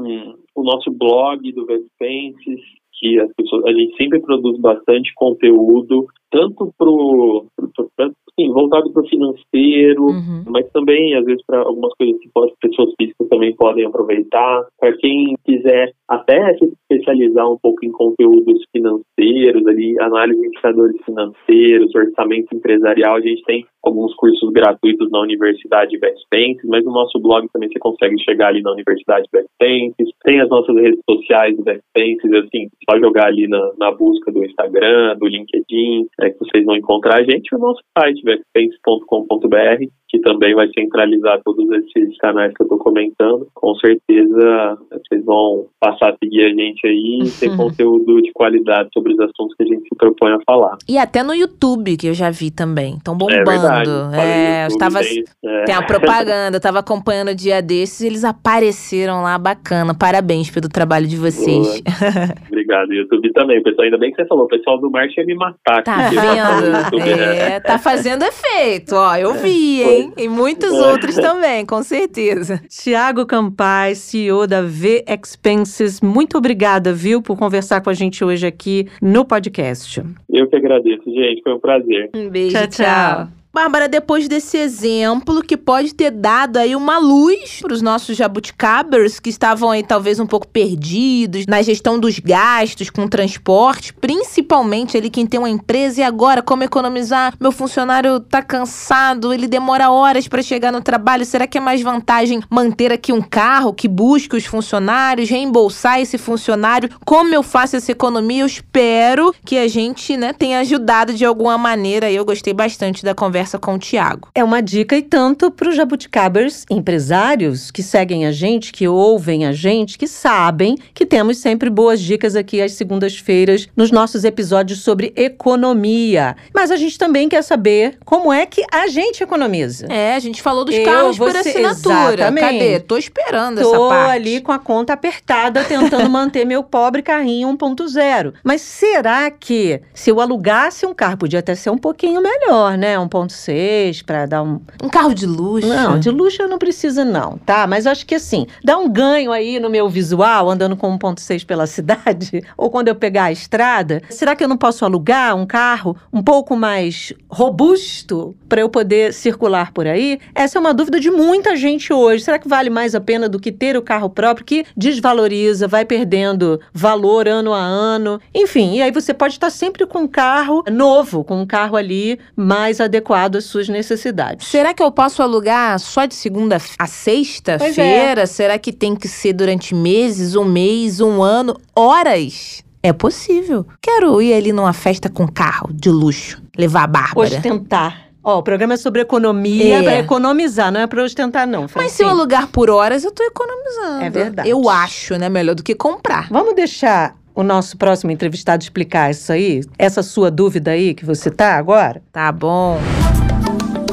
o 0.55 0.63
nosso 0.63 0.91
blog 0.91 1.51
do 1.51 1.65
Vespenses, 1.65 2.59
que 2.99 3.19
as 3.19 3.29
pessoas, 3.35 3.65
a 3.65 3.71
gente 3.71 3.95
sempre 3.97 4.19
produz 4.21 4.57
bastante 4.59 5.11
conteúdo, 5.15 6.05
tanto 6.31 6.73
pro, 6.77 7.45
pro, 7.55 7.69
pro 7.75 7.89
tanto, 7.97 8.15
sim, 8.39 8.49
voltado 8.51 8.91
para 8.91 9.03
o 9.03 9.07
financeiro, 9.07 10.05
Uhum. 10.05 10.43
mas 10.47 10.69
também, 10.71 11.13
às 11.15 11.25
vezes, 11.25 11.43
para 11.45 11.59
algumas 11.59 11.93
coisas 11.95 12.19
que 12.21 12.29
pode- 12.33 12.53
pessoas 12.61 12.91
físicas 12.99 13.27
também 13.29 13.55
podem 13.55 13.85
aproveitar. 13.85 14.65
Para 14.79 14.95
quem 14.97 15.35
quiser 15.45 15.91
até 16.07 16.55
se 16.57 16.71
especializar 16.93 17.49
um 17.49 17.57
pouco 17.57 17.85
em 17.85 17.91
conteúdos 17.91 18.63
financeiros, 18.71 19.65
ali, 19.67 19.99
análise 19.99 20.39
de 20.39 20.47
indicadores 20.47 20.95
financeiros, 21.05 21.95
orçamento 21.95 22.55
empresarial, 22.55 23.15
a 23.15 23.21
gente 23.21 23.43
tem 23.43 23.65
alguns 23.83 24.15
cursos 24.15 24.49
gratuitos 24.51 25.11
na 25.11 25.19
Universidade 25.19 25.97
Vespenses, 25.97 26.63
mas 26.65 26.85
no 26.85 26.91
nosso 26.91 27.19
blog 27.19 27.47
também 27.51 27.69
você 27.69 27.79
consegue 27.79 28.17
chegar 28.23 28.47
ali 28.47 28.61
na 28.61 28.71
Universidade 28.71 29.27
Vespenses. 29.31 30.09
Tem 30.23 30.39
as 30.39 30.49
nossas 30.49 30.75
redes 30.75 30.99
sociais 31.09 31.55
do 31.57 31.63
Vespenses, 31.63 32.33
assim, 32.33 32.69
só 32.89 32.97
jogar 32.97 33.27
ali 33.27 33.47
na, 33.47 33.71
na 33.77 33.91
busca 33.91 34.31
do 34.31 34.43
Instagram, 34.45 35.17
do 35.17 35.27
LinkedIn, 35.27 36.07
é 36.21 36.29
que 36.29 36.39
vocês 36.39 36.65
vão 36.65 36.77
encontrar 36.77 37.19
a 37.19 37.23
gente, 37.23 37.53
o 37.53 37.59
nosso 37.59 37.81
site, 37.97 38.23
vespenses.com.br, 38.23 39.85
que 40.13 40.19
também 40.21 40.53
vai 40.53 40.69
centralizar 40.77 41.41
todos 41.43 41.65
esses 41.71 42.15
canais 42.19 42.53
que 42.53 42.61
eu 42.61 42.65
estou 42.65 42.77
comentando. 42.77 43.47
Com 43.55 43.73
certeza 43.75 44.77
vocês 44.91 45.25
vão 45.25 45.65
passar 45.79 46.11
a 46.11 46.15
seguir 46.23 46.43
a 46.45 46.49
gente 46.49 46.85
aí 46.85 47.19
e 47.25 47.31
ter 47.31 47.49
Uhum. 47.49 47.57
conteúdo 47.57 48.21
de 48.21 48.31
qualidade 48.31 48.89
sobre 48.93 49.13
os 49.13 49.19
assuntos 49.19 49.55
que 49.57 49.63
a 49.63 49.65
gente 49.65 49.81
se 49.83 49.95
propõe 49.97 50.31
a 50.33 50.37
falar. 50.45 50.77
E 50.87 50.99
até 50.99 51.23
no 51.23 51.33
YouTube, 51.33 51.97
que 51.97 52.07
eu 52.07 52.13
já 52.13 52.29
vi 52.29 52.51
também. 52.51 52.95
Estão 52.97 53.15
É 53.15 53.17
bombando. 53.17 53.43
verdade. 53.49 53.89
É, 54.15 54.63
eu 54.65 54.67
estava. 54.67 54.99
Tem, 54.99 55.23
é. 55.45 55.63
Tem 55.63 55.75
a 55.75 55.81
propaganda, 55.81 56.57
eu 56.57 56.61
tava 56.61 56.79
acompanhando 56.79 57.29
o 57.29 57.35
dia 57.35 57.59
desses 57.61 58.01
e 58.01 58.05
eles 58.07 58.23
apareceram 58.23 59.23
lá, 59.23 59.37
bacana. 59.39 59.95
Parabéns 59.95 60.51
pelo 60.51 60.69
trabalho 60.69 61.07
de 61.07 61.17
vocês. 61.17 61.81
Obrigado, 62.63 62.93
YouTube 62.93 63.31
também. 63.33 63.61
Pessoal, 63.61 63.85
ainda 63.85 63.97
bem 63.97 64.11
que 64.11 64.15
você 64.21 64.27
falou, 64.27 64.45
o 64.45 64.47
pessoal 64.47 64.79
do 64.79 64.89
marketing 64.89 65.19
ia 65.21 65.25
me 65.25 65.35
matar. 65.35 65.83
Tá 65.83 66.09
vendo? 66.09 66.93
YouTube? 66.95 67.09
É, 67.21 67.59
tá 67.59 67.77
fazendo 67.77 68.23
efeito, 68.23 68.95
ó. 68.95 69.15
Eu 69.17 69.33
vi, 69.33 69.81
hein? 69.83 70.13
E 70.17 70.27
muitos 70.29 70.71
É. 70.73 70.91
outros 70.91 71.15
também, 71.15 71.65
com 71.65 71.81
certeza. 71.83 72.61
Tiago 72.69 73.25
Campaz, 73.25 73.97
CEO 73.99 74.47
da 74.47 74.61
V 74.61 75.03
Expenses, 75.07 76.01
muito 76.01 76.37
obrigada, 76.37 76.93
viu, 76.93 77.21
por 77.21 77.37
conversar 77.37 77.81
com 77.81 77.89
a 77.89 77.93
gente 77.93 78.23
hoje 78.23 78.45
aqui 78.47 78.87
no 79.01 79.25
podcast. 79.25 80.01
Eu 80.29 80.47
que 80.49 80.55
agradeço, 80.55 81.03
gente. 81.05 81.41
Foi 81.43 81.53
um 81.53 81.59
prazer. 81.59 82.09
Um 82.15 82.29
beijo, 82.29 82.55
Tchau, 82.55 82.67
tchau. 82.67 82.85
tchau. 83.25 83.42
Bárbara, 83.55 83.87
depois 83.87 84.27
desse 84.27 84.57
exemplo 84.57 85.43
que 85.43 85.55
pode 85.55 85.93
ter 85.93 86.09
dado 86.09 86.57
aí 86.57 86.75
uma 86.75 86.97
luz 86.97 87.59
para 87.61 87.71
os 87.71 87.83
nossos 87.83 88.17
jabuticabers 88.17 89.19
que 89.19 89.29
estavam 89.29 89.69
aí 89.69 89.83
talvez 89.83 90.19
um 90.19 90.25
pouco 90.25 90.47
perdidos 90.47 91.45
na 91.45 91.61
gestão 91.61 91.99
dos 91.99 92.17
gastos 92.17 92.89
com 92.89 93.07
transporte, 93.07 93.93
principalmente 93.93 94.97
ali 94.97 95.07
quem 95.07 95.27
tem 95.27 95.39
uma 95.39 95.51
empresa 95.51 96.01
e 96.01 96.03
agora 96.03 96.41
como 96.41 96.63
economizar? 96.63 97.35
Meu 97.39 97.51
funcionário 97.51 98.19
tá 98.21 98.41
cansado, 98.41 99.31
ele 99.31 99.47
demora 99.47 99.91
horas 99.91 100.27
para 100.27 100.41
chegar 100.41 100.71
no 100.71 100.81
trabalho. 100.81 101.23
Será 101.23 101.45
que 101.45 101.59
é 101.59 101.61
mais 101.61 101.79
vantagem 101.79 102.41
manter 102.49 102.91
aqui 102.91 103.13
um 103.13 103.21
carro 103.21 103.71
que 103.71 103.87
busque 103.87 104.35
os 104.35 104.45
funcionários, 104.45 105.29
reembolsar 105.29 105.99
esse 105.99 106.17
funcionário? 106.17 106.89
Como 107.05 107.31
eu 107.35 107.43
faço 107.43 107.75
essa 107.75 107.91
economia? 107.91 108.41
Eu 108.41 108.47
espero 108.47 109.31
que 109.45 109.59
a 109.59 109.67
gente, 109.67 110.17
né, 110.17 110.33
tenha 110.33 110.59
ajudado 110.61 111.13
de 111.13 111.23
alguma 111.23 111.55
maneira. 111.55 112.11
Eu 112.11 112.25
gostei 112.25 112.51
bastante 112.51 113.05
da 113.05 113.13
conversa 113.13 113.42
com 113.59 113.75
o 113.75 113.79
Tiago. 113.79 114.29
É 114.35 114.43
uma 114.43 114.61
dica 114.61 114.95
e 114.95 115.01
tanto 115.01 115.51
para 115.51 115.69
os 115.69 115.75
jabuticabers 115.75 116.65
empresários 116.69 117.71
que 117.71 117.83
seguem 117.83 118.25
a 118.25 118.31
gente, 118.31 118.71
que 118.71 118.87
ouvem 118.87 119.45
a 119.45 119.51
gente, 119.51 119.97
que 119.97 120.07
sabem 120.07 120.77
que 120.93 121.05
temos 121.05 121.37
sempre 121.37 121.69
boas 121.69 121.99
dicas 121.99 122.35
aqui 122.35 122.61
às 122.61 122.73
segundas-feiras 122.73 123.67
nos 123.75 123.91
nossos 123.91 124.23
episódios 124.23 124.79
sobre 124.81 125.13
economia. 125.15 126.35
Mas 126.53 126.71
a 126.71 126.75
gente 126.75 126.97
também 126.97 127.29
quer 127.29 127.41
saber 127.43 127.97
como 128.05 128.31
é 128.31 128.45
que 128.45 128.63
a 128.71 128.87
gente 128.87 129.23
economiza. 129.23 129.87
É, 129.89 130.15
a 130.15 130.19
gente 130.19 130.41
falou 130.41 130.65
dos 130.65 130.75
Eu, 130.75 130.83
carros 130.85 131.17
por 131.17 131.31
você- 131.31 131.49
assinatura. 131.49 132.13
exatamente. 132.13 132.43
Cadê? 132.43 132.79
Tô 132.79 132.97
esperando 132.97 133.59
essa 133.61 133.69
Tô 133.71 133.89
parte. 133.89 134.11
ali 134.11 134.41
com 134.41 134.51
a 134.51 134.59
conta 134.59 134.93
apertada 134.93 135.63
tentando 135.63 136.09
manter 136.09 136.45
meu 136.45 136.63
pobre 136.63 137.01
carrinho 137.01 137.47
1.0. 137.57 138.33
Mas 138.43 138.61
será 138.61 139.29
que 139.31 139.81
se 139.93 140.09
eu 140.09 140.19
alugasse 140.19 140.85
um 140.85 140.93
carro, 140.93 141.17
podia 141.17 141.39
até 141.39 141.55
ser 141.55 141.69
um 141.69 141.77
pouquinho 141.77 142.21
melhor, 142.21 142.77
né? 142.77 142.97
1.6 143.33 144.03
para 144.03 144.25
dar 144.25 144.43
um, 144.43 144.61
Um 144.81 144.89
carro 144.89 145.13
de 145.13 145.25
luxo. 145.25 145.67
não, 145.67 145.99
de 145.99 146.09
luxo 146.09 146.41
eu 146.41 146.47
não 146.47 146.57
preciso 146.57 147.03
não, 147.03 147.37
tá? 147.37 147.65
Mas 147.67 147.87
acho 147.87 148.05
que 148.05 148.15
assim, 148.15 148.45
dá 148.63 148.77
um 148.77 148.89
ganho 148.89 149.31
aí 149.31 149.59
no 149.59 149.69
meu 149.69 149.89
visual, 149.89 150.49
andando 150.49 150.75
com 150.77 150.97
1.6 150.97 151.45
pela 151.45 151.65
cidade, 151.67 152.43
ou 152.57 152.69
quando 152.69 152.87
eu 152.87 152.95
pegar 152.95 153.25
a 153.25 153.31
estrada. 153.31 154.01
Será 154.09 154.35
que 154.35 154.43
eu 154.43 154.47
não 154.47 154.57
posso 154.57 154.85
alugar 154.85 155.35
um 155.35 155.45
carro 155.45 155.95
um 156.11 156.21
pouco 156.21 156.55
mais 156.55 157.13
robusto 157.29 158.35
para 158.47 158.61
eu 158.61 158.69
poder 158.69 159.13
circular 159.13 159.71
por 159.71 159.87
aí? 159.87 160.19
Essa 160.35 160.57
é 160.57 160.61
uma 160.61 160.73
dúvida 160.73 160.99
de 160.99 161.09
muita 161.09 161.55
gente 161.55 161.91
hoje. 161.91 162.23
Será 162.23 162.37
que 162.37 162.47
vale 162.47 162.69
mais 162.69 162.93
a 162.95 163.01
pena 163.01 163.27
do 163.27 163.39
que 163.39 163.51
ter 163.51 163.75
o 163.75 163.81
carro 163.81 164.09
próprio 164.09 164.45
que 164.45 164.65
desvaloriza, 164.75 165.67
vai 165.67 165.85
perdendo 165.85 166.59
valor 166.73 167.27
ano 167.27 167.53
a 167.53 167.59
ano? 167.59 168.19
Enfim, 168.33 168.75
e 168.75 168.81
aí 168.81 168.91
você 168.91 169.13
pode 169.13 169.33
estar 169.33 169.49
sempre 169.49 169.85
com 169.85 169.99
um 169.99 170.07
carro 170.07 170.63
novo, 170.71 171.23
com 171.23 171.41
um 171.41 171.45
carro 171.45 171.75
ali 171.75 172.19
mais 172.35 172.79
adequado 172.79 173.22
às 173.37 173.45
suas 173.45 173.67
necessidades. 173.69 174.47
Será 174.47 174.73
que 174.73 174.81
eu 174.83 174.91
posso 174.91 175.21
alugar 175.21 175.79
só 175.79 176.05
de 176.05 176.15
segunda 176.15 176.57
a 176.79 176.87
sexta-feira? 176.87 178.25
Será 178.27 178.57
que 178.57 178.71
tem 178.71 178.95
que 178.95 179.07
ser 179.07 179.33
durante 179.33 179.73
meses, 179.75 180.35
um 180.35 180.45
mês, 180.45 180.99
um 180.99 181.21
ano, 181.21 181.55
horas? 181.75 182.63
É 182.81 182.91
possível. 182.91 183.65
Quero 183.81 184.21
ir 184.21 184.33
ali 184.33 184.51
numa 184.51 184.73
festa 184.73 185.09
com 185.09 185.27
carro 185.27 185.69
de 185.73 185.89
luxo, 185.89 186.41
levar 186.57 186.83
a 186.83 186.87
Bárbara. 186.87 187.27
Ostentar. 187.37 188.03
Ó, 188.25 188.39
o 188.39 188.43
programa 188.43 188.75
é 188.75 188.77
sobre 188.77 189.01
economia, 189.01 189.79
É. 189.79 189.83
para 189.83 189.99
economizar, 189.99 190.71
não 190.71 190.79
é 190.79 190.87
para 190.87 191.03
ostentar, 191.03 191.45
não. 191.45 191.61
Mas 191.63 191.71
se 191.71 191.75
eu 191.75 192.07
Francine. 192.07 192.09
alugar 192.09 192.47
por 192.47 192.69
horas, 192.69 193.03
eu 193.03 193.11
tô 193.11 193.21
economizando. 193.23 194.03
É 194.03 194.09
verdade. 194.09 194.49
Eu 194.49 194.69
acho, 194.69 195.17
né? 195.17 195.27
Melhor 195.27 195.55
do 195.55 195.63
que 195.63 195.75
comprar. 195.75 196.27
Vamos 196.29 196.55
deixar 196.55 197.15
o 197.35 197.43
nosso 197.43 197.77
próximo 197.77 198.11
entrevistado 198.11 198.63
explicar 198.63 199.11
isso 199.11 199.29
aí? 199.31 199.61
Essa 199.77 200.01
sua 200.01 200.31
dúvida 200.31 200.71
aí 200.71 200.93
que 200.93 201.05
você 201.05 201.29
tá 201.29 201.55
agora? 201.57 202.01
Tá 202.13 202.31
bom. 202.31 202.79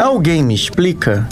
Alguém 0.01 0.43
me 0.43 0.55
explica? 0.55 1.29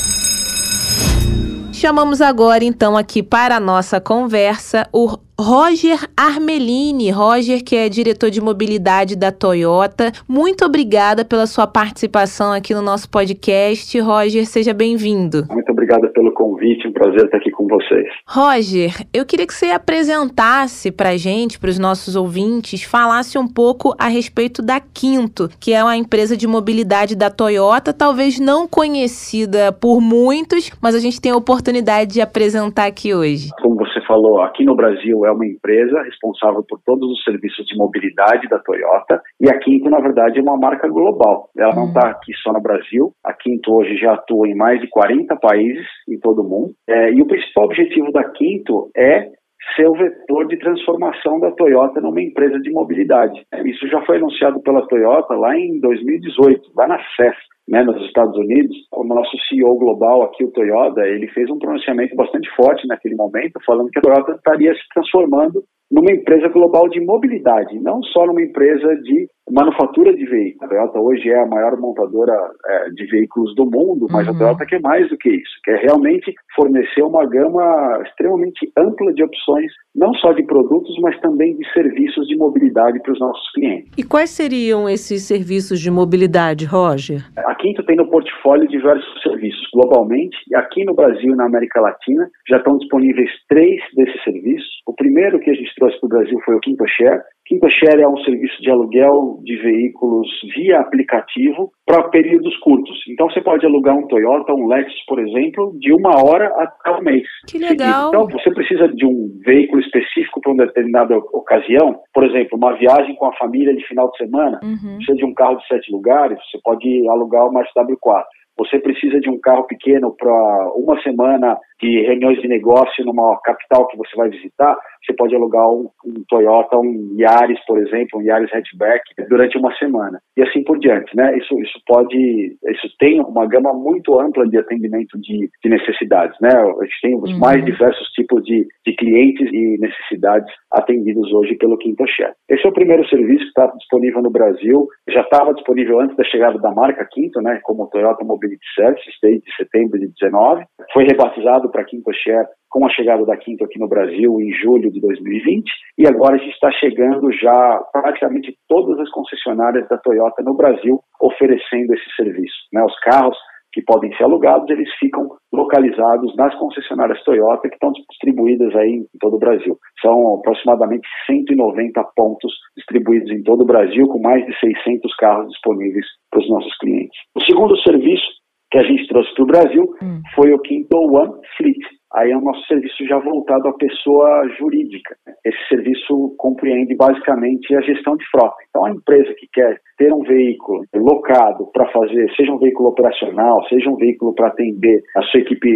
Chamamos 1.73 2.21
agora, 2.21 2.63
então, 2.63 2.99
aqui 2.99 3.23
para 3.23 3.57
a 3.57 3.61
nossa 3.61 3.99
conversa 3.99 4.87
o 4.93 5.17
Roger 5.41 6.01
Armelini. 6.17 7.13
Roger, 7.13 7.63
que 7.63 7.77
é 7.77 7.89
diretor 7.89 8.29
de 8.29 8.41
mobilidade 8.41 9.15
da 9.15 9.31
Toyota. 9.31 10.11
Muito 10.27 10.65
obrigada 10.65 11.25
pela 11.25 11.47
sua 11.47 11.65
participação 11.65 12.53
aqui 12.53 12.75
no 12.75 12.83
nosso 12.83 13.09
podcast. 13.09 13.97
Roger, 14.01 14.45
seja 14.47 14.75
bem-vindo. 14.75 15.47
Muito 15.49 15.71
obrigado 15.71 16.09
pelo 16.13 16.33
convite, 16.33 16.89
um 16.89 16.93
prazer 16.93 17.27
estar 17.27 17.37
aqui 17.37 17.53
com 17.53 17.69
vocês. 17.69 18.09
Roger, 18.27 19.07
eu 19.15 19.25
queria 19.25 19.47
que 19.47 19.55
você 19.55 19.67
apresentasse 19.67 20.91
para 20.91 21.17
gente, 21.17 21.57
para 21.57 21.71
os 21.71 21.79
nossos 21.79 22.17
ouvintes, 22.17 22.83
falasse 22.83 23.39
um 23.39 23.47
pouco 23.47 23.95
a 23.97 24.09
respeito 24.09 24.61
da 24.61 24.81
Quinto, 24.81 25.49
que 25.61 25.73
é 25.73 25.85
uma 25.85 25.97
empresa 25.97 26.37
de 26.37 26.49
mobilidade 26.49 27.15
da 27.15 27.31
Toyota, 27.31 27.93
talvez 27.93 28.41
não 28.41 28.67
conhecida 28.67 29.71
por 29.71 30.01
muitos, 30.01 30.73
mas 30.83 30.97
a 30.97 30.99
gente 30.99 31.21
tem 31.21 31.31
a 31.31 31.37
oportunidade 31.37 32.15
de 32.15 32.21
apresentar 32.21 32.87
aqui 32.87 33.15
hoje. 33.15 33.51
Você 33.63 33.78
falou, 34.09 34.41
aqui 34.41 34.65
no 34.65 34.75
Brasil 34.75 35.25
é 35.27 35.31
uma 35.31 35.47
empresa 35.47 36.03
responsável 36.03 36.65
por 36.67 36.81
todos 36.85 37.09
os 37.09 37.23
serviços 37.23 37.67
de 37.67 37.77
mobilidade 37.77 38.49
da 38.49 38.59
Toyota 38.59 39.21
e 39.39 39.49
a 39.49 39.59
Quinto, 39.59 39.91
na 39.91 40.01
verdade, 40.01 40.39
é 40.39 40.43
uma 40.43 40.57
marca 40.57 40.89
global. 40.89 41.51
Ela 41.57 41.75
não 41.75 41.89
está 41.89 42.09
aqui 42.09 42.33
só 42.43 42.53
no 42.53 42.63
Brasil. 42.63 43.13
A 43.25 43.35
Quinto 43.35 43.73
hoje 43.73 43.97
já 43.99 44.15
atua 44.15 44.49
em 44.49 44.57
mais 44.57 44.81
de 44.81 44.89
40 44.89 45.37
países 45.37 45.87
em 46.09 46.19
todo 46.19 46.41
o 46.41 46.49
mundo. 46.49 46.73
É, 46.89 47.13
e 47.13 47.21
o 47.21 47.27
principal 47.27 47.67
objetivo 47.67 48.11
da 48.11 48.25
Quinto 48.31 48.91
é 48.97 49.31
ser 49.77 49.87
o 49.87 49.93
vetor 49.93 50.47
de 50.49 50.59
transformação 50.59 51.39
da 51.41 51.51
Toyota 51.53 52.01
numa 52.01 52.23
empresa 52.23 52.59
de 52.61 52.71
mobilidade. 52.71 53.45
Isso 53.65 53.87
já 53.89 54.01
foi 54.07 54.17
anunciado 54.17 54.61
pela 54.63 54.87
Toyota 54.87 55.35
lá 55.35 55.57
em 55.57 55.79
2018, 55.81 56.71
lá 56.75 56.89
na 56.89 56.99
CES, 57.17 57.37
né, 57.69 57.83
nos 57.85 58.01
Estados 58.07 58.37
Unidos. 58.37 58.77
O 58.93 59.05
nosso 59.05 59.37
CEO 59.49 59.77
global 59.79 60.23
aqui, 60.23 60.45
o 60.45 60.51
Toyota, 60.51 61.03
ele 61.03 61.29
fez 61.29 61.51
um 61.51 61.59
pronunciamento 61.59 62.17
bastante 62.17 62.49
forte 62.57 62.87
naquele 62.87 63.15
momento, 63.15 63.61
falando 63.65 63.91
que 63.91 63.99
a 63.99 64.03
Toyota 64.03 64.33
estaria 64.33 64.73
se 64.75 64.81
transformando 64.95 65.63
numa 65.91 66.13
empresa 66.13 66.49
global 66.49 66.89
de 66.89 67.01
mobilidade, 67.01 67.79
não 67.81 68.03
só 68.03 68.27
numa 68.27 68.43
empresa 68.43 68.95
de 69.03 69.27
manufatura 69.51 70.15
de 70.15 70.25
veículos. 70.27 70.63
A 70.63 70.69
Toyota 70.69 71.01
hoje 71.01 71.31
é 71.31 71.43
a 71.43 71.47
maior 71.47 71.79
montadora 71.79 72.35
é, 72.67 72.91
de 72.91 73.07
veículos 73.07 73.55
do 73.55 73.65
mundo, 73.65 74.07
mas 74.11 74.29
Uhum. 74.29 74.35
a 74.35 74.39
Toyota 74.39 74.67
quer 74.67 74.81
mais 74.83 75.09
do 75.09 75.17
que 75.17 75.31
isso, 75.31 75.55
quer 75.65 75.79
realmente 75.81 76.35
fornecer 76.55 77.03
uma 77.03 77.25
gama 77.25 78.03
extremamente 78.07 78.71
ampla 78.77 79.13
de 79.15 79.25
opções, 79.25 79.73
não 79.95 80.13
só 80.15 80.33
de 80.33 80.45
produtos, 80.45 80.95
mas 81.01 81.19
também 81.21 81.57
de 81.57 81.73
serviços 81.73 82.27
de 82.29 82.37
mobilidade 82.37 83.01
para 83.01 83.13
os 83.13 83.21
nossos 83.21 83.51
clientes. 83.53 83.91
E 83.97 84.03
quais 84.03 84.29
seriam 84.29 84.87
esses 84.89 85.23
serviços 85.23 85.81
de 85.81 85.91
mobilidade, 85.91 86.67
Roger? 86.67 87.25
A 87.39 87.55
Quinto 87.59 87.83
tem 87.85 87.97
no 87.97 88.09
portfólio 88.09 88.69
diversos 88.69 89.23
serviços 89.23 89.69
globalmente 89.73 90.37
e 90.49 90.55
aqui 90.55 90.85
no 90.85 90.95
Brasil 90.95 91.33
e 91.33 91.37
na 91.37 91.47
América 91.47 91.81
Latina 91.81 92.31
já 92.49 92.57
estão 92.57 92.79
disponíveis 92.79 93.31
três 93.49 93.81
desses 93.95 94.23
serviços. 94.23 94.78
O 94.89 94.95
primeiro 94.95 95.39
que 95.39 95.51
a 95.51 95.55
gente 95.55 95.71
trouxe 95.77 96.01
para 96.01 96.07
o 96.07 96.09
Brasil 96.09 96.39
foi 96.47 96.55
o 96.57 96.61
Quinto 96.61 96.83
Share. 96.89 97.21
Quinto 97.45 97.69
Share 97.69 98.01
é 98.01 98.09
um 98.09 98.17
serviço 98.25 98.59
de 98.63 98.71
aluguel 98.71 99.39
de 99.45 99.55
veículos 99.57 100.27
via 100.57 100.81
aplicativo 100.81 101.71
para 101.85 102.09
períodos 102.09 102.57
curtos. 102.61 102.97
Então 103.07 103.29
você 103.29 103.43
pode 103.43 103.67
alugar 103.67 103.95
um 103.95 104.07
Toyota, 104.07 104.55
um 104.55 104.67
Lexus, 104.67 105.05
por 105.07 105.19
exemplo, 105.21 105.77
de 105.79 105.93
uma 105.93 106.25
hora 106.25 106.47
até 106.57 106.91
um 106.91 107.03
mês. 107.03 107.29
Que 107.47 107.59
legal. 107.59 108.09
Então 108.09 108.29
você 108.29 108.51
precisa 108.51 108.89
de 108.89 109.05
um 109.05 109.29
veículo 109.45 109.79
específico 109.83 110.41
para 110.41 110.53
uma 110.53 110.67
determinada 110.67 111.19
ocasião, 111.35 112.01
por 112.15 112.25
exemplo, 112.25 112.57
uma 112.57 112.73
viagem 112.79 113.15
com 113.17 113.27
a 113.27 113.37
família 113.37 113.77
de 113.77 113.87
final 113.87 114.11
de 114.11 114.17
semana, 114.17 114.59
Uhum. 114.63 114.97
precisa 114.97 115.19
de 115.19 115.25
um 115.27 115.35
carro 115.35 115.57
de 115.57 115.67
sete 115.67 115.93
lugares, 115.93 116.39
você 116.51 116.59
pode 116.65 117.07
alugar 117.11 117.47
uma 117.47 117.63
SW4. 117.63 118.25
Você 118.59 118.79
precisa 118.81 119.21
de 119.21 119.31
um 119.31 119.39
carro 119.39 119.65
pequeno 119.65 120.15
para 120.19 120.73
uma 120.75 121.01
semana 121.03 121.57
de 121.81 122.03
reuniões 122.03 122.41
de 122.41 122.49
negócio 122.49 123.05
numa 123.05 123.41
capital 123.43 123.87
que 123.87 123.97
você 123.97 124.17
vai 124.17 124.29
visitar, 124.29 124.77
você 125.05 125.15
pode 125.15 125.35
alugar 125.35 125.69
um, 125.71 125.89
um 126.05 126.25
Toyota, 126.29 126.79
um 126.79 127.15
Yaris, 127.19 127.59
por 127.67 127.79
exemplo, 127.79 128.19
um 128.21 128.23
Yaris 128.23 128.53
hatchback 128.53 129.03
durante 129.29 129.57
uma 129.59 129.75
semana 129.77 130.21
e 130.37 130.43
assim 130.43 130.63
por 130.65 130.79
diante, 130.79 131.15
né? 131.17 131.37
Isso 131.39 131.59
isso 131.61 131.79
pode, 131.87 132.57
isso 132.71 132.89
tem 132.99 133.21
uma 133.21 133.47
gama 133.47 133.73
muito 133.73 134.19
ampla 134.21 134.47
de 134.49 134.59
atendimento 134.59 135.19
de, 135.21 135.49
de 135.63 135.69
necessidades, 135.71 136.37
né? 136.41 136.51
A 136.51 136.85
gente 136.85 137.01
tem 137.03 137.17
os 137.17 137.29
Uhum. 137.29 137.39
mais 137.39 137.65
diversos 137.65 138.09
tipos 138.11 138.43
de, 138.45 138.67
de 138.87 138.93
clientes 138.95 139.49
e 139.53 139.79
necessidades 139.79 140.53
atendidos 140.73 141.33
hoje 141.33 141.57
pelo 141.57 141.77
Quinto 141.79 142.05
Share. 142.07 142.33
Esse 142.49 142.65
é 142.67 142.69
o 142.69 142.73
primeiro 142.73 143.07
serviço 143.09 143.43
que 143.43 143.49
está 143.49 143.67
disponível 143.77 144.23
no 144.23 144.31
Brasil, 144.31 144.87
já 145.09 145.21
estava 145.21 145.53
disponível 145.55 146.01
antes 146.01 146.17
da 146.17 146.25
chegada 146.25 146.59
da 146.59 146.71
marca 146.73 147.07
Quinto, 147.11 147.41
né? 147.41 147.61
Como 147.65 147.89
Toyota 147.89 148.25
Mobility 148.25 148.65
Services 148.75 149.15
desde 149.23 149.45
setembro 149.57 149.99
de 149.99 150.09
19, 150.21 150.65
foi 150.93 151.05
rebatizado 151.05 151.71
para 151.71 151.85
Quinto 151.85 152.11
Share 152.15 152.47
com 152.71 152.85
a 152.87 152.91
chegada 152.91 153.25
da 153.25 153.37
Quinto 153.37 153.65
aqui 153.65 153.79
no 153.79 153.89
Brasil 153.89 154.41
em 154.41 154.53
julho 154.53 154.91
de 154.91 155.01
2020 155.01 155.71
e 155.99 156.07
agora 156.07 156.37
a 156.37 156.39
gente 156.39 156.53
está 156.53 156.71
chegando 156.73 157.33
já 157.33 157.81
praticamente 157.93 158.55
todas 158.69 158.99
as 159.01 159.11
concessionárias 159.11 159.89
da 159.89 159.99
Toyota 159.99 160.43
no 160.43 160.55
Brasil 160.55 161.01
oferecendo 161.21 161.95
esse 161.95 162.15
serviço. 162.17 162.57
Né? 162.73 162.83
Os 162.85 162.99
carros 163.01 163.37
que 163.73 163.83
podem 163.83 164.15
ser 164.17 164.25
alugados, 164.25 164.69
eles 164.71 164.89
ficam 164.99 165.29
localizados 165.53 166.35
nas 166.37 166.55
concessionárias 166.59 167.23
Toyota 167.23 167.69
que 167.69 167.75
estão 167.75 167.93
distribuídas 168.11 168.75
aí 168.75 169.05
em 169.05 169.19
todo 169.21 169.37
o 169.37 169.39
Brasil. 169.39 169.77
São 170.01 170.37
aproximadamente 170.39 171.07
190 171.27 172.03
pontos 172.17 172.53
distribuídos 172.77 173.31
em 173.31 173.43
todo 173.43 173.63
o 173.63 173.67
Brasil, 173.67 174.07
com 174.09 174.21
mais 174.21 174.45
de 174.47 174.59
600 174.59 175.15
carros 175.17 175.49
disponíveis 175.49 176.07
para 176.31 176.41
os 176.41 176.49
nossos 176.49 176.77
clientes. 176.79 177.19
O 177.37 177.45
segundo 177.45 177.77
serviço 177.83 178.27
que 178.71 178.79
a 178.79 178.83
gente 178.83 179.07
trouxe 179.09 179.35
para 179.35 179.45
o 179.45 179.47
Brasil 179.47 179.85
Hum. 180.03 180.21
foi 180.35 180.53
o 180.53 180.59
Quinto 180.61 180.97
One 180.97 181.35
Fleet. 181.57 181.98
Aí 182.15 182.31
é 182.31 182.37
o 182.37 182.41
nosso 182.41 182.65
serviço 182.67 183.07
já 183.07 183.19
voltado 183.19 183.69
à 183.69 183.73
pessoa 183.75 184.49
jurídica. 184.59 185.17
Esse 185.45 185.59
serviço 185.69 186.35
compreende 186.39 186.95
basicamente 186.97 187.75
a 187.75 187.81
gestão 187.83 188.17
de 188.17 188.25
frota. 188.31 188.57
Então, 188.69 188.85
a 188.87 188.91
empresa 188.91 189.35
que 189.39 189.47
quer 189.53 189.79
ter 189.99 190.13
um 190.13 190.23
veículo 190.23 190.85
locado 190.95 191.67
para 191.73 191.91
fazer, 191.91 192.31
seja 192.37 192.53
um 192.53 192.59
veículo 192.59 192.91
operacional, 192.91 193.63
seja 193.69 193.91
um 193.91 193.97
veículo 193.97 194.35
para 194.35 194.49
atender 194.49 195.03
a 195.17 195.23
sua 195.23 195.41
equipe, 195.41 195.69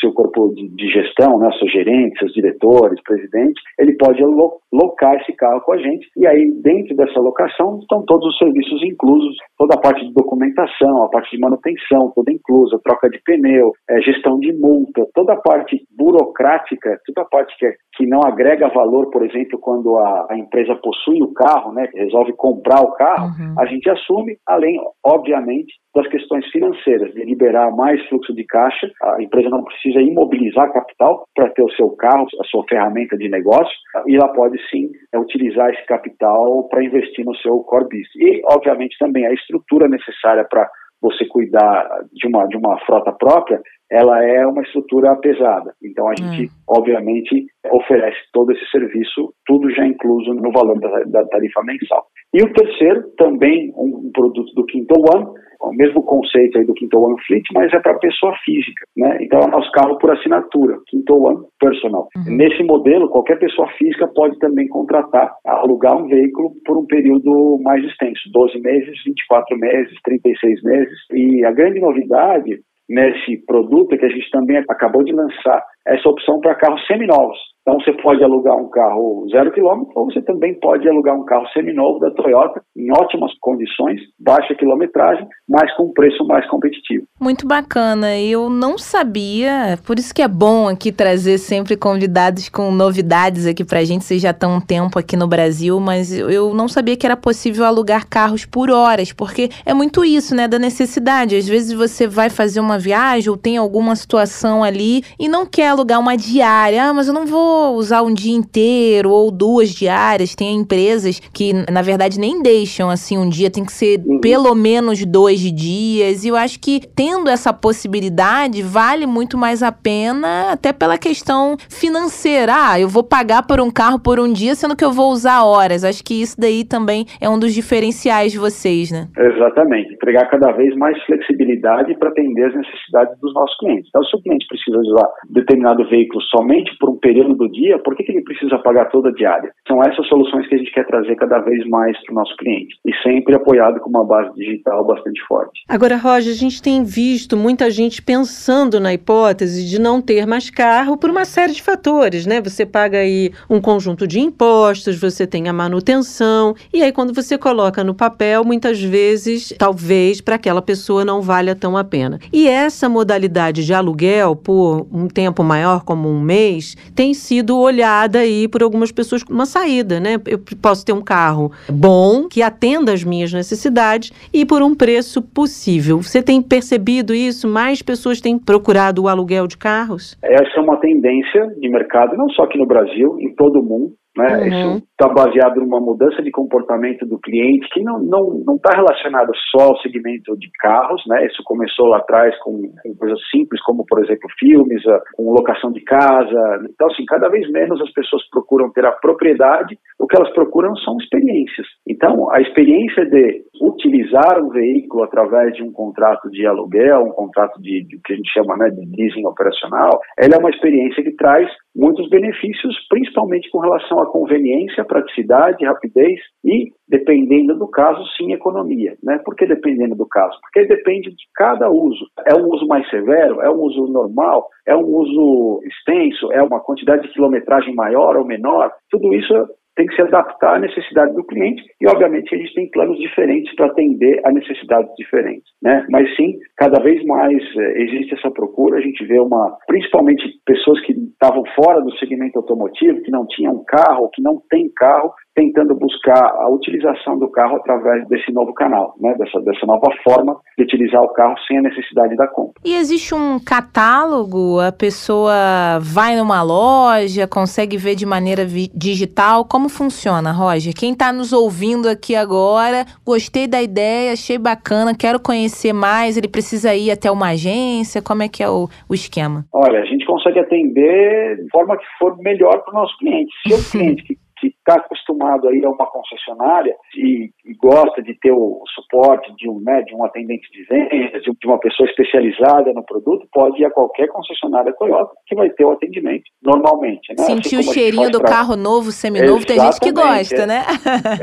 seu 0.00 0.12
corpo 0.12 0.54
de, 0.54 0.88
gestão, 0.88 1.38
né, 1.38 1.50
seus 1.58 1.72
gerentes, 1.72 2.18
seus 2.20 2.32
diretores, 2.32 3.02
presidente, 3.02 3.60
ele 3.78 3.96
pode 3.96 4.22
lo- 4.22 4.60
locar 4.72 5.14
esse 5.20 5.32
carro 5.34 5.60
com 5.62 5.72
a 5.72 5.78
gente. 5.78 6.08
E 6.16 6.26
aí, 6.26 6.52
dentro 6.62 6.94
dessa 6.96 7.20
locação, 7.20 7.78
estão 7.80 8.04
todos 8.06 8.28
os 8.28 8.38
serviços 8.38 8.82
inclusos, 8.82 9.36
toda 9.58 9.74
a 9.74 9.80
parte 9.80 10.06
de 10.06 10.12
documentação, 10.14 11.04
a 11.04 11.08
parte 11.08 11.30
de 11.34 11.40
manutenção, 11.40 12.12
toda 12.14 12.32
inclusa, 12.32 12.78
troca 12.84 13.08
de 13.10 13.20
pneu, 13.24 13.72
eh, 13.90 14.00
gestão 14.02 14.38
de 14.38 14.52
multa, 14.52 15.04
toda 15.14 15.32
a 15.32 15.36
parte 15.36 15.65
burocrática, 15.98 16.98
toda 17.06 17.22
a 17.22 17.30
parte 17.30 17.56
que, 17.58 17.66
é- 17.66 17.74
que 17.96 18.06
não 18.06 18.20
agrega 18.24 18.68
valor, 18.68 19.10
por 19.10 19.24
exemplo, 19.24 19.58
quando 19.58 19.96
a, 19.98 20.26
a 20.30 20.38
empresa 20.38 20.74
possui 20.76 21.22
o 21.22 21.32
carro, 21.32 21.72
né, 21.72 21.88
resolve 21.94 22.32
comprar 22.34 22.80
o 22.82 22.92
carro, 22.92 23.26
Uhum. 23.26 23.54
a 23.58 23.66
gente 23.66 23.88
assume, 23.90 24.36
além, 24.46 24.78
obviamente, 25.04 25.72
das 25.94 26.06
questões 26.08 26.46
financeiras, 26.50 27.12
de 27.14 27.24
liberar 27.24 27.70
mais 27.74 28.04
fluxo 28.08 28.34
de 28.34 28.44
caixa. 28.44 28.90
A 29.02 29.22
empresa 29.22 29.48
não 29.48 29.64
precisa 29.64 30.00
imobilizar 30.00 30.72
capital 30.72 31.24
para 31.34 31.48
ter 31.50 31.62
o 31.62 31.70
seu 31.72 31.90
carro, 31.96 32.26
a 32.40 32.44
sua 32.44 32.62
ferramenta 32.68 33.16
de 33.16 33.28
negócio, 33.28 33.74
e 34.06 34.14
ela 34.16 34.28
pode 34.28 34.58
sim 34.70 34.90
é, 35.12 35.18
utilizar 35.18 35.70
esse 35.70 35.84
capital 35.86 36.68
para 36.68 36.84
investir 36.84 37.24
no 37.24 37.34
seu 37.36 37.60
core 37.60 37.84
business. 37.84 38.14
E, 38.16 38.42
obviamente, 38.44 38.96
também 38.98 39.26
a 39.26 39.32
estrutura 39.32 39.88
necessária 39.88 40.44
para 40.48 40.68
você 41.00 41.26
cuidar 41.26 41.88
de 42.12 42.26
uma, 42.28 42.46
de 42.46 42.56
uma 42.56 42.78
frota 42.80 43.12
própria, 43.12 43.60
ela 43.90 44.22
é 44.24 44.46
uma 44.46 44.62
estrutura 44.62 45.14
pesada. 45.16 45.72
Então, 45.82 46.08
a 46.08 46.14
gente, 46.16 46.50
obviamente, 46.68 47.46
oferece 47.70 48.18
todo 48.32 48.52
esse 48.52 48.64
serviço, 48.70 49.32
tudo 49.46 49.70
já 49.70 49.86
incluso 49.86 50.34
no 50.34 50.50
valor 50.50 50.78
da, 50.80 51.04
da 51.04 51.24
tarifa 51.26 51.62
mensal. 51.62 52.06
E 52.34 52.42
o 52.42 52.52
terceiro, 52.52 53.04
também 53.16 53.72
um, 53.76 54.06
um 54.06 54.10
produto 54.12 54.52
do 54.54 54.64
Quinto 54.66 54.94
One, 55.14 55.26
o 55.60 55.72
mesmo 55.72 56.02
conceito 56.02 56.58
aí 56.58 56.64
do 56.64 56.74
Quinto 56.74 56.98
One 56.98 57.16
Fleet, 57.26 57.44
mas 57.54 57.72
é 57.72 57.80
para 57.80 57.98
pessoa 57.98 58.34
física, 58.44 58.84
né? 58.96 59.18
Então 59.20 59.40
é 59.40 59.46
o 59.46 59.50
nosso 59.50 59.70
carro 59.72 59.98
por 59.98 60.10
assinatura, 60.10 60.78
Quinto 60.86 61.14
One 61.14 61.44
Personal. 61.58 62.08
Nesse 62.26 62.62
modelo, 62.62 63.08
qualquer 63.08 63.38
pessoa 63.38 63.68
física 63.78 64.06
pode 64.08 64.38
também 64.38 64.68
contratar, 64.68 65.34
alugar 65.44 65.96
um 65.96 66.08
veículo 66.08 66.52
por 66.64 66.76
um 66.76 66.86
período 66.86 67.58
mais 67.62 67.82
extenso, 67.84 68.30
12 68.32 68.60
meses, 68.60 69.02
24 69.04 69.58
meses, 69.58 69.94
36 70.04 70.62
meses. 70.62 70.98
E 71.12 71.44
a 71.44 71.52
grande 71.52 71.80
novidade 71.80 72.60
nesse 72.88 73.36
produto 73.46 73.96
que 73.96 74.04
a 74.04 74.08
gente 74.08 74.30
também 74.30 74.58
acabou 74.68 75.02
de 75.02 75.12
lançar 75.12 75.62
essa 75.86 76.08
opção 76.08 76.40
para 76.40 76.54
carros 76.54 76.84
seminovos. 76.86 77.38
Então 77.66 77.80
você 77.80 77.92
pode 78.00 78.22
alugar 78.22 78.56
um 78.56 78.68
carro 78.70 79.26
zero 79.28 79.50
quilômetro 79.50 79.92
ou 79.96 80.04
você 80.04 80.22
também 80.22 80.54
pode 80.60 80.88
alugar 80.88 81.16
um 81.16 81.24
carro 81.24 81.48
seminovo 81.48 81.98
da 81.98 82.12
Toyota 82.12 82.62
em 82.76 82.92
ótimas 82.92 83.32
condições, 83.40 84.00
baixa 84.20 84.54
quilometragem, 84.54 85.26
mas 85.48 85.74
com 85.76 85.86
um 85.86 85.92
preço 85.92 86.24
mais 86.26 86.48
competitivo. 86.48 87.04
Muito 87.20 87.44
bacana. 87.44 88.16
Eu 88.16 88.48
não 88.48 88.78
sabia, 88.78 89.76
por 89.84 89.98
isso 89.98 90.14
que 90.14 90.22
é 90.22 90.28
bom 90.28 90.68
aqui 90.68 90.92
trazer 90.92 91.38
sempre 91.38 91.76
convidados 91.76 92.48
com 92.48 92.70
novidades 92.70 93.48
aqui 93.48 93.64
pra 93.64 93.82
gente. 93.82 94.04
Vocês 94.04 94.22
já 94.22 94.30
estão 94.30 94.58
um 94.58 94.60
tempo 94.60 94.96
aqui 94.96 95.16
no 95.16 95.26
Brasil, 95.26 95.80
mas 95.80 96.16
eu 96.16 96.54
não 96.54 96.68
sabia 96.68 96.96
que 96.96 97.04
era 97.04 97.16
possível 97.16 97.64
alugar 97.64 98.08
carros 98.08 98.46
por 98.46 98.70
horas, 98.70 99.12
porque 99.12 99.48
é 99.64 99.74
muito 99.74 100.04
isso, 100.04 100.36
né, 100.36 100.46
da 100.46 100.60
necessidade. 100.60 101.34
Às 101.34 101.48
vezes 101.48 101.72
você 101.72 102.06
vai 102.06 102.30
fazer 102.30 102.60
uma 102.60 102.78
viagem 102.78 103.28
ou 103.28 103.36
tem 103.36 103.56
alguma 103.56 103.96
situação 103.96 104.62
ali 104.62 105.02
e 105.18 105.28
não 105.28 105.44
quer 105.44 105.70
alugar 105.76 106.00
uma 106.00 106.16
diária. 106.16 106.84
Ah, 106.84 106.94
mas 106.94 107.06
eu 107.06 107.14
não 107.14 107.26
vou 107.26 107.76
usar 107.76 108.02
um 108.02 108.12
dia 108.12 108.34
inteiro 108.34 109.10
ou 109.10 109.30
duas 109.30 109.70
diárias. 109.70 110.34
Tem 110.34 110.56
empresas 110.56 111.20
que, 111.32 111.52
na 111.70 111.82
verdade, 111.82 112.18
nem 112.18 112.42
deixam 112.42 112.88
assim 112.90 113.18
um 113.18 113.28
dia, 113.28 113.50
tem 113.50 113.64
que 113.64 113.72
ser 113.72 114.00
uhum. 114.04 114.20
pelo 114.20 114.54
menos 114.54 115.04
dois 115.04 115.40
dias. 115.40 116.24
E 116.24 116.28
eu 116.28 116.36
acho 116.36 116.58
que 116.58 116.80
tendo 116.94 117.28
essa 117.28 117.52
possibilidade, 117.52 118.62
vale 118.62 119.06
muito 119.06 119.36
mais 119.36 119.62
a 119.62 119.70
pena, 119.70 120.52
até 120.52 120.72
pela 120.72 120.96
questão 120.96 121.56
financeira. 121.68 122.52
Ah, 122.56 122.80
eu 122.80 122.88
vou 122.88 123.02
pagar 123.02 123.46
por 123.46 123.60
um 123.60 123.70
carro 123.70 123.98
por 123.98 124.18
um 124.18 124.32
dia, 124.32 124.54
sendo 124.54 124.76
que 124.76 124.84
eu 124.84 124.92
vou 124.92 125.10
usar 125.12 125.44
horas. 125.44 125.84
Acho 125.84 126.02
que 126.02 126.20
isso 126.22 126.36
daí 126.38 126.64
também 126.64 127.06
é 127.20 127.28
um 127.28 127.38
dos 127.38 127.52
diferenciais 127.52 128.32
de 128.32 128.38
vocês, 128.38 128.90
né? 128.90 129.08
Exatamente. 129.18 129.92
Entregar 129.94 130.28
cada 130.30 130.52
vez 130.52 130.74
mais 130.76 130.96
flexibilidade 131.04 131.94
para 131.98 132.08
atender 132.08 132.46
as 132.46 132.54
necessidades 132.54 133.18
dos 133.20 133.34
nossos 133.34 133.56
clientes. 133.58 133.88
Então, 133.88 134.02
se 134.04 134.16
o 134.16 134.22
cliente 134.22 134.46
precisa 134.48 134.78
usar 134.78 135.08
determinado 135.30 135.65
veículo 135.74 136.20
somente 136.22 136.76
por 136.78 136.90
um 136.90 136.96
período 136.96 137.34
do 137.34 137.48
dia, 137.48 137.78
por 137.78 137.96
que, 137.96 138.04
que 138.04 138.12
ele 138.12 138.22
precisa 138.22 138.58
pagar 138.58 138.86
toda 138.86 139.08
a 139.08 139.12
diária? 139.12 139.50
São 139.66 139.82
essas 139.82 140.06
soluções 140.08 140.46
que 140.48 140.54
a 140.54 140.58
gente 140.58 140.72
quer 140.72 140.86
trazer 140.86 141.16
cada 141.16 141.38
vez 141.40 141.66
mais 141.68 141.96
para 142.04 142.12
o 142.12 142.14
nosso 142.14 142.36
cliente. 142.36 142.76
E 142.84 142.94
sempre 143.02 143.34
apoiado 143.34 143.80
com 143.80 143.90
uma 143.90 144.04
base 144.04 144.34
digital 144.34 144.84
bastante 144.84 145.20
forte. 145.26 145.60
Agora, 145.68 145.96
Roger, 145.96 146.32
a 146.32 146.36
gente 146.36 146.62
tem 146.62 146.84
visto 146.84 147.36
muita 147.36 147.70
gente 147.70 148.02
pensando 148.02 148.78
na 148.80 148.92
hipótese 148.92 149.68
de 149.68 149.80
não 149.80 150.00
ter 150.00 150.26
mais 150.26 150.50
carro 150.50 150.96
por 150.96 151.10
uma 151.10 151.24
série 151.24 151.52
de 151.52 151.62
fatores, 151.62 152.26
né? 152.26 152.40
Você 152.40 152.64
paga 152.64 152.98
aí 152.98 153.30
um 153.48 153.60
conjunto 153.60 154.06
de 154.06 154.20
impostos, 154.20 155.00
você 155.00 155.26
tem 155.26 155.48
a 155.48 155.52
manutenção, 155.52 156.54
e 156.72 156.82
aí 156.82 156.92
quando 156.92 157.14
você 157.14 157.38
coloca 157.38 157.82
no 157.82 157.94
papel, 157.94 158.44
muitas 158.44 158.82
vezes, 158.82 159.54
talvez 159.58 160.20
para 160.20 160.36
aquela 160.36 160.62
pessoa 160.62 161.04
não 161.04 161.20
valha 161.20 161.54
tão 161.54 161.76
a 161.76 161.84
pena. 161.84 162.18
E 162.32 162.48
essa 162.48 162.88
modalidade 162.88 163.64
de 163.64 163.74
aluguel 163.74 164.36
por 164.36 164.86
um 164.92 165.08
tempo 165.08 165.42
maior, 165.56 165.84
como 165.84 166.08
um 166.08 166.20
mês, 166.20 166.76
tem 166.94 167.14
sido 167.14 167.58
olhada 167.58 168.18
aí 168.18 168.46
por 168.46 168.62
algumas 168.62 168.92
pessoas 168.92 169.22
como 169.22 169.38
uma 169.38 169.46
saída, 169.46 169.98
né? 169.98 170.16
Eu 170.26 170.38
posso 170.60 170.84
ter 170.84 170.92
um 170.92 171.02
carro 171.02 171.50
bom, 171.68 172.28
que 172.28 172.42
atenda 172.42 172.92
às 172.92 173.02
minhas 173.02 173.32
necessidades 173.32 174.12
e 174.32 174.44
por 174.44 174.62
um 174.62 174.74
preço 174.74 175.22
possível. 175.22 176.02
Você 176.02 176.22
tem 176.22 176.42
percebido 176.42 177.14
isso? 177.14 177.48
Mais 177.48 177.80
pessoas 177.82 178.20
têm 178.20 178.38
procurado 178.38 179.02
o 179.02 179.08
aluguel 179.08 179.46
de 179.46 179.56
carros? 179.56 180.16
Essa 180.22 180.58
é 180.58 180.60
uma 180.60 180.78
tendência 180.78 181.46
de 181.58 181.68
mercado, 181.68 182.16
não 182.16 182.28
só 182.30 182.42
aqui 182.42 182.58
no 182.58 182.66
Brasil, 182.66 183.16
em 183.20 183.34
todo 183.34 183.60
o 183.60 183.62
mundo. 183.62 183.92
Né? 184.16 184.38
Uhum. 184.38 184.46
Isso 184.46 184.82
está 184.98 185.12
baseado 185.12 185.60
numa 185.60 185.78
mudança 185.78 186.22
de 186.22 186.30
comportamento 186.30 187.04
do 187.04 187.18
cliente 187.18 187.68
que 187.70 187.82
não 187.82 188.00
está 188.00 188.16
não, 188.16 188.42
não 188.46 188.58
tá 188.58 188.70
relacionado 188.74 189.30
só 189.50 189.68
ao 189.68 189.78
segmento 189.78 190.36
de 190.38 190.50
carros. 190.58 191.02
Né? 191.06 191.26
Isso 191.26 191.42
começou 191.44 191.86
lá 191.88 191.98
atrás 191.98 192.34
com, 192.42 192.62
com 192.82 192.94
coisas 192.96 193.20
simples, 193.30 193.60
como, 193.62 193.84
por 193.86 194.02
exemplo, 194.02 194.28
filmes, 194.38 194.82
com 195.14 195.32
locação 195.32 195.70
de 195.70 195.82
casa. 195.82 196.66
Então, 196.70 196.88
assim, 196.88 197.04
cada 197.04 197.28
vez 197.28 197.50
menos 197.50 197.80
as 197.82 197.92
pessoas 197.92 198.22
procuram 198.30 198.72
ter 198.72 198.86
a 198.86 198.92
propriedade, 198.92 199.78
o 199.98 200.06
que 200.06 200.16
elas 200.16 200.32
procuram 200.32 200.74
são 200.76 200.96
experiências. 200.96 201.66
Então, 201.86 202.30
a 202.32 202.40
experiência 202.40 203.04
de 203.04 203.42
utilizar 203.60 204.42
um 204.42 204.48
veículo 204.48 205.04
através 205.04 205.54
de 205.54 205.62
um 205.62 205.72
contrato 205.72 206.30
de 206.30 206.46
aluguel, 206.46 207.02
um 207.02 207.12
contrato 207.12 207.60
de, 207.60 207.84
de 207.86 208.00
que 208.02 208.14
a 208.14 208.16
gente 208.16 208.32
chama 208.32 208.56
né, 208.56 208.70
de 208.70 208.84
leasing 208.96 209.26
operacional, 209.26 210.00
ela 210.18 210.36
é 210.36 210.38
uma 210.38 210.50
experiência 210.50 211.02
que 211.02 211.14
traz 211.16 211.48
muitos 211.74 212.08
benefícios, 212.08 212.74
principalmente 212.88 213.50
com 213.50 213.58
relação 213.58 214.00
à 214.00 214.06
conveniência, 214.10 214.85
praticidade, 214.86 215.64
rapidez 215.64 216.18
e, 216.44 216.72
dependendo 216.88 217.54
do 217.58 217.68
caso, 217.68 218.02
sim, 218.16 218.32
economia. 218.32 218.96
Né? 219.02 219.18
Por 219.24 219.34
que 219.34 219.46
dependendo 219.46 219.94
do 219.94 220.06
caso? 220.06 220.38
Porque 220.40 220.66
depende 220.66 221.10
de 221.10 221.24
cada 221.34 221.70
uso. 221.70 222.06
É 222.26 222.34
um 222.34 222.48
uso 222.48 222.66
mais 222.66 222.88
severo? 222.88 223.40
É 223.40 223.50
um 223.50 223.60
uso 223.60 223.86
normal? 223.86 224.48
É 224.66 224.76
um 224.76 224.84
uso 224.84 225.60
extenso? 225.64 226.32
É 226.32 226.42
uma 226.42 226.60
quantidade 226.60 227.02
de 227.02 227.12
quilometragem 227.12 227.74
maior 227.74 228.16
ou 228.16 228.24
menor? 228.24 228.72
Tudo 228.90 229.12
isso 229.14 229.34
tem 229.76 229.86
que 229.86 229.94
se 229.94 230.02
adaptar 230.02 230.56
à 230.56 230.58
necessidade 230.58 231.14
do 231.14 231.24
cliente 231.24 231.62
e, 231.80 231.86
obviamente, 231.86 232.34
a 232.34 232.38
gente 232.38 232.54
tem 232.54 232.70
planos 232.70 232.98
diferentes 232.98 233.54
para 233.54 233.66
atender 233.66 234.20
a 234.24 234.32
necessidades 234.32 234.90
diferentes, 234.96 235.48
né? 235.62 235.86
Mas 235.90 236.14
sim, 236.16 236.38
cada 236.56 236.82
vez 236.82 237.04
mais 237.04 237.42
é, 237.56 237.82
existe 237.82 238.14
essa 238.14 238.30
procura, 238.30 238.78
a 238.78 238.80
gente 238.80 239.04
vê 239.04 239.20
uma, 239.20 239.56
principalmente 239.66 240.24
pessoas 240.44 240.80
que 240.80 240.92
estavam 240.92 241.44
fora 241.54 241.80
do 241.80 241.94
segmento 241.98 242.38
automotivo, 242.38 243.02
que 243.02 243.10
não 243.10 243.26
tinham 243.26 243.62
carro, 243.64 244.10
que 244.12 244.22
não 244.22 244.40
têm 244.50 244.70
carro, 244.74 245.12
tentando 245.36 245.74
buscar 245.74 246.18
a 246.18 246.48
utilização 246.48 247.18
do 247.18 247.28
carro 247.30 247.56
através 247.56 248.08
desse 248.08 248.32
novo 248.32 248.54
canal, 248.54 248.94
né? 248.98 249.14
dessa, 249.18 249.38
dessa 249.42 249.66
nova 249.66 249.86
forma 250.02 250.34
de 250.56 250.64
utilizar 250.64 251.02
o 251.02 251.12
carro 251.12 251.34
sem 251.46 251.58
a 251.58 251.62
necessidade 251.62 252.16
da 252.16 252.26
compra. 252.26 252.54
E 252.64 252.74
existe 252.74 253.14
um 253.14 253.38
catálogo? 253.38 254.58
A 254.58 254.72
pessoa 254.72 255.78
vai 255.82 256.16
numa 256.16 256.42
loja, 256.42 257.28
consegue 257.28 257.76
ver 257.76 257.94
de 257.94 258.06
maneira 258.06 258.46
digital? 258.74 259.44
Como 259.44 259.68
funciona, 259.68 260.32
Roger? 260.32 260.72
Quem 260.74 260.92
está 260.92 261.12
nos 261.12 261.34
ouvindo 261.34 261.86
aqui 261.86 262.16
agora, 262.16 262.86
gostei 263.04 263.46
da 263.46 263.62
ideia, 263.62 264.12
achei 264.12 264.38
bacana, 264.38 264.96
quero 264.98 265.20
conhecer 265.20 265.74
mais, 265.74 266.16
ele 266.16 266.28
precisa 266.28 266.74
ir 266.74 266.90
até 266.90 267.10
uma 267.10 267.28
agência? 267.28 268.00
Como 268.00 268.22
é 268.22 268.28
que 268.28 268.42
é 268.42 268.48
o, 268.48 268.68
o 268.88 268.94
esquema? 268.94 269.44
Olha, 269.52 269.80
a 269.80 269.84
gente 269.84 270.06
consegue 270.06 270.38
atender 270.38 271.36
de 271.36 271.50
forma 271.50 271.76
que 271.76 271.84
for 271.98 272.16
melhor 272.18 272.62
para 272.64 272.72
o 272.72 272.80
nosso 272.80 272.96
cliente. 272.96 273.30
Se 273.46 273.52
o 273.52 273.58
cliente 273.70 274.02
que 274.02 274.25
que 274.38 274.48
está 274.48 274.74
acostumado 274.74 275.48
a 275.48 275.54
ir 275.54 275.64
a 275.64 275.70
uma 275.70 275.86
concessionária 275.86 276.74
e, 276.96 277.30
e, 277.44 277.54
gosta 277.60 278.02
de 278.02 278.14
ter 278.20 278.32
o 278.32 278.62
suporte 278.74 279.34
de 279.36 279.48
um, 279.48 279.60
né, 279.60 279.82
de 279.82 279.94
um 279.94 280.04
atendente 280.04 280.48
de 280.52 280.64
vendas, 280.64 281.22
de, 281.22 281.46
uma 281.46 281.58
pessoa 281.58 281.88
especializada 281.88 282.72
no 282.72 282.84
produto, 282.84 283.26
pode 283.32 283.60
ir 283.60 283.64
a 283.64 283.70
qualquer 283.70 284.08
concessionária 284.08 284.74
Toyota 284.78 285.12
que 285.26 285.34
vai 285.34 285.48
ter 285.50 285.64
o 285.64 285.72
atendimento 285.72 286.24
normalmente. 286.42 287.14
Né? 287.16 287.24
Sentir 287.24 287.56
assim 287.56 287.70
o 287.70 287.72
cheirinho 287.72 288.10
do 288.10 288.20
pra... 288.20 288.30
carro 288.30 288.56
novo, 288.56 288.90
seminovo, 288.92 289.38
Exatamente, 289.38 289.46
tem 289.46 289.60
gente 289.60 289.80
que 289.80 289.92
gosta, 289.92 290.42
é, 290.42 290.46
né? 290.46 290.62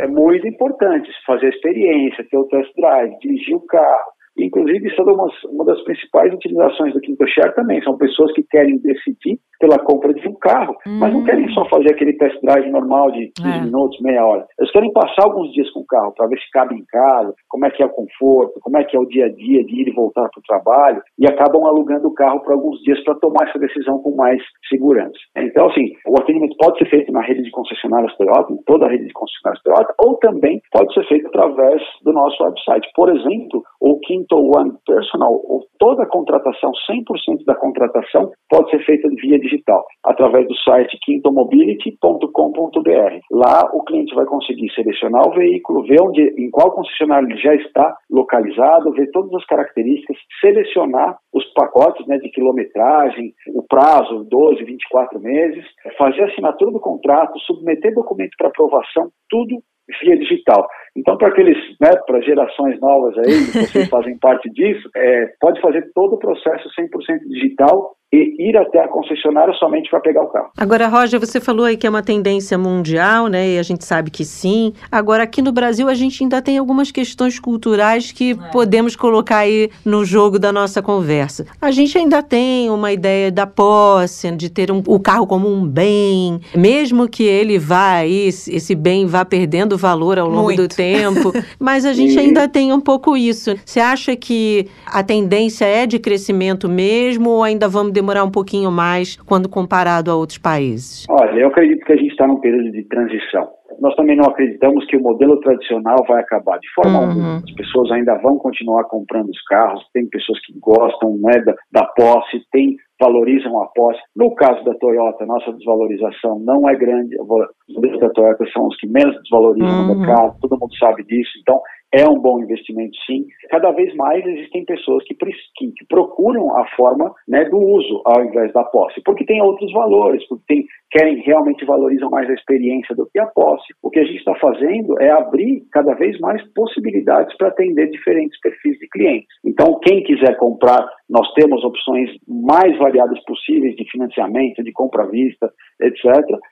é 0.04 0.08
muito 0.08 0.48
importante 0.48 1.10
fazer 1.26 1.48
a 1.48 1.50
experiência, 1.50 2.26
ter 2.30 2.38
o 2.38 2.46
test 2.46 2.72
drive, 2.76 3.18
dirigir 3.20 3.56
o 3.56 3.66
carro, 3.66 4.14
Inclusive, 4.38 4.88
isso 4.88 5.02
é 5.02 5.04
uma, 5.04 5.28
uma 5.50 5.66
das 5.66 5.82
principais 5.84 6.34
utilizações 6.34 6.94
do 6.94 7.02
Quinto 7.02 7.28
Share 7.28 7.54
também. 7.56 7.82
São 7.84 7.98
pessoas 7.98 8.32
que 8.34 8.44
querem 8.44 8.78
decidir 8.80 9.40
pela 9.60 9.80
compra 9.80 10.14
de 10.14 10.28
um 10.28 10.34
carro, 10.34 10.76
hum. 10.86 11.00
mas 11.00 11.14
não 11.14 11.22
hum. 11.22 11.24
querem 11.24 11.48
só 11.54 11.64
fazer 11.70 11.92
aquele 11.92 12.14
test 12.14 12.38
drive 12.42 12.70
normal 12.70 13.12
de 13.12 13.32
15 13.38 13.50
é. 13.50 13.62
minutos, 13.62 14.00
meia 14.02 14.26
hora. 14.26 14.46
Eles 14.60 14.72
querem 14.72 14.92
passar 14.92 15.24
alguns 15.24 15.52
dias 15.54 15.70
com 15.72 15.82
o 15.82 15.86
carro 15.86 16.14
para 16.16 16.28
ver 16.28 16.38
se 16.40 16.50
cabe 16.52 16.76
em 16.76 16.84
casa, 16.86 17.34
como 17.48 17.66
é 17.66 17.72
que 17.72 17.82
é 17.82 17.86
o 17.86 17.90
conforto, 17.90 18.60
como 18.62 18.78
é 18.78 18.84
que 18.84 18.98
é 18.98 19.00
o 19.00 19.06
dia 19.06 19.26
a 19.26 19.30
dia 19.30 19.64
de 19.64 19.82
ir 19.82 19.88
e 19.88 19.94
voltar 19.94 20.30
para 20.30 20.40
o 20.40 20.44
trabalho, 20.48 21.02
e 21.18 21.26
acabam 21.26 21.66
alugando 21.66 22.08
o 22.08 22.14
carro 22.14 22.42
por 22.42 22.54
alguns 22.54 22.80
dias 22.82 23.02
para 23.04 23.16
tomar 23.16 23.48
essa 23.48 23.60
decisão 23.60 24.00
com 24.00 24.16
mais 24.16 24.42
segurança. 24.68 25.18
Então, 25.38 25.68
assim, 25.70 25.94
o 26.08 26.20
atendimento 26.20 26.58
pode 26.58 26.78
ser 26.80 26.90
feito 26.90 27.12
na 27.12 27.22
rede 27.22 27.44
de 27.44 27.52
concessionárias 27.52 28.16
Toyota, 28.18 28.52
em 28.52 28.58
toda 28.66 28.86
a 28.86 28.90
rede 28.90 29.06
de 29.06 29.14
concessionárias 29.14 29.64
Toyota, 29.64 29.94
ou 30.00 30.18
também 30.18 30.62
pode 30.72 30.94
ser 30.94 31.08
feito 31.08 31.28
através 31.28 31.82
do 32.04 32.12
nosso 32.12 32.44
website. 32.44 32.88
Por 32.96 33.16
exemplo, 33.16 33.64
o 33.80 34.00
Quinto 34.24 34.58
One 34.58 34.74
Personal, 34.86 35.32
ou 35.32 35.62
toda 35.80 36.04
a 36.04 36.08
contratação, 36.08 36.72
100% 36.90 37.46
da 37.46 37.56
contratação, 37.56 38.32
pode 38.50 38.70
ser 38.72 38.84
feita 38.86 39.08
via 39.10 39.40
digital 39.40 39.54
digital, 39.54 39.86
através 40.04 40.48
do 40.48 40.56
site 40.58 40.98
quintomobility.com.br. 41.04 43.20
Lá 43.32 43.70
o 43.74 43.84
cliente 43.84 44.16
vai 44.16 44.26
conseguir 44.26 44.72
selecionar 44.74 45.28
o 45.28 45.34
veículo, 45.34 45.86
ver 45.86 46.02
onde, 46.02 46.22
em 46.38 46.50
qual 46.50 46.72
concessionário 46.72 47.30
ele 47.30 47.40
já 47.40 47.54
está 47.56 47.96
localizado, 48.10 48.92
ver 48.92 49.12
todas 49.12 49.34
as 49.36 49.46
características, 49.46 50.18
selecionar 50.42 51.18
os 51.34 51.46
pacotes 51.54 52.06
né, 52.08 52.18
de 52.18 52.30
quilometragem, 52.30 53.34
o 53.56 53.64
prazo, 53.68 54.26
12, 54.30 54.64
24 54.64 55.20
meses, 55.20 55.66
fazer 55.98 56.24
a 56.24 56.28
assinatura 56.28 56.72
do 56.72 56.80
contrato, 56.80 57.38
submeter 57.40 57.94
documento 57.94 58.32
para 58.38 58.48
aprovação, 58.50 59.10
tudo 59.30 59.62
via 60.02 60.18
digital. 60.18 60.68
Então, 60.96 61.18
para 61.18 61.30
aqueles, 61.30 61.58
né, 61.82 61.92
para 62.06 62.22
gerações 62.22 62.80
novas 62.80 63.18
aí, 63.18 63.34
vocês 63.52 63.90
fazem 63.90 64.18
parte 64.20 64.50
disso, 64.52 64.90
é, 64.96 65.28
pode 65.40 65.60
fazer 65.62 65.92
todo 65.94 66.14
o 66.14 66.20
processo 66.20 66.70
100% 66.80 67.20
digital 67.30 67.96
e 68.14 68.50
ir 68.50 68.56
até 68.56 68.80
a 68.80 68.88
concessionária 68.88 69.52
somente 69.56 69.90
para 69.90 70.00
pegar 70.00 70.22
o 70.22 70.28
carro. 70.28 70.52
Agora, 70.56 70.88
Roger, 70.88 71.20
você 71.20 71.42
falou 71.42 71.66
aí 71.66 71.76
que 71.76 71.88
é 71.88 71.90
uma 71.90 72.04
tendência 72.04 72.60
mundial, 72.60 73.26
né? 73.26 73.50
E 73.50 73.58
a 73.58 73.64
gente 73.64 73.84
sabe 73.84 74.12
que 74.12 74.24
sim. 74.24 74.72
Agora, 74.92 75.24
aqui 75.24 75.42
no 75.42 75.52
Brasil, 75.52 75.90
a 75.90 75.96
gente 75.96 76.22
ainda 76.22 76.40
tem 76.40 76.60
algumas 76.60 76.92
questões 76.92 77.40
culturais 77.40 78.12
que 78.12 78.32
é. 78.32 78.36
podemos 78.52 78.96
colocar 78.96 79.38
aí 79.38 79.72
no 79.84 80.06
jogo 80.06 80.38
da 80.38 80.52
nossa 80.52 80.80
conversa. 80.80 81.48
A 81.60 81.72
gente 81.72 81.98
ainda 81.98 82.22
tem 82.22 82.70
uma 82.70 82.92
ideia 82.92 83.32
da 83.32 83.48
posse, 83.48 84.30
de 84.36 84.48
ter 84.48 84.72
um, 84.72 84.84
o 84.86 85.00
carro 85.00 85.26
como 85.26 85.52
um 85.52 85.66
bem, 85.66 86.40
mesmo 86.56 87.08
que 87.10 87.24
ele 87.24 87.58
vá 87.58 87.94
aí, 87.94 88.28
esse 88.28 88.76
bem 88.76 89.08
vá 89.08 89.26
perdendo 89.26 89.76
valor 89.76 90.20
ao 90.20 90.30
longo 90.30 90.44
Muito. 90.44 90.62
do 90.62 90.68
tempo, 90.68 91.34
mas 91.60 91.84
a 91.84 91.94
gente 91.94 92.20
ainda 92.20 92.48
tem 92.48 92.72
um 92.72 92.80
pouco 92.80 93.18
isso. 93.18 93.56
Você 93.66 93.80
acha 93.80 94.16
que 94.16 94.68
a 94.86 95.02
tendência 95.02 95.66
é 95.66 95.88
de 95.88 95.98
crescimento 95.98 96.70
mesmo 96.70 97.32
ou 97.32 97.44
ainda 97.44 97.68
vamos 97.68 97.92
demorar 98.04 98.26
um 98.26 98.32
pouquinho 98.32 98.70
mais 98.70 99.16
quando 99.16 99.48
comparado 99.48 100.12
a 100.12 100.16
outros 100.16 100.38
países? 100.38 101.08
Olha, 101.10 101.40
eu 101.40 101.48
acredito 101.48 101.86
que 101.86 101.94
a 101.94 101.96
gente 101.96 102.12
está 102.12 102.28
num 102.28 102.40
período 102.40 102.70
de 102.72 102.84
transição. 102.84 103.48
Nós 103.80 103.96
também 103.96 104.16
não 104.16 104.26
acreditamos 104.26 104.86
que 104.86 104.98
o 104.98 105.02
modelo 105.02 105.40
tradicional 105.40 106.06
vai 106.08 106.22
acabar 106.22 106.60
de 106.60 106.68
forma 106.76 107.00
uhum. 107.00 107.10
alguma. 107.10 107.38
As 107.38 107.52
pessoas 107.56 107.92
ainda 107.92 108.14
vão 108.22 108.38
continuar 108.38 108.84
comprando 108.84 109.30
os 109.30 109.42
carros, 109.46 109.84
tem 109.94 110.08
pessoas 110.08 110.40
que 110.46 110.54
gostam 110.60 111.18
né, 111.18 111.42
da, 111.44 111.56
da 111.72 111.86
posse, 111.88 112.44
tem 112.52 112.76
valorizam 113.02 113.62
a 113.62 113.68
posse. 113.68 114.00
No 114.16 114.34
caso 114.36 114.64
da 114.64 114.74
Toyota, 114.76 115.26
nossa 115.26 115.52
desvalorização 115.52 116.40
não 116.40 116.70
é 116.70 116.76
grande. 116.76 117.18
Os 117.20 117.76
modelos 117.76 118.00
da 118.00 118.10
Toyota 118.10 118.46
são 118.54 118.68
os 118.68 118.78
que 118.78 118.88
menos 118.88 119.16
desvalorizam 119.24 119.82
uhum. 119.82 119.88
no 119.88 119.96
mercado, 119.96 120.38
todo 120.40 120.58
mundo 120.60 120.74
sabe 120.78 121.04
disso. 121.04 121.32
Então, 121.42 121.60
é 121.94 122.10
um 122.10 122.20
bom 122.20 122.42
investimento, 122.42 122.98
sim. 123.06 123.28
Cada 123.50 123.72
vez 123.72 123.94
mais 123.96 124.26
existem 124.26 124.66
pessoas 124.66 125.04
que, 125.04 125.14
que, 125.14 125.86
procuram 125.88 126.58
a 126.58 126.66
forma 126.76 127.14
né, 127.28 127.46
do 127.46 127.58
uso 127.58 128.02
ao 128.06 128.26
invés 128.26 128.52
da 128.52 128.64
posse, 128.64 129.00
porque 129.06 129.24
tem 129.24 129.40
outros 129.44 129.72
valores, 129.72 130.28
porque 130.28 130.44
tem, 130.48 130.66
querem 130.90 131.22
realmente 131.22 131.64
valorizam 131.66 132.10
mais 132.10 132.28
a 132.28 132.34
experiência 132.34 132.96
do 132.96 133.08
que 133.12 133.20
a 133.20 133.28
posse. 133.28 133.74
O 133.84 133.92
que 133.92 134.00
a 134.00 134.06
gente 134.06 134.18
está 134.18 134.34
fazendo 134.36 135.00
é 135.00 135.12
abrir 135.12 135.68
cada 135.72 135.94
vez 135.94 136.20
mais 136.20 136.42
possibilidades 136.54 137.38
para 137.38 137.50
atender 137.50 137.92
diferentes 137.92 138.40
perfis 138.40 138.78
de 138.80 138.88
clientes. 138.90 139.28
Então, 139.46 139.80
quem 139.80 140.04
quiser 140.04 140.36
comprar, 140.38 140.90
nós 141.08 141.32
temos 141.34 141.64
opções 141.64 142.10
mais 142.28 142.76
variadas 142.80 143.24
possíveis 143.26 143.76
de 143.76 143.86
financiamento, 143.92 144.64
de 144.64 144.72
compra 144.72 145.04
à 145.04 145.08
vista, 145.08 145.52
etc. 145.80 146.06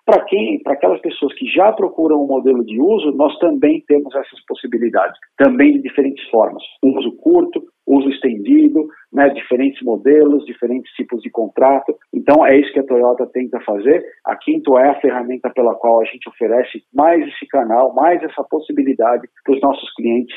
Para 0.05 0.23
quem, 0.25 0.61
para 0.61 0.73
aquelas 0.73 1.01
pessoas 1.01 1.33
que 1.33 1.47
já 1.47 1.71
procuram 1.71 2.23
um 2.23 2.27
modelo 2.27 2.63
de 2.63 2.79
uso, 2.79 3.11
nós 3.13 3.35
também 3.39 3.83
temos 3.87 4.13
essas 4.13 4.45
possibilidades 4.45 5.17
também 5.37 5.73
de 5.73 5.81
diferentes 5.81 6.27
formas. 6.29 6.63
Uso 6.83 7.15
curto, 7.17 7.63
uso 7.87 8.09
estendido, 8.09 8.87
né, 9.11 9.29
diferentes 9.29 9.81
modelos, 9.81 10.45
diferentes 10.45 10.91
tipos 10.93 11.21
de 11.21 11.29
contrato. 11.29 11.93
Então 12.13 12.45
é 12.45 12.57
isso 12.57 12.71
que 12.71 12.79
a 12.79 12.85
Toyota 12.85 13.25
tenta 13.27 13.59
fazer. 13.61 14.03
A 14.25 14.35
Quinto 14.35 14.77
é 14.77 14.89
a 14.89 14.99
ferramenta 15.01 15.49
pela 15.49 15.75
qual 15.75 16.01
a 16.01 16.05
gente 16.05 16.27
oferece 16.29 16.83
mais 16.93 17.21
esse 17.27 17.45
canal, 17.47 17.93
mais 17.93 18.21
essa 18.23 18.43
possibilidade 18.43 19.27
para 19.43 19.55
os 19.55 19.61
nossos 19.61 19.93
clientes 19.95 20.35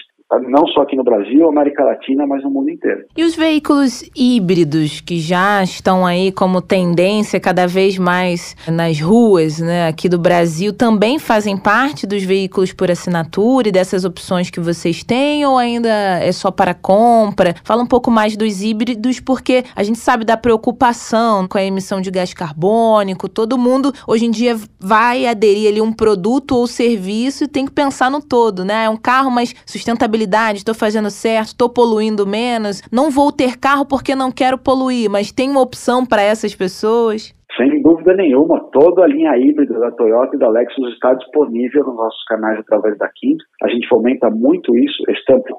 não 0.49 0.67
só 0.69 0.83
aqui 0.83 0.97
no 0.97 1.05
Brasil, 1.05 1.49
América 1.49 1.85
Latina, 1.85 2.27
mas 2.27 2.43
no 2.43 2.51
mundo 2.51 2.71
inteiro. 2.71 3.05
E 3.17 3.25
os 3.25 3.37
veículos 3.37 4.09
híbridos 4.17 5.01
que 5.01 5.21
já 5.21 5.63
estão 5.63 6.05
aí 6.05 6.33
como 6.33 6.63
tendência 6.63 7.39
cada 7.39 7.67
vez 7.67 7.99
mais 7.99 8.57
nas 8.67 9.01
ruas, 9.01 9.59
né, 9.59 9.87
aqui 9.87 10.09
do 10.09 10.19
Brasil, 10.19 10.73
também 10.73 11.19
fazem 11.19 11.57
parte 11.57 12.07
dos 12.07 12.23
veículos 12.23 12.73
por 12.73 12.91
assinatura 12.91 13.69
e 13.69 13.73
dessas 13.73 14.05
opções 14.05 14.51
que 14.51 14.61
vocês 14.61 15.05
têm 15.05 15.45
ou 15.47 15.59
ainda 15.59 15.89
é 15.89 16.33
só 16.33 16.51
para 16.51 16.75
compra? 16.75 17.55
Fala 17.63 17.83
um 17.83 17.87
pouco 17.87 18.11
mais 18.11 18.37
dos 18.37 18.63
híbridos 18.63 19.21
porque 19.21 19.65
a 19.77 19.83
gente 19.83 19.99
sabe 19.99 20.25
da 20.25 20.37
preocupação 20.37 21.47
com 21.47 21.59
a 21.59 21.65
emissão 21.65 22.01
de 22.01 22.11
gás 22.11 22.33
carbônico, 22.33 23.29
todo 23.29 23.59
mundo 23.59 23.93
hoje 24.07 24.25
em 24.25 24.31
dia 24.31 24.57
vai 24.81 25.27
aderir 25.27 25.69
ali 25.69 25.81
um 25.81 25.93
produto 25.93 26.57
ou 26.57 26.67
serviço 26.67 27.45
e 27.45 27.49
tem 27.49 27.67
que 27.67 27.73
pensar 27.73 28.11
no 28.11 28.21
todo, 28.21 28.65
né? 28.65 28.85
É 28.85 28.91
um 28.91 28.97
carro, 28.97 29.31
mas 29.31 29.55
sustentabilidade 29.67 30.14
estou 30.59 30.75
fazendo 30.75 31.11
certo, 31.11 31.49
estou 31.49 31.69
poluindo 31.69 32.27
menos, 32.27 32.83
não 32.91 33.11
vou 33.11 33.33
ter 33.33 33.57
carro 33.57 33.85
porque 33.85 34.15
não 34.15 34.31
quero 34.31 34.59
poluir, 34.59 35.11
mas 35.11 35.33
tem 35.33 35.51
uma 35.51 35.61
opção 35.61 36.05
para 36.05 36.23
essas 36.23 36.55
pessoas? 36.55 37.35
Sem 37.57 37.83
dúvida 37.83 38.15
nenhuma, 38.15 38.69
toda 38.73 39.05
a 39.05 39.07
linha 39.07 39.37
híbrida 39.37 39.79
da 39.79 39.91
Toyota 39.93 40.35
e 40.35 40.39
da 40.39 40.49
Lexus 40.49 40.93
está 40.93 41.15
disponível 41.15 41.85
nos 41.85 41.97
nossos 41.97 42.25
canais 42.25 42.59
através 42.59 42.99
da 42.99 43.09
Quinto. 43.15 43.45
A 43.63 43.69
gente 43.69 43.89
fomenta 43.89 44.29
muito 44.29 44.77
isso. 44.77 45.05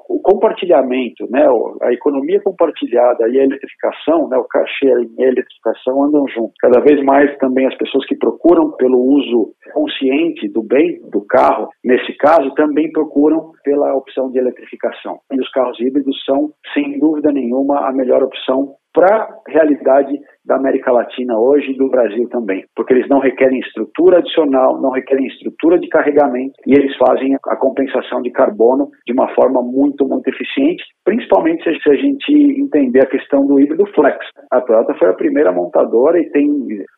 O 0.08 0.20
compartilhamento, 0.20 1.26
né, 1.30 1.46
a 1.82 1.92
economia 1.92 2.40
compartilhada 2.42 3.28
e 3.28 3.40
a 3.40 3.44
eletrificação, 3.44 4.28
né, 4.28 4.36
o 4.36 4.46
sharing 4.78 5.10
e 5.16 5.24
a 5.24 5.28
eletrificação 5.28 6.04
andam 6.04 6.26
juntos. 6.28 6.54
Cada 6.60 6.80
vez 6.80 7.02
mais 7.02 7.34
também 7.38 7.66
as 7.66 7.76
pessoas 7.78 8.04
que 8.06 8.16
procuram 8.16 8.72
pelo 8.72 8.98
uso 8.98 9.52
consciente 9.72 10.48
do 10.52 10.62
bem 10.62 11.00
do 11.10 11.24
carro, 11.26 11.68
nesse 11.82 12.12
caso, 12.18 12.52
também 12.54 12.92
procuram 12.92 13.52
pela 13.64 13.94
opção 13.94 14.30
de 14.30 14.38
eletrificação. 14.38 15.18
E 15.32 15.40
os 15.40 15.50
carros 15.50 15.80
híbridos 15.80 16.16
são, 16.24 16.50
sem 16.74 16.98
dúvida 16.98 17.32
nenhuma, 17.32 17.88
a 17.88 17.92
melhor 17.92 18.22
opção 18.22 18.74
para 18.96 19.14
a 19.14 19.28
realidade 19.46 20.18
da 20.42 20.56
América 20.56 20.90
Latina 20.90 21.38
hoje 21.38 21.72
e 21.72 21.76
do 21.76 21.90
Brasil 21.90 22.26
também, 22.30 22.64
porque 22.74 22.94
eles 22.94 23.06
não 23.10 23.18
requerem 23.18 23.58
estrutura 23.58 24.18
adicional, 24.18 24.80
não 24.80 24.90
requerem 24.90 25.26
estrutura 25.26 25.78
de 25.78 25.86
carregamento 25.88 26.54
e 26.66 26.72
eles 26.72 26.96
fazem 26.96 27.34
a 27.34 27.56
compensação 27.56 28.22
de 28.22 28.30
carbono 28.30 28.88
de 29.06 29.12
uma 29.12 29.28
forma 29.34 29.60
muito, 29.60 30.08
muito 30.08 30.26
eficiente, 30.28 30.82
principalmente 31.04 31.62
se 31.64 31.90
a 31.90 31.94
gente 31.94 32.32
entender 32.58 33.00
a 33.00 33.10
questão 33.10 33.44
do 33.46 33.60
híbrido 33.60 33.84
flex. 33.94 34.16
A 34.50 34.62
Toyota 34.62 34.94
foi 34.94 35.10
a 35.10 35.14
primeira 35.14 35.52
montadora 35.52 36.18
e 36.18 36.30
tem 36.30 36.48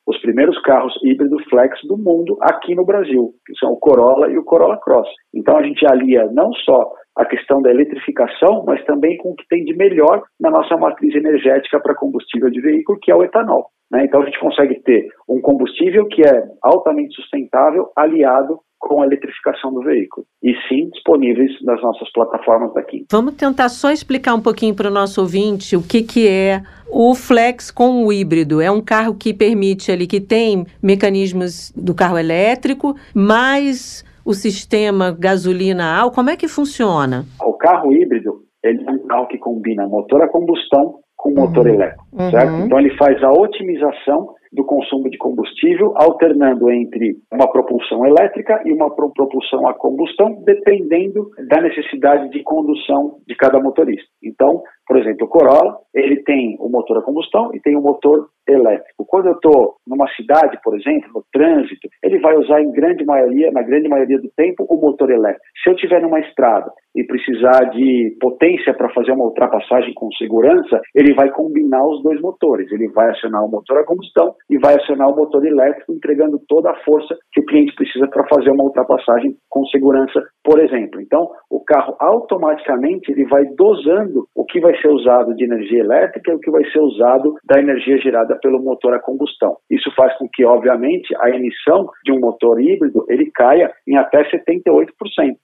os 0.06 0.20
primeiros 0.20 0.60
carros 0.62 0.94
híbrido 1.02 1.36
flex 1.50 1.80
do 1.88 1.98
mundo 1.98 2.36
aqui 2.42 2.76
no 2.76 2.84
Brasil, 2.84 3.30
que 3.44 3.58
são 3.58 3.72
o 3.72 3.80
Corolla 3.80 4.30
e 4.30 4.38
o 4.38 4.44
Corolla 4.44 4.78
Cross. 4.78 5.08
Então 5.34 5.56
a 5.56 5.62
gente 5.62 5.84
alia 5.90 6.28
não 6.32 6.52
só 6.52 6.92
a 7.18 7.24
questão 7.24 7.60
da 7.60 7.70
eletrificação, 7.70 8.64
mas 8.64 8.82
também 8.84 9.16
com 9.18 9.30
o 9.30 9.34
que 9.34 9.46
tem 9.48 9.64
de 9.64 9.76
melhor 9.76 10.22
na 10.40 10.50
nossa 10.50 10.76
matriz 10.76 11.12
energética 11.16 11.80
para 11.80 11.96
combustível 11.96 12.48
de 12.48 12.60
veículo, 12.60 12.98
que 13.02 13.10
é 13.10 13.14
o 13.14 13.24
etanol. 13.24 13.66
Né? 13.90 14.04
Então 14.04 14.22
a 14.22 14.24
gente 14.24 14.38
consegue 14.38 14.80
ter 14.82 15.08
um 15.28 15.40
combustível 15.40 16.06
que 16.06 16.22
é 16.22 16.44
altamente 16.62 17.14
sustentável 17.16 17.88
aliado 17.96 18.60
com 18.78 19.02
a 19.02 19.06
eletrificação 19.06 19.72
do 19.72 19.82
veículo. 19.82 20.24
E 20.40 20.54
sim, 20.68 20.88
disponíveis 20.90 21.50
nas 21.64 21.82
nossas 21.82 22.08
plataformas 22.12 22.72
daqui. 22.74 23.04
Vamos 23.10 23.34
tentar 23.34 23.68
só 23.68 23.90
explicar 23.90 24.34
um 24.34 24.40
pouquinho 24.40 24.74
para 24.74 24.88
o 24.88 24.92
nosso 24.92 25.20
ouvinte 25.20 25.74
o 25.74 25.82
que, 25.82 26.02
que 26.02 26.28
é 26.28 26.62
o 26.88 27.12
Flex 27.16 27.72
com 27.72 28.06
o 28.06 28.12
híbrido. 28.12 28.60
É 28.60 28.70
um 28.70 28.80
carro 28.80 29.16
que 29.16 29.34
permite 29.34 29.90
ali, 29.90 30.06
que 30.06 30.20
tem 30.20 30.64
mecanismos 30.80 31.72
do 31.72 31.92
carro 31.92 32.16
elétrico, 32.16 32.94
mas 33.12 34.04
o 34.28 34.34
sistema 34.34 35.10
gasolina 35.10 35.98
álcool? 35.98 36.16
Como 36.16 36.28
é 36.28 36.36
que 36.36 36.48
funciona? 36.48 37.24
O 37.40 37.54
carro 37.54 37.90
híbrido 37.90 38.42
ele 38.62 38.84
é 38.86 38.90
um 38.90 39.06
carro 39.06 39.26
que 39.26 39.38
combina 39.38 39.88
motor 39.88 40.20
a 40.22 40.28
combustão 40.28 40.96
com 41.16 41.32
motor 41.32 41.66
uhum. 41.66 41.74
elétrico, 41.74 42.04
certo? 42.30 42.52
Uhum. 42.52 42.66
Então 42.66 42.78
ele 42.78 42.96
faz 42.96 43.22
a 43.22 43.30
otimização 43.30 44.34
do 44.52 44.64
consumo 44.64 45.10
de 45.10 45.18
combustível, 45.18 45.92
alternando 45.96 46.70
entre 46.70 47.16
uma 47.32 47.50
propulsão 47.50 48.04
elétrica 48.06 48.62
e 48.64 48.72
uma 48.72 48.94
propulsão 48.94 49.66
a 49.66 49.74
combustão, 49.74 50.42
dependendo 50.44 51.28
da 51.48 51.60
necessidade 51.60 52.30
de 52.30 52.42
condução 52.42 53.16
de 53.26 53.34
cada 53.34 53.60
motorista. 53.60 54.08
Então, 54.22 54.62
por 54.86 54.98
exemplo, 54.98 55.26
o 55.26 55.28
Corolla, 55.28 55.78
ele 55.94 56.22
tem 56.22 56.56
o 56.60 56.68
motor 56.68 56.98
a 56.98 57.02
combustão 57.02 57.50
e 57.54 57.60
tem 57.60 57.76
o 57.76 57.82
motor 57.82 58.28
elétrico. 58.48 59.04
Quando 59.06 59.26
eu 59.26 59.34
estou 59.34 59.76
numa 59.86 60.08
cidade, 60.14 60.58
por 60.62 60.76
exemplo, 60.76 61.08
no 61.14 61.24
trânsito, 61.32 61.88
ele 62.02 62.18
vai 62.20 62.36
usar 62.36 62.60
em 62.60 62.72
grande 62.72 63.04
maioria, 63.04 63.50
na 63.52 63.62
grande 63.62 63.88
maioria 63.88 64.18
do 64.18 64.28
tempo, 64.36 64.66
o 64.68 64.80
motor 64.80 65.10
elétrico. 65.10 65.44
Se 65.62 65.70
eu 65.70 65.74
estiver 65.74 66.00
numa 66.02 66.20
estrada 66.20 66.70
e 66.96 67.04
precisar 67.04 67.70
de 67.70 68.16
potência 68.20 68.74
para 68.74 68.92
fazer 68.92 69.12
uma 69.12 69.24
ultrapassagem 69.24 69.92
com 69.94 70.10
segurança, 70.12 70.80
ele 70.94 71.14
vai 71.14 71.30
combinar 71.30 71.84
os 71.86 72.02
dois 72.02 72.20
motores. 72.20 72.70
Ele 72.72 72.88
vai 72.88 73.10
acionar 73.10 73.44
o 73.44 73.50
motor 73.50 73.78
a 73.78 73.84
combustão 73.84 74.34
e 74.50 74.58
vai 74.58 74.74
acionar 74.74 75.08
o 75.08 75.16
motor 75.16 75.44
elétrico, 75.44 75.92
entregando 75.92 76.40
toda 76.48 76.70
a 76.70 76.76
força 76.84 77.16
que 77.32 77.40
o 77.40 77.44
cliente 77.44 77.74
precisa 77.74 78.08
para 78.08 78.26
fazer 78.28 78.50
uma 78.50 78.64
ultrapassagem 78.64 79.34
com 79.48 79.64
segurança, 79.66 80.20
por 80.42 80.60
exemplo. 80.60 81.00
Então, 81.00 81.28
o 81.50 81.62
carro 81.64 81.94
automaticamente 82.00 83.12
ele 83.12 83.26
vai 83.26 83.44
dosando 83.56 84.26
o 84.34 84.44
que 84.44 84.60
vai 84.60 84.76
ser 84.80 84.88
usado 84.88 85.34
de 85.34 85.44
energia 85.44 85.80
elétrica 85.80 86.32
e 86.32 86.34
o 86.34 86.40
que 86.40 86.50
vai 86.50 86.64
ser 86.70 86.80
usado 86.80 87.34
da 87.44 87.60
energia 87.60 87.98
gerada 87.98 88.37
pelo 88.40 88.62
motor 88.62 88.94
a 88.94 88.98
combustão. 89.00 89.56
Isso 89.70 89.90
faz 89.94 90.16
com 90.18 90.28
que, 90.32 90.44
obviamente, 90.44 91.14
a 91.20 91.30
emissão 91.30 91.88
de 92.04 92.12
um 92.12 92.20
motor 92.20 92.60
híbrido 92.60 93.04
ele 93.08 93.30
caia 93.34 93.72
em 93.86 93.96
até 93.96 94.22
78%, 94.30 94.88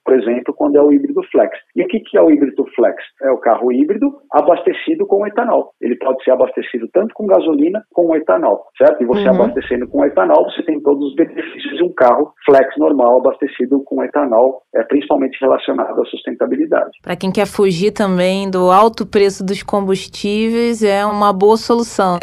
por 0.03 0.15
exemplo, 0.15 0.53
quando 0.53 0.77
é 0.77 0.81
o 0.81 0.91
híbrido 0.91 1.21
flex. 1.31 1.57
E 1.75 1.83
o 1.83 1.87
que 1.87 2.17
é 2.17 2.21
o 2.21 2.29
híbrido 2.29 2.65
flex? 2.75 3.01
É 3.21 3.31
o 3.31 3.37
carro 3.37 3.71
híbrido 3.71 4.07
abastecido 4.31 5.05
com 5.05 5.25
etanol. 5.25 5.71
Ele 5.81 5.95
pode 5.97 6.23
ser 6.23 6.31
abastecido 6.31 6.87
tanto 6.93 7.13
com 7.13 7.25
gasolina 7.25 7.83
como 7.93 8.15
etanol, 8.15 8.65
certo? 8.77 9.01
E 9.01 9.05
você 9.05 9.27
uhum. 9.27 9.35
abastecendo 9.35 9.87
com 9.87 10.05
etanol, 10.05 10.43
você 10.45 10.63
tem 10.63 10.81
todos 10.81 11.09
os 11.09 11.15
benefícios 11.15 11.77
de 11.77 11.83
um 11.83 11.93
carro 11.93 12.33
flex 12.45 12.67
normal 12.77 13.19
abastecido 13.19 13.83
com 13.85 14.03
etanol, 14.03 14.61
é 14.73 14.83
principalmente 14.83 15.39
relacionado 15.41 16.01
à 16.01 16.05
sustentabilidade. 16.05 16.91
Para 17.01 17.15
quem 17.15 17.31
quer 17.31 17.47
fugir 17.47 17.91
também 17.91 18.49
do 18.49 18.71
alto 18.71 19.05
preço 19.05 19.45
dos 19.45 19.63
combustíveis, 19.63 20.83
é 20.83 21.05
uma 21.05 21.33
boa 21.33 21.57
solução. 21.57 22.17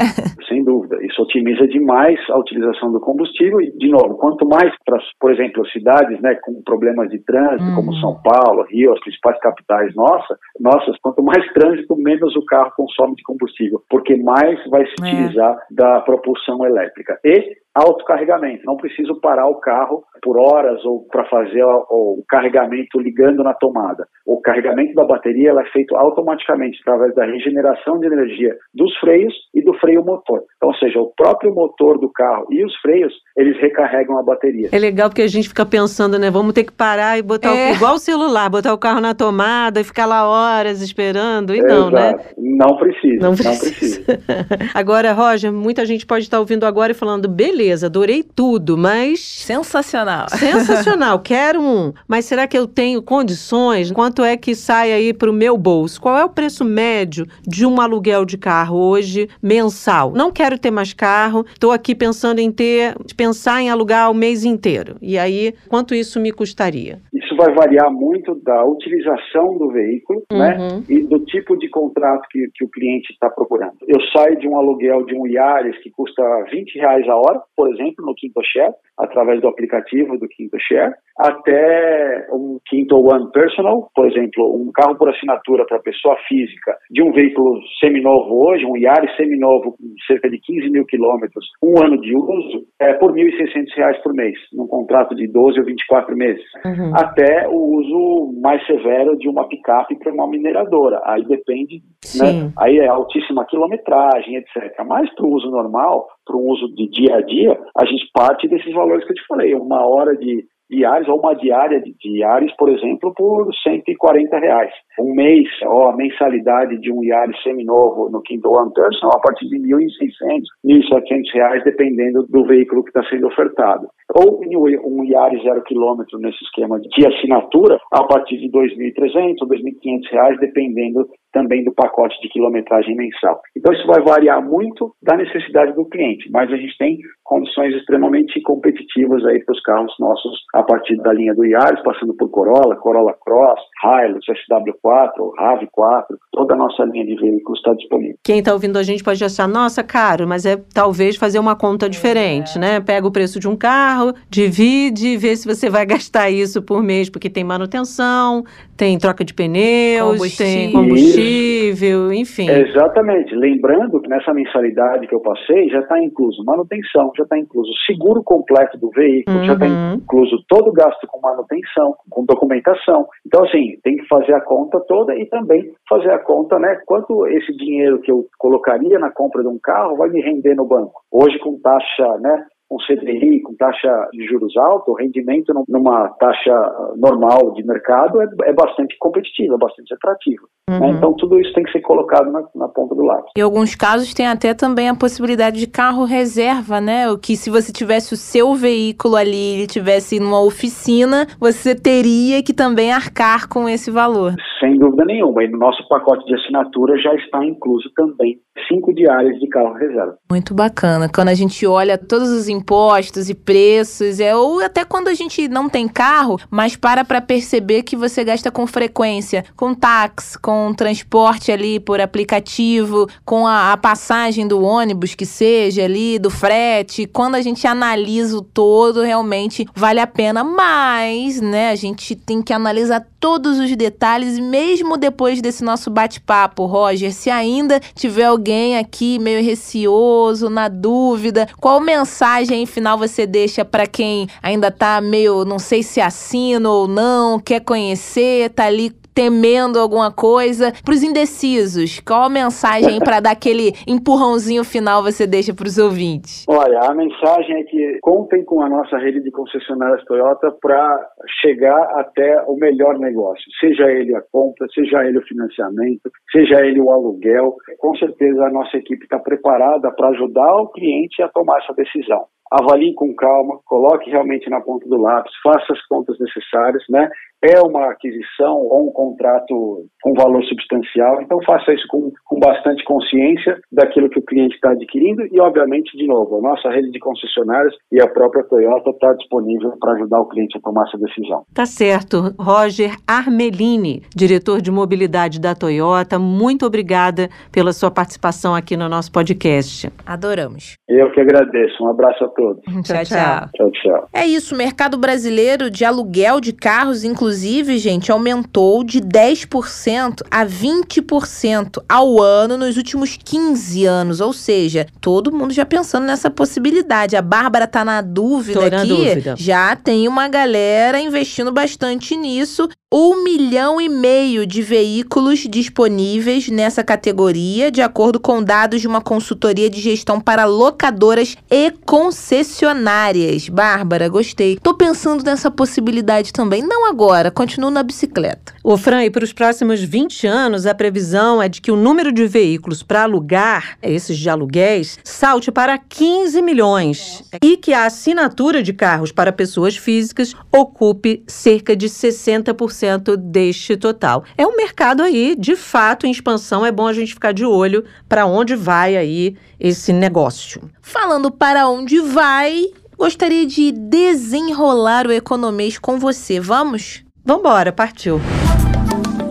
Sem 0.48 0.61
dúvida. 0.72 0.96
Isso 1.04 1.20
otimiza 1.22 1.66
demais 1.68 2.18
a 2.30 2.38
utilização 2.38 2.90
do 2.90 3.00
combustível 3.00 3.60
e, 3.60 3.70
de 3.72 3.88
novo, 3.90 4.16
quanto 4.16 4.48
mais 4.48 4.72
para, 4.84 4.98
por 5.20 5.30
exemplo, 5.30 5.66
cidades 5.68 6.18
né, 6.20 6.34
com 6.36 6.62
problemas 6.62 7.10
de 7.10 7.18
trânsito, 7.18 7.64
uhum. 7.64 7.74
como 7.74 7.94
São 7.96 8.18
Paulo, 8.22 8.64
Rio, 8.70 8.92
as 8.92 9.00
principais 9.00 9.38
capitais 9.40 9.94
nossas, 9.94 10.38
nossas, 10.58 10.96
quanto 11.02 11.22
mais 11.22 11.44
trânsito, 11.52 11.94
menos 11.96 12.34
o 12.36 12.44
carro 12.46 12.72
consome 12.76 13.14
de 13.16 13.22
combustível, 13.22 13.82
porque 13.90 14.16
mais 14.16 14.58
vai 14.70 14.86
se 14.86 14.94
é. 15.02 15.06
utilizar 15.06 15.56
da 15.70 16.00
propulsão 16.00 16.64
elétrica. 16.64 17.18
E 17.24 17.56
autocarregamento. 17.74 18.62
Não 18.64 18.76
preciso 18.76 19.18
parar 19.20 19.48
o 19.48 19.60
carro 19.60 20.04
por 20.22 20.38
horas 20.38 20.84
ou 20.84 21.04
para 21.10 21.24
fazer 21.28 21.64
o, 21.64 22.22
carregamento 22.28 23.00
ligando 23.00 23.42
na 23.42 23.52
tomada. 23.54 24.06
O 24.24 24.40
carregamento 24.40 24.94
da 24.94 25.04
bateria 25.04 25.50
é 25.50 25.72
feito 25.72 25.96
automaticamente 25.96 26.78
através 26.82 27.14
da 27.14 27.24
regeneração 27.24 27.98
de 27.98 28.06
energia 28.06 28.54
dos 28.72 28.96
freios 28.98 29.34
e 29.54 29.62
do 29.62 29.74
freio 29.74 30.04
motor. 30.04 30.42
Então, 30.56 30.68
ou 30.68 30.74
seja, 30.76 31.00
o 31.00 31.12
próprio 31.14 31.52
motor 31.52 31.98
do 31.98 32.10
carro 32.10 32.46
e 32.50 32.64
os 32.64 32.74
freios, 32.76 33.12
eles 33.36 33.60
recarregam 33.60 34.18
a 34.18 34.22
bateria. 34.22 34.68
É 34.70 34.78
legal 34.78 35.08
porque 35.08 35.22
a 35.22 35.28
gente 35.28 35.48
fica 35.48 35.66
pensando, 35.66 36.18
né? 36.18 36.30
Vamos 36.30 36.52
ter 36.52 36.64
que 36.64 36.72
parar 36.72 37.18
e 37.18 37.22
botar 37.22 37.54
é. 37.54 37.72
o, 37.72 37.74
igual 37.74 37.94
o 37.94 37.98
celular, 37.98 38.48
botar 38.48 38.72
o 38.72 38.78
carro 38.78 39.00
na 39.00 39.14
tomada 39.14 39.80
e 39.80 39.84
ficar 39.84 40.06
lá 40.06 40.28
horas 40.28 40.80
esperando. 40.80 41.54
E 41.54 41.60
não, 41.60 41.90
né? 41.90 42.14
Não 42.38 42.76
precisa. 42.76 43.18
Não 43.20 43.34
precisa. 43.34 43.50
Não 43.50 43.58
precisa. 43.58 44.04
agora, 44.74 45.12
Roger, 45.12 45.52
muita 45.52 45.84
gente 45.84 46.06
pode 46.06 46.24
estar 46.24 46.38
ouvindo 46.38 46.64
agora 46.64 46.92
e 46.92 46.94
falando, 46.94 47.28
beleza, 47.28 47.61
adorei 47.70 48.22
tudo, 48.22 48.76
mas. 48.76 49.20
Sensacional. 49.20 50.26
Sensacional, 50.30 51.18
quero 51.22 51.60
um. 51.60 51.92
Mas 52.08 52.24
será 52.24 52.46
que 52.46 52.56
eu 52.56 52.66
tenho 52.66 53.02
condições? 53.02 53.90
Quanto 53.92 54.24
é 54.24 54.36
que 54.36 54.54
sai 54.54 54.92
aí 54.92 55.12
para 55.12 55.30
o 55.30 55.32
meu 55.32 55.56
bolso? 55.56 56.00
Qual 56.00 56.16
é 56.16 56.24
o 56.24 56.28
preço 56.28 56.64
médio 56.64 57.26
de 57.46 57.64
um 57.66 57.80
aluguel 57.80 58.24
de 58.24 58.36
carro 58.36 58.76
hoje 58.76 59.28
mensal? 59.42 60.12
Não 60.12 60.32
quero 60.32 60.58
ter 60.58 60.70
mais 60.70 60.92
carro, 60.92 61.44
estou 61.52 61.70
aqui 61.70 61.94
pensando 61.94 62.38
em 62.38 62.50
ter, 62.50 62.96
pensar 63.16 63.60
em 63.60 63.70
alugar 63.70 64.10
o 64.10 64.14
mês 64.14 64.44
inteiro. 64.44 64.96
E 65.00 65.18
aí, 65.18 65.54
quanto 65.68 65.94
isso 65.94 66.18
me 66.18 66.32
custaria? 66.32 67.00
Vai 67.42 67.54
variar 67.54 67.90
muito 67.92 68.34
da 68.42 68.64
utilização 68.64 69.58
do 69.58 69.70
veículo, 69.70 70.22
né, 70.32 70.56
uhum. 70.56 70.78
né? 70.78 70.84
E 70.88 71.02
do 71.02 71.24
tipo 71.24 71.56
de 71.56 71.68
contrato 71.68 72.26
que, 72.30 72.46
que 72.54 72.64
o 72.64 72.70
cliente 72.70 73.12
está 73.12 73.28
procurando. 73.28 73.76
Eu 73.88 74.00
saio 74.14 74.38
de 74.38 74.48
um 74.48 74.56
aluguel 74.56 75.04
de 75.06 75.14
um 75.14 75.26
Yaris 75.26 75.76
que 75.82 75.90
custa 75.90 76.22
20 76.50 76.78
reais 76.78 77.08
a 77.08 77.16
hora, 77.16 77.40
por 77.56 77.72
exemplo, 77.72 78.04
no 78.04 78.14
Quinto 78.14 78.40
Share, 78.44 78.72
através 78.98 79.40
do 79.40 79.48
aplicativo 79.48 80.18
do 80.18 80.28
Quinto 80.28 80.56
Share, 80.60 80.92
até 81.18 82.26
um 82.32 82.58
Quinto 82.68 82.96
One 82.96 83.30
Personal, 83.32 83.88
por 83.94 84.06
exemplo, 84.10 84.54
um 84.54 84.70
carro 84.72 84.96
por 84.96 85.08
assinatura 85.08 85.64
para 85.66 85.78
pessoa 85.80 86.16
física 86.28 86.76
de 86.90 87.02
um 87.02 87.12
veículo 87.12 87.60
seminovo 87.80 88.46
hoje, 88.46 88.64
um 88.64 88.76
Yaris 88.76 89.14
seminovo 89.16 89.72
com 89.72 89.94
cerca 90.06 90.28
de 90.30 90.38
15 90.38 90.70
mil 90.70 90.84
quilômetros, 90.84 91.44
um 91.62 91.82
ano 91.82 92.00
de 92.00 92.14
uso, 92.16 92.64
é 92.80 92.92
por 92.94 93.12
R$ 93.12 93.24
1.600 93.24 94.02
por 94.02 94.14
mês, 94.14 94.34
num 94.52 94.66
contrato 94.66 95.14
de 95.14 95.26
12 95.26 95.60
ou 95.60 95.66
24 95.66 96.16
meses. 96.16 96.44
Uhum. 96.64 96.92
Até 96.94 97.31
o 97.48 97.76
uso 97.78 98.40
mais 98.40 98.64
severo 98.66 99.16
de 99.16 99.28
uma 99.28 99.46
picape 99.46 99.96
para 99.98 100.12
uma 100.12 100.26
mineradora. 100.26 101.00
Aí 101.04 101.24
depende, 101.24 101.82
né? 102.16 102.52
Aí 102.58 102.78
é 102.78 102.88
altíssima 102.88 103.46
quilometragem, 103.46 104.36
etc. 104.36 104.84
Mas 104.86 105.12
para 105.14 105.26
o 105.26 105.32
uso 105.32 105.50
normal, 105.50 106.06
para 106.26 106.36
um 106.36 106.48
uso 106.48 106.68
de 106.74 106.88
dia 106.88 107.16
a 107.16 107.20
dia, 107.20 107.58
a 107.78 107.84
gente 107.84 108.10
parte 108.12 108.48
desses 108.48 108.72
valores 108.72 109.04
que 109.04 109.12
eu 109.12 109.16
te 109.16 109.26
falei, 109.26 109.54
uma 109.54 109.86
hora 109.86 110.16
de 110.16 110.44
diários 110.72 111.08
ou 111.08 111.18
uma 111.18 111.34
diária 111.34 111.80
de 111.80 111.94
diários, 112.00 112.52
por 112.56 112.70
exemplo, 112.70 113.12
por 113.14 113.46
140 113.62 114.38
reais. 114.38 114.72
Um 114.98 115.14
mês, 115.14 115.46
ou 115.66 115.88
a 115.88 115.96
mensalidade 115.96 116.78
de 116.78 116.90
um 116.90 117.04
Yaris 117.04 117.40
seminovo 117.42 118.08
no 118.10 118.22
Kindle 118.22 118.54
One 118.54 118.72
Person 118.72 119.08
a 119.08 119.20
partir 119.20 119.48
de 119.48 119.58
1.600, 119.58 120.42
1.700 120.64 121.34
reais, 121.34 121.64
dependendo 121.64 122.26
do 122.26 122.44
veículo 122.44 122.82
que 122.82 122.90
está 122.90 123.04
sendo 123.10 123.26
ofertado. 123.26 123.88
Ou 124.14 124.40
um 124.40 125.04
Yaris 125.04 125.42
zero 125.42 125.62
quilômetro 125.62 126.18
nesse 126.18 126.42
esquema 126.44 126.78
de 126.80 127.06
assinatura 127.06 127.78
a 127.92 128.04
partir 128.04 128.38
de 128.38 128.50
2.300 128.50 129.36
ou 129.40 129.48
2.500 129.48 130.10
reais, 130.10 130.40
dependendo 130.40 131.08
também 131.32 131.64
do 131.64 131.72
pacote 131.72 132.20
de 132.20 132.28
quilometragem 132.28 132.94
mensal. 132.94 133.40
Então 133.56 133.72
isso 133.72 133.86
vai 133.86 134.02
variar 134.02 134.44
muito 134.44 134.94
da 135.02 135.16
necessidade 135.16 135.72
do 135.72 135.86
cliente, 135.86 136.30
mas 136.30 136.52
a 136.52 136.56
gente 136.56 136.76
tem 136.76 136.98
condições 137.24 137.74
extremamente 137.74 138.40
competitivas 138.42 139.24
aí 139.24 139.42
para 139.42 139.54
os 139.54 139.62
carros 139.62 139.94
nossos 139.98 140.38
a 140.54 140.62
partir 140.62 140.96
da 140.98 141.12
linha 141.12 141.34
do 141.34 141.44
Yaris, 141.44 141.82
passando 141.82 142.14
por 142.14 142.30
Corolla, 142.30 142.76
Corolla 142.76 143.14
Cross, 143.24 143.60
Hilux, 143.82 144.24
SW4, 144.26 145.32
RAV4, 145.40 146.04
toda 146.30 146.54
a 146.54 146.56
nossa 146.56 146.84
linha 146.84 147.06
de 147.06 147.16
veículos 147.16 147.58
está 147.58 147.72
disponível. 147.72 148.16
Quem 148.22 148.40
está 148.40 148.52
ouvindo 148.52 148.78
a 148.78 148.82
gente 148.82 149.02
pode 149.02 149.24
achar, 149.24 149.48
nossa, 149.48 149.82
caro, 149.82 150.28
mas 150.28 150.44
é 150.44 150.56
talvez 150.74 151.16
fazer 151.16 151.38
uma 151.38 151.56
conta 151.56 151.88
diferente, 151.88 152.58
né? 152.58 152.80
Pega 152.80 153.06
o 153.06 153.12
preço 153.12 153.40
de 153.40 153.48
um 153.48 153.56
carro, 153.56 153.91
divide 154.28 155.08
e 155.08 155.16
vê 155.16 155.36
se 155.36 155.46
você 155.46 155.68
vai 155.68 155.86
gastar 155.86 156.30
isso 156.30 156.62
por 156.62 156.82
mês, 156.82 157.10
porque 157.10 157.30
tem 157.30 157.44
manutenção, 157.44 158.44
tem 158.76 158.98
troca 158.98 159.24
de 159.24 159.34
pneus, 159.34 160.12
combustível. 160.12 160.46
tem 160.46 160.72
combustível, 160.72 162.12
enfim. 162.12 162.48
Exatamente. 162.50 163.34
Lembrando 163.34 164.00
que 164.00 164.08
nessa 164.08 164.32
mensalidade 164.32 165.06
que 165.06 165.14
eu 165.14 165.20
passei 165.20 165.68
já 165.68 165.80
está 165.80 166.02
incluso 166.02 166.44
manutenção, 166.44 167.12
já 167.16 167.24
está 167.24 167.38
incluso 167.38 167.70
seguro 167.86 168.22
completo 168.22 168.78
do 168.78 168.90
veículo, 168.90 169.38
uhum. 169.38 169.44
já 169.44 169.52
está 169.54 169.66
incluso 169.66 170.42
todo 170.48 170.68
o 170.68 170.72
gasto 170.72 171.06
com 171.06 171.20
manutenção, 171.20 171.94
com 172.10 172.24
documentação. 172.24 173.06
Então, 173.26 173.44
assim, 173.44 173.76
tem 173.82 173.96
que 173.96 174.06
fazer 174.06 174.34
a 174.34 174.40
conta 174.40 174.80
toda 174.80 175.14
e 175.14 175.26
também 175.26 175.72
fazer 175.88 176.10
a 176.10 176.18
conta, 176.18 176.58
né? 176.58 176.80
Quanto 176.86 177.26
esse 177.28 177.54
dinheiro 177.56 178.00
que 178.00 178.10
eu 178.10 178.26
colocaria 178.38 178.98
na 178.98 179.10
compra 179.10 179.42
de 179.42 179.48
um 179.48 179.58
carro 179.62 179.96
vai 179.96 180.08
me 180.08 180.20
render 180.20 180.54
no 180.54 180.66
banco. 180.66 181.02
Hoje, 181.10 181.38
com 181.38 181.58
taxa, 181.60 182.18
né? 182.20 182.46
Com 182.72 182.78
CDI, 182.78 183.42
com 183.42 183.54
taxa 183.56 184.08
de 184.14 184.26
juros 184.26 184.56
alta, 184.56 184.90
o 184.90 184.94
rendimento 184.94 185.52
numa 185.68 186.08
taxa 186.18 186.54
normal 186.96 187.52
de 187.52 187.62
mercado 187.66 188.22
é, 188.22 188.26
é 188.44 188.52
bastante 188.54 188.96
competitivo, 188.98 189.54
é 189.54 189.58
bastante 189.58 189.92
atrativo. 189.92 190.46
Né? 190.70 190.78
Uhum. 190.78 190.80
Né? 190.80 190.96
Então, 190.96 191.12
tudo 191.14 191.38
isso 191.38 191.52
tem 191.52 191.64
que 191.64 191.72
ser 191.72 191.80
colocado 191.80 192.32
na, 192.32 192.42
na, 192.54 192.68
ponta 192.68 192.94
do 192.94 193.02
lápis. 193.02 193.32
Em 193.36 193.42
alguns 193.42 193.74
casos, 193.74 194.14
tem 194.14 194.26
até 194.26 194.54
também 194.54 194.88
a 194.88 194.94
possibilidade 194.94 195.58
de 195.58 195.66
carro 195.66 196.04
reserva, 196.04 196.80
né? 196.80 197.10
O 197.10 197.18
que 197.18 197.36
se 197.36 197.50
você 197.50 197.70
tivesse 197.72 198.14
o 198.14 198.16
seu 198.16 198.54
veículo 198.54 199.16
ali, 199.16 199.56
ele 199.56 199.66
tivesse 199.66 200.18
numa 200.18 200.40
oficina, 200.40 201.26
você 201.38 201.74
teria 201.74 202.42
que 202.42 202.54
também 202.54 202.90
arcar 202.90 203.48
com 203.48 203.68
esse 203.68 203.90
valor. 203.90 204.34
Sem 204.58 204.78
dúvida 204.78 205.04
nenhuma. 205.04 205.44
E 205.44 205.48
no 205.48 205.58
nosso 205.58 205.86
pacote 205.88 206.24
de 206.24 206.34
assinatura 206.34 206.96
já 206.98 207.14
está 207.16 207.44
incluso 207.44 207.90
também 207.94 208.38
cinco 208.68 208.94
diárias 208.94 209.38
de 209.38 209.48
carro 209.48 209.74
reserva. 209.74 210.16
Muito 210.30 210.54
bacana. 210.54 211.08
Quando 211.12 211.28
a 211.28 211.34
gente 211.34 211.66
olha 211.66 211.98
todos 211.98 212.30
os 212.30 212.48
impostos 212.62 213.28
e 213.28 213.34
preços, 213.34 214.20
é, 214.20 214.34
ou 214.34 214.60
até 214.60 214.84
quando 214.84 215.08
a 215.08 215.14
gente 215.14 215.48
não 215.48 215.68
tem 215.68 215.88
carro, 215.88 216.38
mas 216.48 216.76
para 216.76 217.04
para 217.04 217.20
perceber 217.20 217.82
que 217.82 217.96
você 217.96 218.22
gasta 218.22 218.50
com 218.50 218.66
frequência, 218.66 219.44
com 219.56 219.74
táxi, 219.74 220.38
com 220.38 220.72
transporte 220.72 221.50
ali 221.50 221.80
por 221.80 222.00
aplicativo, 222.00 223.08
com 223.24 223.46
a, 223.46 223.72
a 223.72 223.76
passagem 223.76 224.46
do 224.46 224.62
ônibus 224.62 225.14
que 225.14 225.26
seja 225.26 225.84
ali, 225.84 226.18
do 226.18 226.30
frete. 226.30 227.06
Quando 227.06 227.34
a 227.34 227.42
gente 227.42 227.66
analisa 227.66 228.38
o 228.38 228.42
todo, 228.42 229.02
realmente 229.02 229.66
vale 229.74 229.98
a 229.98 230.06
pena. 230.06 230.44
Mas, 230.44 231.40
né, 231.40 231.70
a 231.70 231.74
gente 231.74 232.14
tem 232.14 232.40
que 232.40 232.52
analisar 232.52 233.04
todos 233.22 233.60
os 233.60 233.76
detalhes, 233.76 234.36
mesmo 234.36 234.96
depois 234.96 235.40
desse 235.40 235.62
nosso 235.62 235.88
bate-papo, 235.88 236.66
Roger, 236.66 237.14
se 237.14 237.30
ainda 237.30 237.78
tiver 237.94 238.24
alguém 238.24 238.76
aqui 238.76 239.16
meio 239.20 239.40
receoso, 239.40 240.50
na 240.50 240.66
dúvida, 240.66 241.48
qual 241.60 241.80
mensagem 241.80 242.66
final 242.66 242.98
você 242.98 243.24
deixa 243.24 243.64
para 243.64 243.86
quem 243.86 244.26
ainda 244.42 244.72
tá 244.72 245.00
meio, 245.00 245.44
não 245.44 245.60
sei 245.60 245.84
se 245.84 246.00
assina 246.00 246.68
ou 246.68 246.88
não, 246.88 247.38
quer 247.38 247.60
conhecer, 247.60 248.50
tá 248.50 248.64
ali 248.64 248.92
temendo 249.14 249.78
alguma 249.78 250.12
coisa. 250.12 250.72
Para 250.84 250.94
os 250.94 251.02
indecisos, 251.02 252.00
qual 252.00 252.24
a 252.24 252.30
mensagem 252.30 252.98
para 252.98 253.20
dar 253.20 253.32
aquele 253.32 253.72
empurrãozinho 253.86 254.64
final 254.64 255.02
você 255.02 255.26
deixa 255.26 255.54
para 255.54 255.66
os 255.66 255.78
ouvintes? 255.78 256.44
Olha, 256.48 256.80
a 256.80 256.94
mensagem 256.94 257.60
é 257.60 257.64
que 257.64 257.98
contem 258.00 258.44
com 258.44 258.62
a 258.62 258.68
nossa 258.68 258.98
rede 258.98 259.22
de 259.22 259.30
concessionárias 259.30 260.04
Toyota 260.04 260.54
para 260.60 261.10
chegar 261.40 261.80
até 262.00 262.42
o 262.46 262.56
melhor 262.56 262.98
negócio, 262.98 263.44
seja 263.60 263.90
ele 263.90 264.14
a 264.14 264.22
compra, 264.32 264.66
seja 264.74 265.04
ele 265.04 265.18
o 265.18 265.26
financiamento, 265.26 266.10
seja 266.30 266.64
ele 266.64 266.80
o 266.80 266.90
aluguel. 266.90 267.56
Com 267.78 267.94
certeza 267.96 268.44
a 268.44 268.50
nossa 268.50 268.76
equipe 268.76 269.04
está 269.04 269.18
preparada 269.18 269.90
para 269.92 270.08
ajudar 270.08 270.54
o 270.56 270.68
cliente 270.68 271.22
a 271.22 271.28
tomar 271.28 271.58
essa 271.58 271.74
decisão 271.74 272.26
avalie 272.60 272.94
com 272.94 273.14
calma, 273.14 273.58
coloque 273.64 274.10
realmente 274.10 274.48
na 274.50 274.60
ponta 274.60 274.88
do 274.88 275.00
lápis, 275.00 275.32
faça 275.42 275.72
as 275.72 275.86
contas 275.86 276.18
necessárias, 276.18 276.82
né? 276.88 277.08
é 277.42 277.60
uma 277.60 277.90
aquisição 277.90 278.56
ou 278.56 278.88
um 278.88 278.92
contrato 278.92 279.84
com 280.00 280.14
valor 280.14 280.42
substancial. 280.44 281.20
Então, 281.20 281.38
faça 281.44 281.74
isso 281.74 281.84
com, 281.88 282.12
com 282.24 282.38
bastante 282.38 282.84
consciência 282.84 283.58
daquilo 283.70 284.08
que 284.08 284.20
o 284.20 284.24
cliente 284.24 284.54
está 284.54 284.70
adquirindo 284.70 285.22
e, 285.30 285.40
obviamente, 285.40 285.96
de 285.96 286.06
novo, 286.06 286.38
a 286.38 286.40
nossa 286.40 286.70
rede 286.70 286.92
de 286.92 287.00
concessionárias 287.00 287.74
e 287.90 288.00
a 288.00 288.06
própria 288.06 288.44
Toyota 288.44 288.90
está 288.90 289.12
disponível 289.14 289.72
para 289.80 289.94
ajudar 289.94 290.20
o 290.20 290.28
cliente 290.28 290.56
a 290.56 290.60
tomar 290.60 290.84
essa 290.86 290.98
decisão. 290.98 291.42
Tá 291.52 291.66
certo. 291.66 292.32
Roger 292.38 292.94
Armelini, 293.06 294.02
diretor 294.14 294.62
de 294.62 294.70
mobilidade 294.70 295.40
da 295.40 295.54
Toyota, 295.54 296.18
muito 296.18 296.64
obrigada 296.64 297.28
pela 297.52 297.72
sua 297.72 297.90
participação 297.90 298.54
aqui 298.54 298.76
no 298.76 298.88
nosso 298.88 299.10
podcast. 299.10 299.90
Adoramos. 300.06 300.76
Eu 300.88 301.10
que 301.10 301.20
agradeço. 301.20 301.82
Um 301.82 301.88
abraço 301.88 302.24
a 302.24 302.28
todos. 302.28 302.41
Tchau, 302.82 303.04
tchau. 303.04 303.48
Tchau, 303.54 303.70
tchau. 303.70 304.08
É 304.12 304.26
isso, 304.26 304.54
o 304.54 304.58
mercado 304.58 304.96
brasileiro 304.98 305.70
de 305.70 305.84
aluguel 305.84 306.40
de 306.40 306.52
carros, 306.52 307.04
inclusive, 307.04 307.78
gente, 307.78 308.10
aumentou 308.10 308.84
de 308.84 309.00
10% 309.00 310.22
a 310.30 310.44
20% 310.44 311.82
ao 311.88 312.20
ano 312.20 312.56
nos 312.56 312.76
últimos 312.76 313.16
15 313.16 313.84
anos. 313.84 314.20
Ou 314.20 314.32
seja, 314.32 314.86
todo 315.00 315.32
mundo 315.32 315.52
já 315.52 315.64
pensando 315.64 316.06
nessa 316.06 316.30
possibilidade. 316.30 317.16
A 317.16 317.22
Bárbara 317.22 317.66
tá 317.66 317.84
na 317.84 318.00
dúvida 318.00 318.60
Tô 318.60 318.66
aqui. 318.66 318.76
na 318.76 318.84
dúvida. 318.84 319.34
Já 319.36 319.76
tem 319.76 320.08
uma 320.08 320.28
galera 320.28 321.00
investindo 321.00 321.52
bastante 321.52 322.16
nisso. 322.16 322.68
Um 322.94 323.24
milhão 323.24 323.80
e 323.80 323.88
meio 323.88 324.46
de 324.46 324.60
veículos 324.60 325.46
disponíveis 325.48 326.50
nessa 326.50 326.84
categoria, 326.84 327.70
de 327.70 327.80
acordo 327.80 328.20
com 328.20 328.42
dados 328.42 328.82
de 328.82 328.86
uma 328.86 329.00
consultoria 329.00 329.70
de 329.70 329.80
gestão 329.80 330.20
para 330.20 330.44
locadoras 330.44 331.34
e 331.50 331.70
concessionárias. 331.86 333.48
Bárbara, 333.48 334.10
gostei. 334.10 334.58
Tô 334.62 334.74
pensando 334.74 335.24
nessa 335.24 335.50
possibilidade 335.50 336.34
também. 336.34 336.60
Não 336.62 336.86
agora, 336.86 337.30
continuo 337.30 337.70
na 337.70 337.82
bicicleta. 337.82 338.52
Ô, 338.62 338.76
Fran, 338.76 339.04
e 339.04 339.10
para 339.10 339.24
os 339.24 339.32
próximos 339.32 339.80
20 339.82 340.26
anos, 340.26 340.66
a 340.66 340.74
previsão 340.74 341.42
é 341.42 341.48
de 341.48 341.62
que 341.62 341.72
o 341.72 341.76
número 341.76 342.12
de 342.12 342.26
veículos 342.26 342.82
para 342.82 343.04
alugar, 343.04 343.78
esses 343.82 344.18
de 344.18 344.28
aluguéis, 344.28 344.98
salte 345.02 345.50
para 345.50 345.78
15 345.78 346.42
milhões. 346.42 347.24
E 347.42 347.56
que 347.56 347.72
a 347.72 347.86
assinatura 347.86 348.62
de 348.62 348.74
carros 348.74 349.10
para 349.10 349.32
pessoas 349.32 349.78
físicas 349.78 350.34
ocupe 350.52 351.24
cerca 351.26 351.74
de 351.74 351.88
60% 351.88 352.81
deste 353.18 353.76
total. 353.76 354.24
É 354.36 354.46
um 354.46 354.56
mercado 354.56 355.02
aí, 355.02 355.36
de 355.38 355.56
fato, 355.56 356.06
em 356.06 356.10
expansão. 356.10 356.64
É 356.64 356.72
bom 356.72 356.86
a 356.86 356.92
gente 356.92 357.14
ficar 357.14 357.32
de 357.32 357.44
olho 357.44 357.84
para 358.08 358.26
onde 358.26 358.54
vai 358.54 358.96
aí 358.96 359.36
esse 359.58 359.92
negócio. 359.92 360.70
Falando 360.80 361.30
para 361.30 361.68
onde 361.68 362.00
vai, 362.00 362.64
gostaria 362.96 363.46
de 363.46 363.72
desenrolar 363.72 365.06
o 365.06 365.12
economês 365.12 365.78
com 365.78 365.98
você. 365.98 366.40
Vamos? 366.40 367.02
Vambora, 367.24 367.72
partiu. 367.72 368.20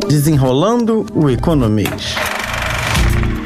Desenrolando 0.07 1.05
o 1.13 1.29
economês. 1.29 2.15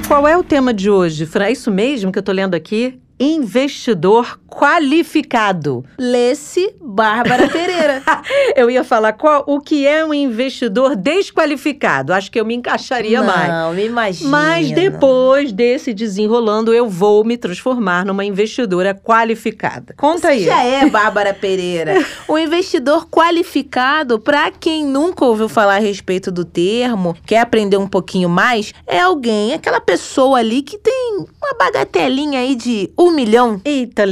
Qual 0.07 0.27
é 0.27 0.37
o 0.37 0.43
tema 0.43 0.71
de 0.71 0.89
hoje, 0.89 1.25
Fran? 1.25 1.45
É 1.45 1.51
isso 1.51 1.71
mesmo 1.71 2.11
que 2.11 2.19
eu 2.19 2.23
tô 2.23 2.31
lendo 2.31 2.53
aqui? 2.53 2.99
Investidor 3.19 4.39
qualificado. 4.55 5.83
Lesse 5.99 6.73
Bárbara 6.81 7.49
Pereira. 7.49 8.01
Eu 8.55 8.69
ia 8.69 8.83
falar 8.83 9.13
qual, 9.13 9.43
o 9.45 9.59
que 9.59 9.85
é 9.85 10.05
um 10.05 10.13
investidor 10.13 10.95
desqualificado. 10.95 12.13
Acho 12.13 12.31
que 12.31 12.39
eu 12.39 12.45
me 12.45 12.55
encaixaria 12.55 13.21
mais. 13.21 13.49
Não, 13.49 13.73
me 13.73 13.85
imagina. 13.85 14.29
Mas 14.29 14.71
depois 14.71 15.51
desse 15.51 15.93
desenrolando, 15.93 16.73
eu 16.73 16.87
vou 16.87 17.23
me 17.25 17.37
transformar 17.37 18.05
numa 18.05 18.23
investidora 18.23 18.93
qualificada. 18.93 19.93
Conta 19.97 20.29
aí. 20.29 20.45
Já 20.45 20.63
é, 20.63 20.87
Bárbara 20.89 21.33
Pereira. 21.33 22.05
O 22.27 22.37
investidor 22.39 23.07
qualificado, 23.09 24.19
para 24.19 24.51
quem 24.51 24.85
nunca 24.85 25.25
ouviu 25.25 25.49
falar 25.49 25.75
a 25.75 25.79
respeito 25.79 26.31
do 26.31 26.45
termo, 26.45 27.15
quer 27.25 27.39
aprender 27.39 27.77
um 27.77 27.87
pouquinho 27.87 28.29
mais, 28.29 28.73
é 28.87 28.99
alguém, 28.99 29.53
aquela 29.53 29.81
pessoa 29.81 30.39
ali 30.39 30.61
que 30.61 30.77
tem 30.77 31.25
uma 31.41 31.53
bagatelinha 31.57 32.39
aí 32.39 32.55
de 32.55 32.89
um 32.97 33.11
milhão 33.11 33.59
Eita, 33.65 34.05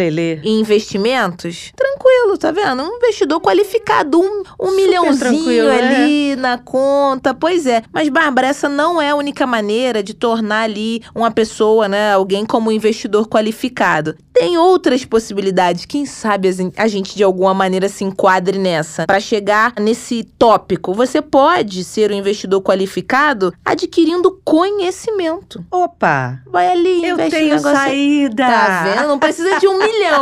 Em 0.44 0.60
investimentos. 0.60 1.72
Tranquilo, 1.76 2.38
tá 2.38 2.52
vendo? 2.52 2.84
Um 2.84 2.96
investidor 2.98 3.40
qualificado, 3.42 4.20
um, 4.20 4.44
um 4.60 4.72
milhãozinho 4.76 5.18
tranquilo, 5.20 5.70
é. 5.70 5.80
ali 5.80 6.36
na 6.36 6.58
conta. 6.58 7.34
Pois 7.34 7.66
é. 7.66 7.84
Mas, 7.92 8.10
Bárbara, 8.10 8.48
essa 8.48 8.70
não 8.70 9.02
é 9.02 9.10
a 9.10 9.16
única 9.16 9.46
maneira 9.46 10.02
de 10.04 10.14
tornar 10.14 10.62
ali 10.62 11.02
uma 11.14 11.32
pessoa, 11.32 11.88
né, 11.88 12.14
alguém 12.14 12.46
como 12.46 12.72
investidor 12.72 13.28
qualificado. 13.28 14.16
Tem 14.34 14.58
outras 14.58 15.06
possibilidades. 15.06 15.86
Quem 15.86 16.06
sabe 16.06 16.48
a 16.48 16.52
gen- 16.52 16.74
a 16.76 16.88
gente 16.88 17.16
de 17.16 17.24
alguma 17.24 17.54
maneira 17.54 17.88
se 17.88 18.04
enquadre 18.04 18.58
nessa. 18.58 19.06
Para 19.06 19.20
chegar 19.20 19.74
nesse 19.80 20.24
tópico, 20.24 20.94
você 20.94 21.22
pode 21.22 21.84
ser 21.84 22.12
um 22.12 22.16
investidor 22.16 22.62
qualificado 22.62 23.54
adquirindo 23.64 24.40
conhecimento. 24.44 25.64
Opa! 25.72 26.40
Vai 26.48 26.68
ali, 26.72 27.06
Eu 27.06 27.18
tenho 27.18 27.50
no 27.50 27.56
negócio. 27.56 27.78
saída! 27.78 28.44
Tá 28.46 28.84
vendo? 28.84 29.08
Não 29.08 29.20
precisa 29.20 29.60
de 29.60 29.68
um 29.68 29.78
milhão. 29.80 30.13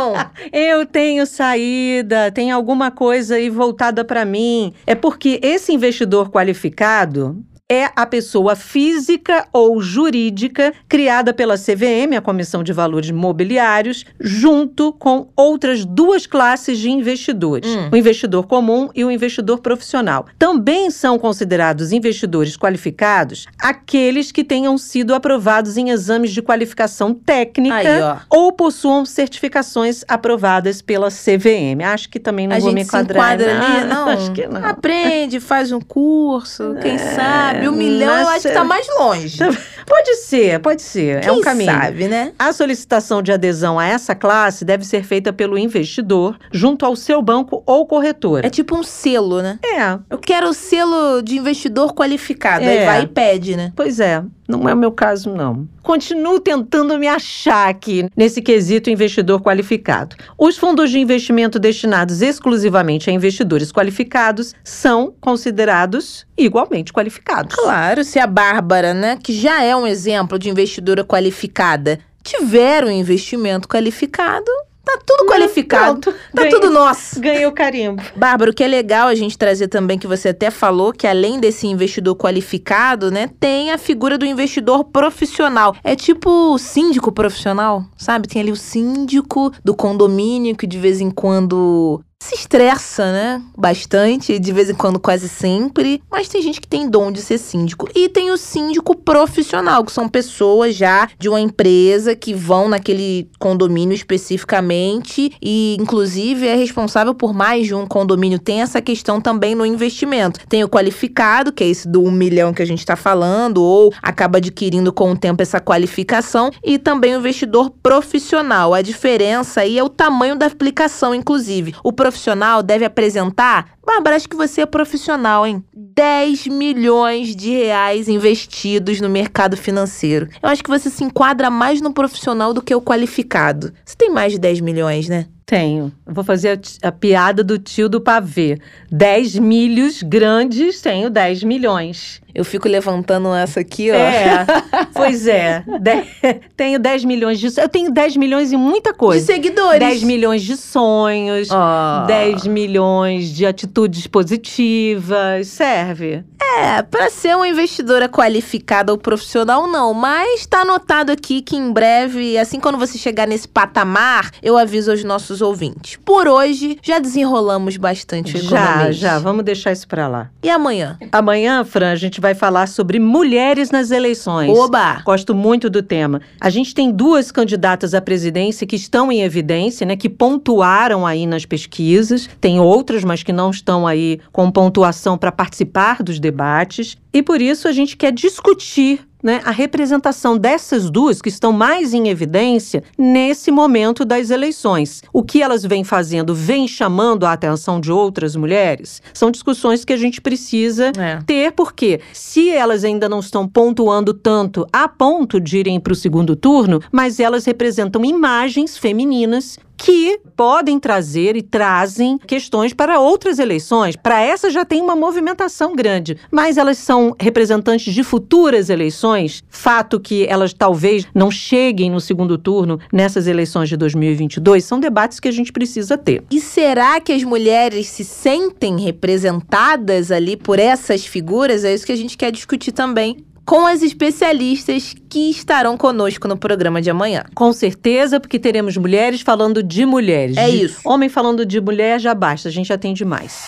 Eu 0.52 0.86
tenho 0.86 1.26
saída, 1.26 2.30
tem 2.30 2.50
alguma 2.50 2.90
coisa 2.90 3.36
aí 3.36 3.48
voltada 3.48 4.04
para 4.04 4.24
mim. 4.24 4.72
É 4.86 4.94
porque 4.94 5.40
esse 5.42 5.72
investidor 5.72 6.30
qualificado 6.30 7.44
é 7.70 7.88
a 7.96 8.04
pessoa 8.04 8.54
física 8.54 9.46
ou 9.52 9.80
jurídica 9.80 10.74
criada 10.86 11.32
pela 11.32 11.56
CVM, 11.56 12.14
a 12.16 12.20
Comissão 12.20 12.62
de 12.62 12.70
Valores 12.72 13.10
Mobiliários, 13.10 14.04
junto 14.20 14.92
com 14.92 15.28
outras 15.34 15.82
duas 15.84 16.26
classes 16.26 16.78
de 16.78 16.90
investidores, 16.90 17.70
Hum. 17.70 17.88
o 17.92 17.96
investidor 17.96 18.46
comum 18.46 18.90
e 18.94 19.02
o 19.04 19.10
investidor 19.10 19.60
profissional. 19.60 20.26
Também 20.38 20.90
são 20.90 21.18
considerados 21.18 21.92
investidores 21.92 22.56
qualificados 22.58 23.46
aqueles 23.58 24.30
que 24.30 24.44
tenham 24.44 24.76
sido 24.76 25.14
aprovados 25.14 25.76
em 25.78 25.88
exames 25.88 26.30
de 26.30 26.42
qualificação 26.42 27.14
técnica 27.14 27.72
Aí, 27.76 28.20
ou 28.28 28.52
possuam 28.52 29.06
certificações 29.06 30.04
aprovadas 30.08 30.82
pela 30.82 31.08
CVM. 31.10 31.82
Acho 31.84 32.08
que 32.10 32.20
também 32.20 32.46
não 32.46 32.56
a 32.56 32.60
vou 32.60 32.72
me 32.72 32.80
se 32.82 32.88
enquadrar. 32.88 33.34
enquadra 33.34 33.60
ali, 33.64 33.84
não? 33.88 34.08
Acho 34.08 34.32
que 34.32 34.46
não. 34.46 34.62
Aprende, 34.64 35.40
faz 35.40 35.72
um 35.72 35.80
curso, 35.80 36.74
quem 36.82 36.98
sabe. 36.98 37.51
Um 37.68 37.72
milhão 37.72 38.10
eu 38.12 38.18
nossa. 38.24 38.30
acho 38.36 38.48
que 38.48 38.54
tá 38.54 38.64
mais 38.64 38.86
longe. 38.98 39.38
Pode 39.86 40.14
ser, 40.16 40.58
pode 40.60 40.80
ser. 40.80 41.16
é 41.18 41.20
Quem 41.20 41.32
um 41.32 41.40
caminho. 41.40 41.70
sabe, 41.72 42.08
né? 42.08 42.32
A 42.38 42.52
solicitação 42.52 43.20
de 43.20 43.32
adesão 43.32 43.78
a 43.78 43.86
essa 43.86 44.14
classe 44.14 44.64
deve 44.64 44.84
ser 44.84 45.02
feita 45.04 45.32
pelo 45.32 45.58
investidor 45.58 46.38
junto 46.52 46.86
ao 46.86 46.94
seu 46.96 47.20
banco 47.20 47.62
ou 47.66 47.84
corretora. 47.86 48.46
É 48.46 48.50
tipo 48.50 48.76
um 48.76 48.82
selo, 48.82 49.42
né? 49.42 49.58
É, 49.64 49.98
Eu 50.08 50.18
quero 50.18 50.48
o 50.48 50.54
selo 50.54 51.20
de 51.22 51.36
investidor 51.36 51.92
qualificado. 51.94 52.64
Aí 52.64 52.78
É. 52.78 52.86
vai 52.86 53.02
e 53.02 53.06
pede, 53.08 53.56
né? 53.56 53.72
pois 53.74 53.98
é. 54.00 54.22
Não 54.52 54.68
é 54.68 54.74
o 54.74 54.76
meu 54.76 54.92
caso, 54.92 55.34
não. 55.34 55.66
Continuo 55.82 56.38
tentando 56.38 56.98
me 56.98 57.08
achar 57.08 57.70
aqui 57.70 58.06
nesse 58.14 58.42
quesito 58.42 58.90
investidor 58.90 59.40
qualificado. 59.40 60.14
Os 60.36 60.58
fundos 60.58 60.90
de 60.90 60.98
investimento 60.98 61.58
destinados 61.58 62.20
exclusivamente 62.20 63.08
a 63.08 63.12
investidores 63.14 63.72
qualificados 63.72 64.54
são 64.62 65.14
considerados 65.20 66.26
igualmente 66.36 66.92
qualificados. 66.92 67.56
Claro, 67.56 68.04
se 68.04 68.18
a 68.18 68.26
Bárbara, 68.26 68.92
né, 68.92 69.16
que 69.22 69.32
já 69.32 69.62
é 69.62 69.74
um 69.74 69.86
exemplo 69.86 70.38
de 70.38 70.50
investidora 70.50 71.02
qualificada, 71.02 71.98
tiver 72.22 72.84
um 72.84 72.90
investimento 72.90 73.66
qualificado, 73.66 74.50
tá 74.84 74.98
tudo 75.06 75.26
qualificado. 75.26 76.00
Pronto, 76.00 76.12
Tá 76.34 76.42
ganhei- 76.42 76.50
tudo 76.50 76.70
nosso. 76.70 77.20
Ganhei 77.20 77.46
o 77.46 77.52
carimbo. 77.52 78.02
Bárbara, 78.16 78.50
o 78.50 78.54
que 78.54 78.62
é 78.64 78.68
legal 78.68 79.08
a 79.08 79.14
gente 79.14 79.36
trazer 79.38 79.68
também, 79.68 79.98
que 79.98 80.06
você 80.06 80.30
até 80.30 80.50
falou, 80.50 80.92
que 80.92 81.06
além 81.06 81.38
desse 81.38 81.66
investidor 81.66 82.16
qualificado, 82.16 83.10
né, 83.10 83.30
tem 83.40 83.70
a 83.70 83.78
figura 83.78 84.18
do 84.18 84.26
investidor 84.26 84.84
profissional. 84.84 85.74
É 85.84 85.94
tipo 85.94 86.30
o 86.54 86.58
síndico 86.58 87.12
profissional, 87.12 87.84
sabe? 87.96 88.28
Tem 88.28 88.42
ali 88.42 88.50
o 88.52 88.56
síndico 88.56 89.52
do 89.64 89.74
condomínio 89.74 90.56
que 90.56 90.66
de 90.66 90.78
vez 90.78 91.00
em 91.00 91.10
quando 91.10 92.00
se 92.22 92.36
estressa, 92.36 93.10
né? 93.10 93.42
Bastante, 93.58 94.38
de 94.38 94.52
vez 94.52 94.70
em 94.70 94.74
quando 94.74 95.00
quase 95.00 95.28
sempre. 95.28 96.00
Mas 96.08 96.28
tem 96.28 96.40
gente 96.40 96.60
que 96.60 96.68
tem 96.68 96.88
dom 96.88 97.10
de 97.10 97.20
ser 97.20 97.36
síndico. 97.36 97.88
E 97.96 98.08
tem 98.08 98.30
o 98.30 98.36
síndico 98.36 98.96
profissional, 98.96 99.84
que 99.84 99.90
são 99.90 100.08
pessoas 100.08 100.76
já 100.76 101.08
de 101.18 101.28
uma 101.28 101.40
empresa 101.40 102.14
que 102.14 102.32
vão 102.32 102.68
naquele 102.68 103.28
condomínio 103.40 103.94
especificamente 103.94 105.32
e, 105.42 105.76
inclusive, 105.80 106.46
é 106.46 106.54
responsável 106.54 107.12
por 107.12 107.34
mais 107.34 107.66
de 107.66 107.74
um 107.74 107.86
condomínio. 107.86 108.38
Tem 108.38 108.62
essa 108.62 108.80
questão 108.80 109.20
também 109.20 109.56
no 109.56 109.66
investimento. 109.66 110.46
Tem 110.48 110.62
o 110.62 110.68
qualificado, 110.68 111.52
que 111.52 111.64
é 111.64 111.66
esse 111.66 111.88
do 111.88 112.04
um 112.04 112.12
milhão 112.12 112.52
que 112.52 112.62
a 112.62 112.66
gente 112.66 112.78
está 112.78 112.94
falando, 112.94 113.58
ou 113.58 113.92
acaba 114.00 114.38
adquirindo 114.38 114.92
com 114.92 115.10
o 115.10 115.16
tempo 115.16 115.42
essa 115.42 115.58
qualificação, 115.58 116.50
e 116.62 116.78
também 116.78 117.16
o 117.16 117.18
investidor 117.18 117.70
profissional. 117.82 118.72
A 118.72 118.80
diferença 118.80 119.62
aí 119.62 119.76
é 119.76 119.82
o 119.82 119.88
tamanho 119.88 120.36
da 120.36 120.46
aplicação, 120.46 121.12
inclusive. 121.12 121.74
O 121.82 121.92
profissional 122.12 122.62
deve 122.62 122.84
apresentar. 122.84 123.70
Bárbara, 123.84 124.16
acho 124.16 124.28
que 124.28 124.36
você 124.36 124.60
é 124.60 124.66
profissional, 124.66 125.46
hein? 125.46 125.64
10 125.74 126.46
milhões 126.46 127.34
de 127.34 127.50
reais 127.50 128.06
investidos 128.06 129.00
no 129.00 129.08
mercado 129.08 129.56
financeiro. 129.56 130.28
Eu 130.42 130.48
acho 130.50 130.62
que 130.62 130.70
você 130.70 130.90
se 130.90 131.02
enquadra 131.02 131.50
mais 131.50 131.80
no 131.80 131.92
profissional 131.92 132.52
do 132.52 132.62
que 132.62 132.74
o 132.74 132.82
qualificado. 132.82 133.72
Você 133.84 133.96
tem 133.96 134.10
mais 134.10 134.32
de 134.32 134.38
10 134.38 134.60
milhões, 134.60 135.08
né? 135.08 135.26
Tenho. 135.44 135.92
Eu 136.06 136.14
vou 136.14 136.22
fazer 136.22 136.60
a, 136.82 136.88
a 136.88 136.92
piada 136.92 137.42
do 137.42 137.58
tio 137.58 137.88
do 137.88 138.00
pavê. 138.00 138.58
10 138.90 139.38
milhos 139.38 140.02
grandes, 140.02 140.80
tenho 140.80 141.10
10 141.10 141.42
milhões. 141.44 142.21
Eu 142.34 142.44
fico 142.44 142.68
levantando 142.68 143.32
essa 143.34 143.60
aqui, 143.60 143.90
ó. 143.90 143.94
É, 143.94 144.46
pois 144.94 145.26
é. 145.26 145.62
De- 145.80 146.40
tenho 146.56 146.78
10 146.78 147.04
milhões 147.04 147.38
de. 147.38 147.48
Eu 147.60 147.68
tenho 147.68 147.90
10 147.92 148.16
milhões 148.16 148.52
em 148.52 148.56
muita 148.56 148.92
De 148.92 148.98
coisa. 148.98 149.24
seguidores. 149.26 149.78
10 149.80 150.02
milhões 150.02 150.42
de 150.42 150.56
sonhos, 150.56 151.48
Ó. 151.50 152.04
10 152.06 152.46
milhões 152.46 153.28
de 153.32 153.44
atitudes 153.46 154.06
positivas. 154.06 155.46
Serve. 155.48 156.24
É, 156.58 156.82
pra 156.82 157.08
ser 157.08 157.34
uma 157.36 157.48
investidora 157.48 158.08
qualificada 158.08 158.92
ou 158.92 158.98
profissional, 158.98 159.66
não. 159.66 159.94
Mas 159.94 160.44
tá 160.44 160.60
anotado 160.62 161.10
aqui 161.12 161.40
que 161.40 161.56
em 161.56 161.72
breve, 161.72 162.36
assim 162.36 162.60
quando 162.60 162.76
você 162.78 162.98
chegar 162.98 163.26
nesse 163.26 163.48
patamar, 163.48 164.30
eu 164.42 164.56
aviso 164.58 164.90
aos 164.90 165.02
nossos 165.04 165.40
ouvintes. 165.40 165.98
Por 166.04 166.28
hoje, 166.28 166.78
já 166.82 166.98
desenrolamos 166.98 167.76
bastante 167.76 168.36
o 168.36 168.40
Já, 168.42 168.90
já. 168.90 169.18
Vamos 169.18 169.44
deixar 169.44 169.72
isso 169.72 169.86
pra 169.88 170.08
lá. 170.08 170.30
E 170.42 170.50
amanhã? 170.50 170.98
Amanhã, 171.10 171.64
Fran, 171.64 171.92
a 171.92 171.96
gente 171.96 172.20
vai 172.22 172.34
falar 172.34 172.68
sobre 172.68 173.00
mulheres 173.00 173.70
nas 173.70 173.90
eleições. 173.90 174.56
Oba! 174.56 175.02
Gosto 175.04 175.34
muito 175.34 175.68
do 175.68 175.82
tema. 175.82 176.22
A 176.40 176.48
gente 176.48 176.72
tem 176.72 176.90
duas 176.92 177.32
candidatas 177.32 177.92
à 177.92 178.00
presidência 178.00 178.66
que 178.66 178.76
estão 178.76 179.10
em 179.10 179.22
evidência, 179.22 179.84
né? 179.84 179.96
Que 179.96 180.08
pontuaram 180.08 181.04
aí 181.04 181.26
nas 181.26 181.44
pesquisas. 181.44 182.30
Tem 182.40 182.60
outras, 182.60 183.02
mas 183.02 183.24
que 183.24 183.32
não 183.32 183.50
estão 183.50 183.86
aí 183.86 184.20
com 184.30 184.50
pontuação 184.50 185.18
para 185.18 185.32
participar 185.32 186.02
dos 186.02 186.20
debates. 186.20 186.96
E 187.12 187.22
por 187.22 187.42
isso 187.42 187.66
a 187.66 187.72
gente 187.72 187.96
quer 187.96 188.12
discutir. 188.12 189.00
Né, 189.22 189.40
a 189.44 189.52
representação 189.52 190.36
dessas 190.36 190.90
duas 190.90 191.22
que 191.22 191.28
estão 191.28 191.52
mais 191.52 191.94
em 191.94 192.08
evidência 192.08 192.82
nesse 192.98 193.52
momento 193.52 194.04
das 194.04 194.30
eleições. 194.30 195.00
O 195.12 195.22
que 195.22 195.40
elas 195.40 195.64
vêm 195.64 195.84
fazendo 195.84 196.34
vem 196.34 196.66
chamando 196.66 197.24
a 197.24 197.32
atenção 197.32 197.80
de 197.80 197.92
outras 197.92 198.34
mulheres? 198.34 199.00
São 199.14 199.30
discussões 199.30 199.84
que 199.84 199.92
a 199.92 199.96
gente 199.96 200.20
precisa 200.20 200.90
É. 200.98 201.20
ter, 201.24 201.52
porque 201.52 202.00
se 202.12 202.50
elas 202.50 202.82
ainda 202.82 203.08
não 203.08 203.20
estão 203.20 203.46
pontuando 203.46 204.12
tanto 204.12 204.66
a 204.72 204.88
ponto 204.88 205.40
de 205.40 205.58
irem 205.58 205.78
para 205.78 205.92
o 205.92 205.96
segundo 205.96 206.34
turno, 206.34 206.80
mas 206.90 207.20
elas 207.20 207.44
representam 207.44 208.04
imagens 208.04 208.76
femininas 208.76 209.56
que 209.82 210.20
podem 210.36 210.78
trazer 210.78 211.36
e 211.36 211.42
trazem 211.42 212.16
questões 212.16 212.72
para 212.72 213.00
outras 213.00 213.40
eleições. 213.40 213.96
Para 213.96 214.20
essa 214.20 214.48
já 214.48 214.64
tem 214.64 214.80
uma 214.80 214.94
movimentação 214.94 215.74
grande, 215.74 216.16
mas 216.30 216.56
elas 216.56 216.78
são 216.78 217.16
representantes 217.18 217.92
de 217.92 218.04
futuras 218.04 218.70
eleições, 218.70 219.42
fato 219.48 219.98
que 219.98 220.24
elas 220.26 220.52
talvez 220.52 221.04
não 221.12 221.32
cheguem 221.32 221.90
no 221.90 222.00
segundo 222.00 222.38
turno 222.38 222.78
nessas 222.92 223.26
eleições 223.26 223.68
de 223.68 223.76
2022, 223.76 224.64
são 224.64 224.78
debates 224.78 225.18
que 225.18 225.26
a 225.26 225.32
gente 225.32 225.52
precisa 225.52 225.98
ter. 225.98 226.22
E 226.30 226.40
será 226.40 227.00
que 227.00 227.12
as 227.12 227.24
mulheres 227.24 227.88
se 227.88 228.04
sentem 228.04 228.78
representadas 228.78 230.12
ali 230.12 230.36
por 230.36 230.60
essas 230.60 231.04
figuras? 231.04 231.64
É 231.64 231.74
isso 231.74 231.84
que 231.84 231.92
a 231.92 231.96
gente 231.96 232.16
quer 232.16 232.30
discutir 232.30 232.70
também 232.70 233.24
com 233.44 233.66
as 233.66 233.82
especialistas 233.82 234.94
que 235.08 235.30
estarão 235.30 235.76
conosco 235.76 236.28
no 236.28 236.36
programa 236.36 236.80
de 236.80 236.90
amanhã. 236.90 237.24
Com 237.34 237.52
certeza, 237.52 238.20
porque 238.20 238.38
teremos 238.38 238.76
mulheres 238.76 239.20
falando 239.20 239.62
de 239.62 239.84
mulheres. 239.84 240.36
É 240.36 240.48
De 240.48 240.64
isso. 240.64 240.80
Homem 240.84 241.08
falando 241.08 241.44
de 241.44 241.60
mulher 241.60 242.00
já 242.00 242.14
basta, 242.14 242.48
a 242.48 242.52
gente 242.52 242.72
atende 242.72 243.04
mais. 243.04 243.44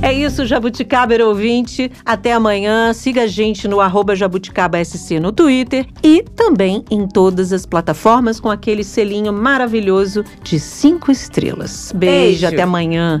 É 0.00 0.12
isso, 0.12 0.46
Jabuticaber 0.46 1.20
ouvinte. 1.20 1.90
Até 2.04 2.32
amanhã. 2.32 2.92
Siga 2.92 3.24
a 3.24 3.26
gente 3.26 3.66
no 3.66 3.80
arroba 3.80 4.14
jabuticabasc 4.14 5.10
no 5.20 5.32
Twitter 5.32 5.86
e 6.02 6.22
também 6.22 6.84
em 6.90 7.06
todas 7.06 7.52
as 7.52 7.66
plataformas 7.66 8.38
com 8.38 8.48
aquele 8.48 8.84
selinho 8.84 9.32
maravilhoso 9.32 10.24
de 10.42 10.60
cinco 10.60 11.10
estrelas. 11.10 11.92
Beijo, 11.94 12.40
Beijo. 12.40 12.46
até 12.46 12.62
amanhã. 12.62 13.20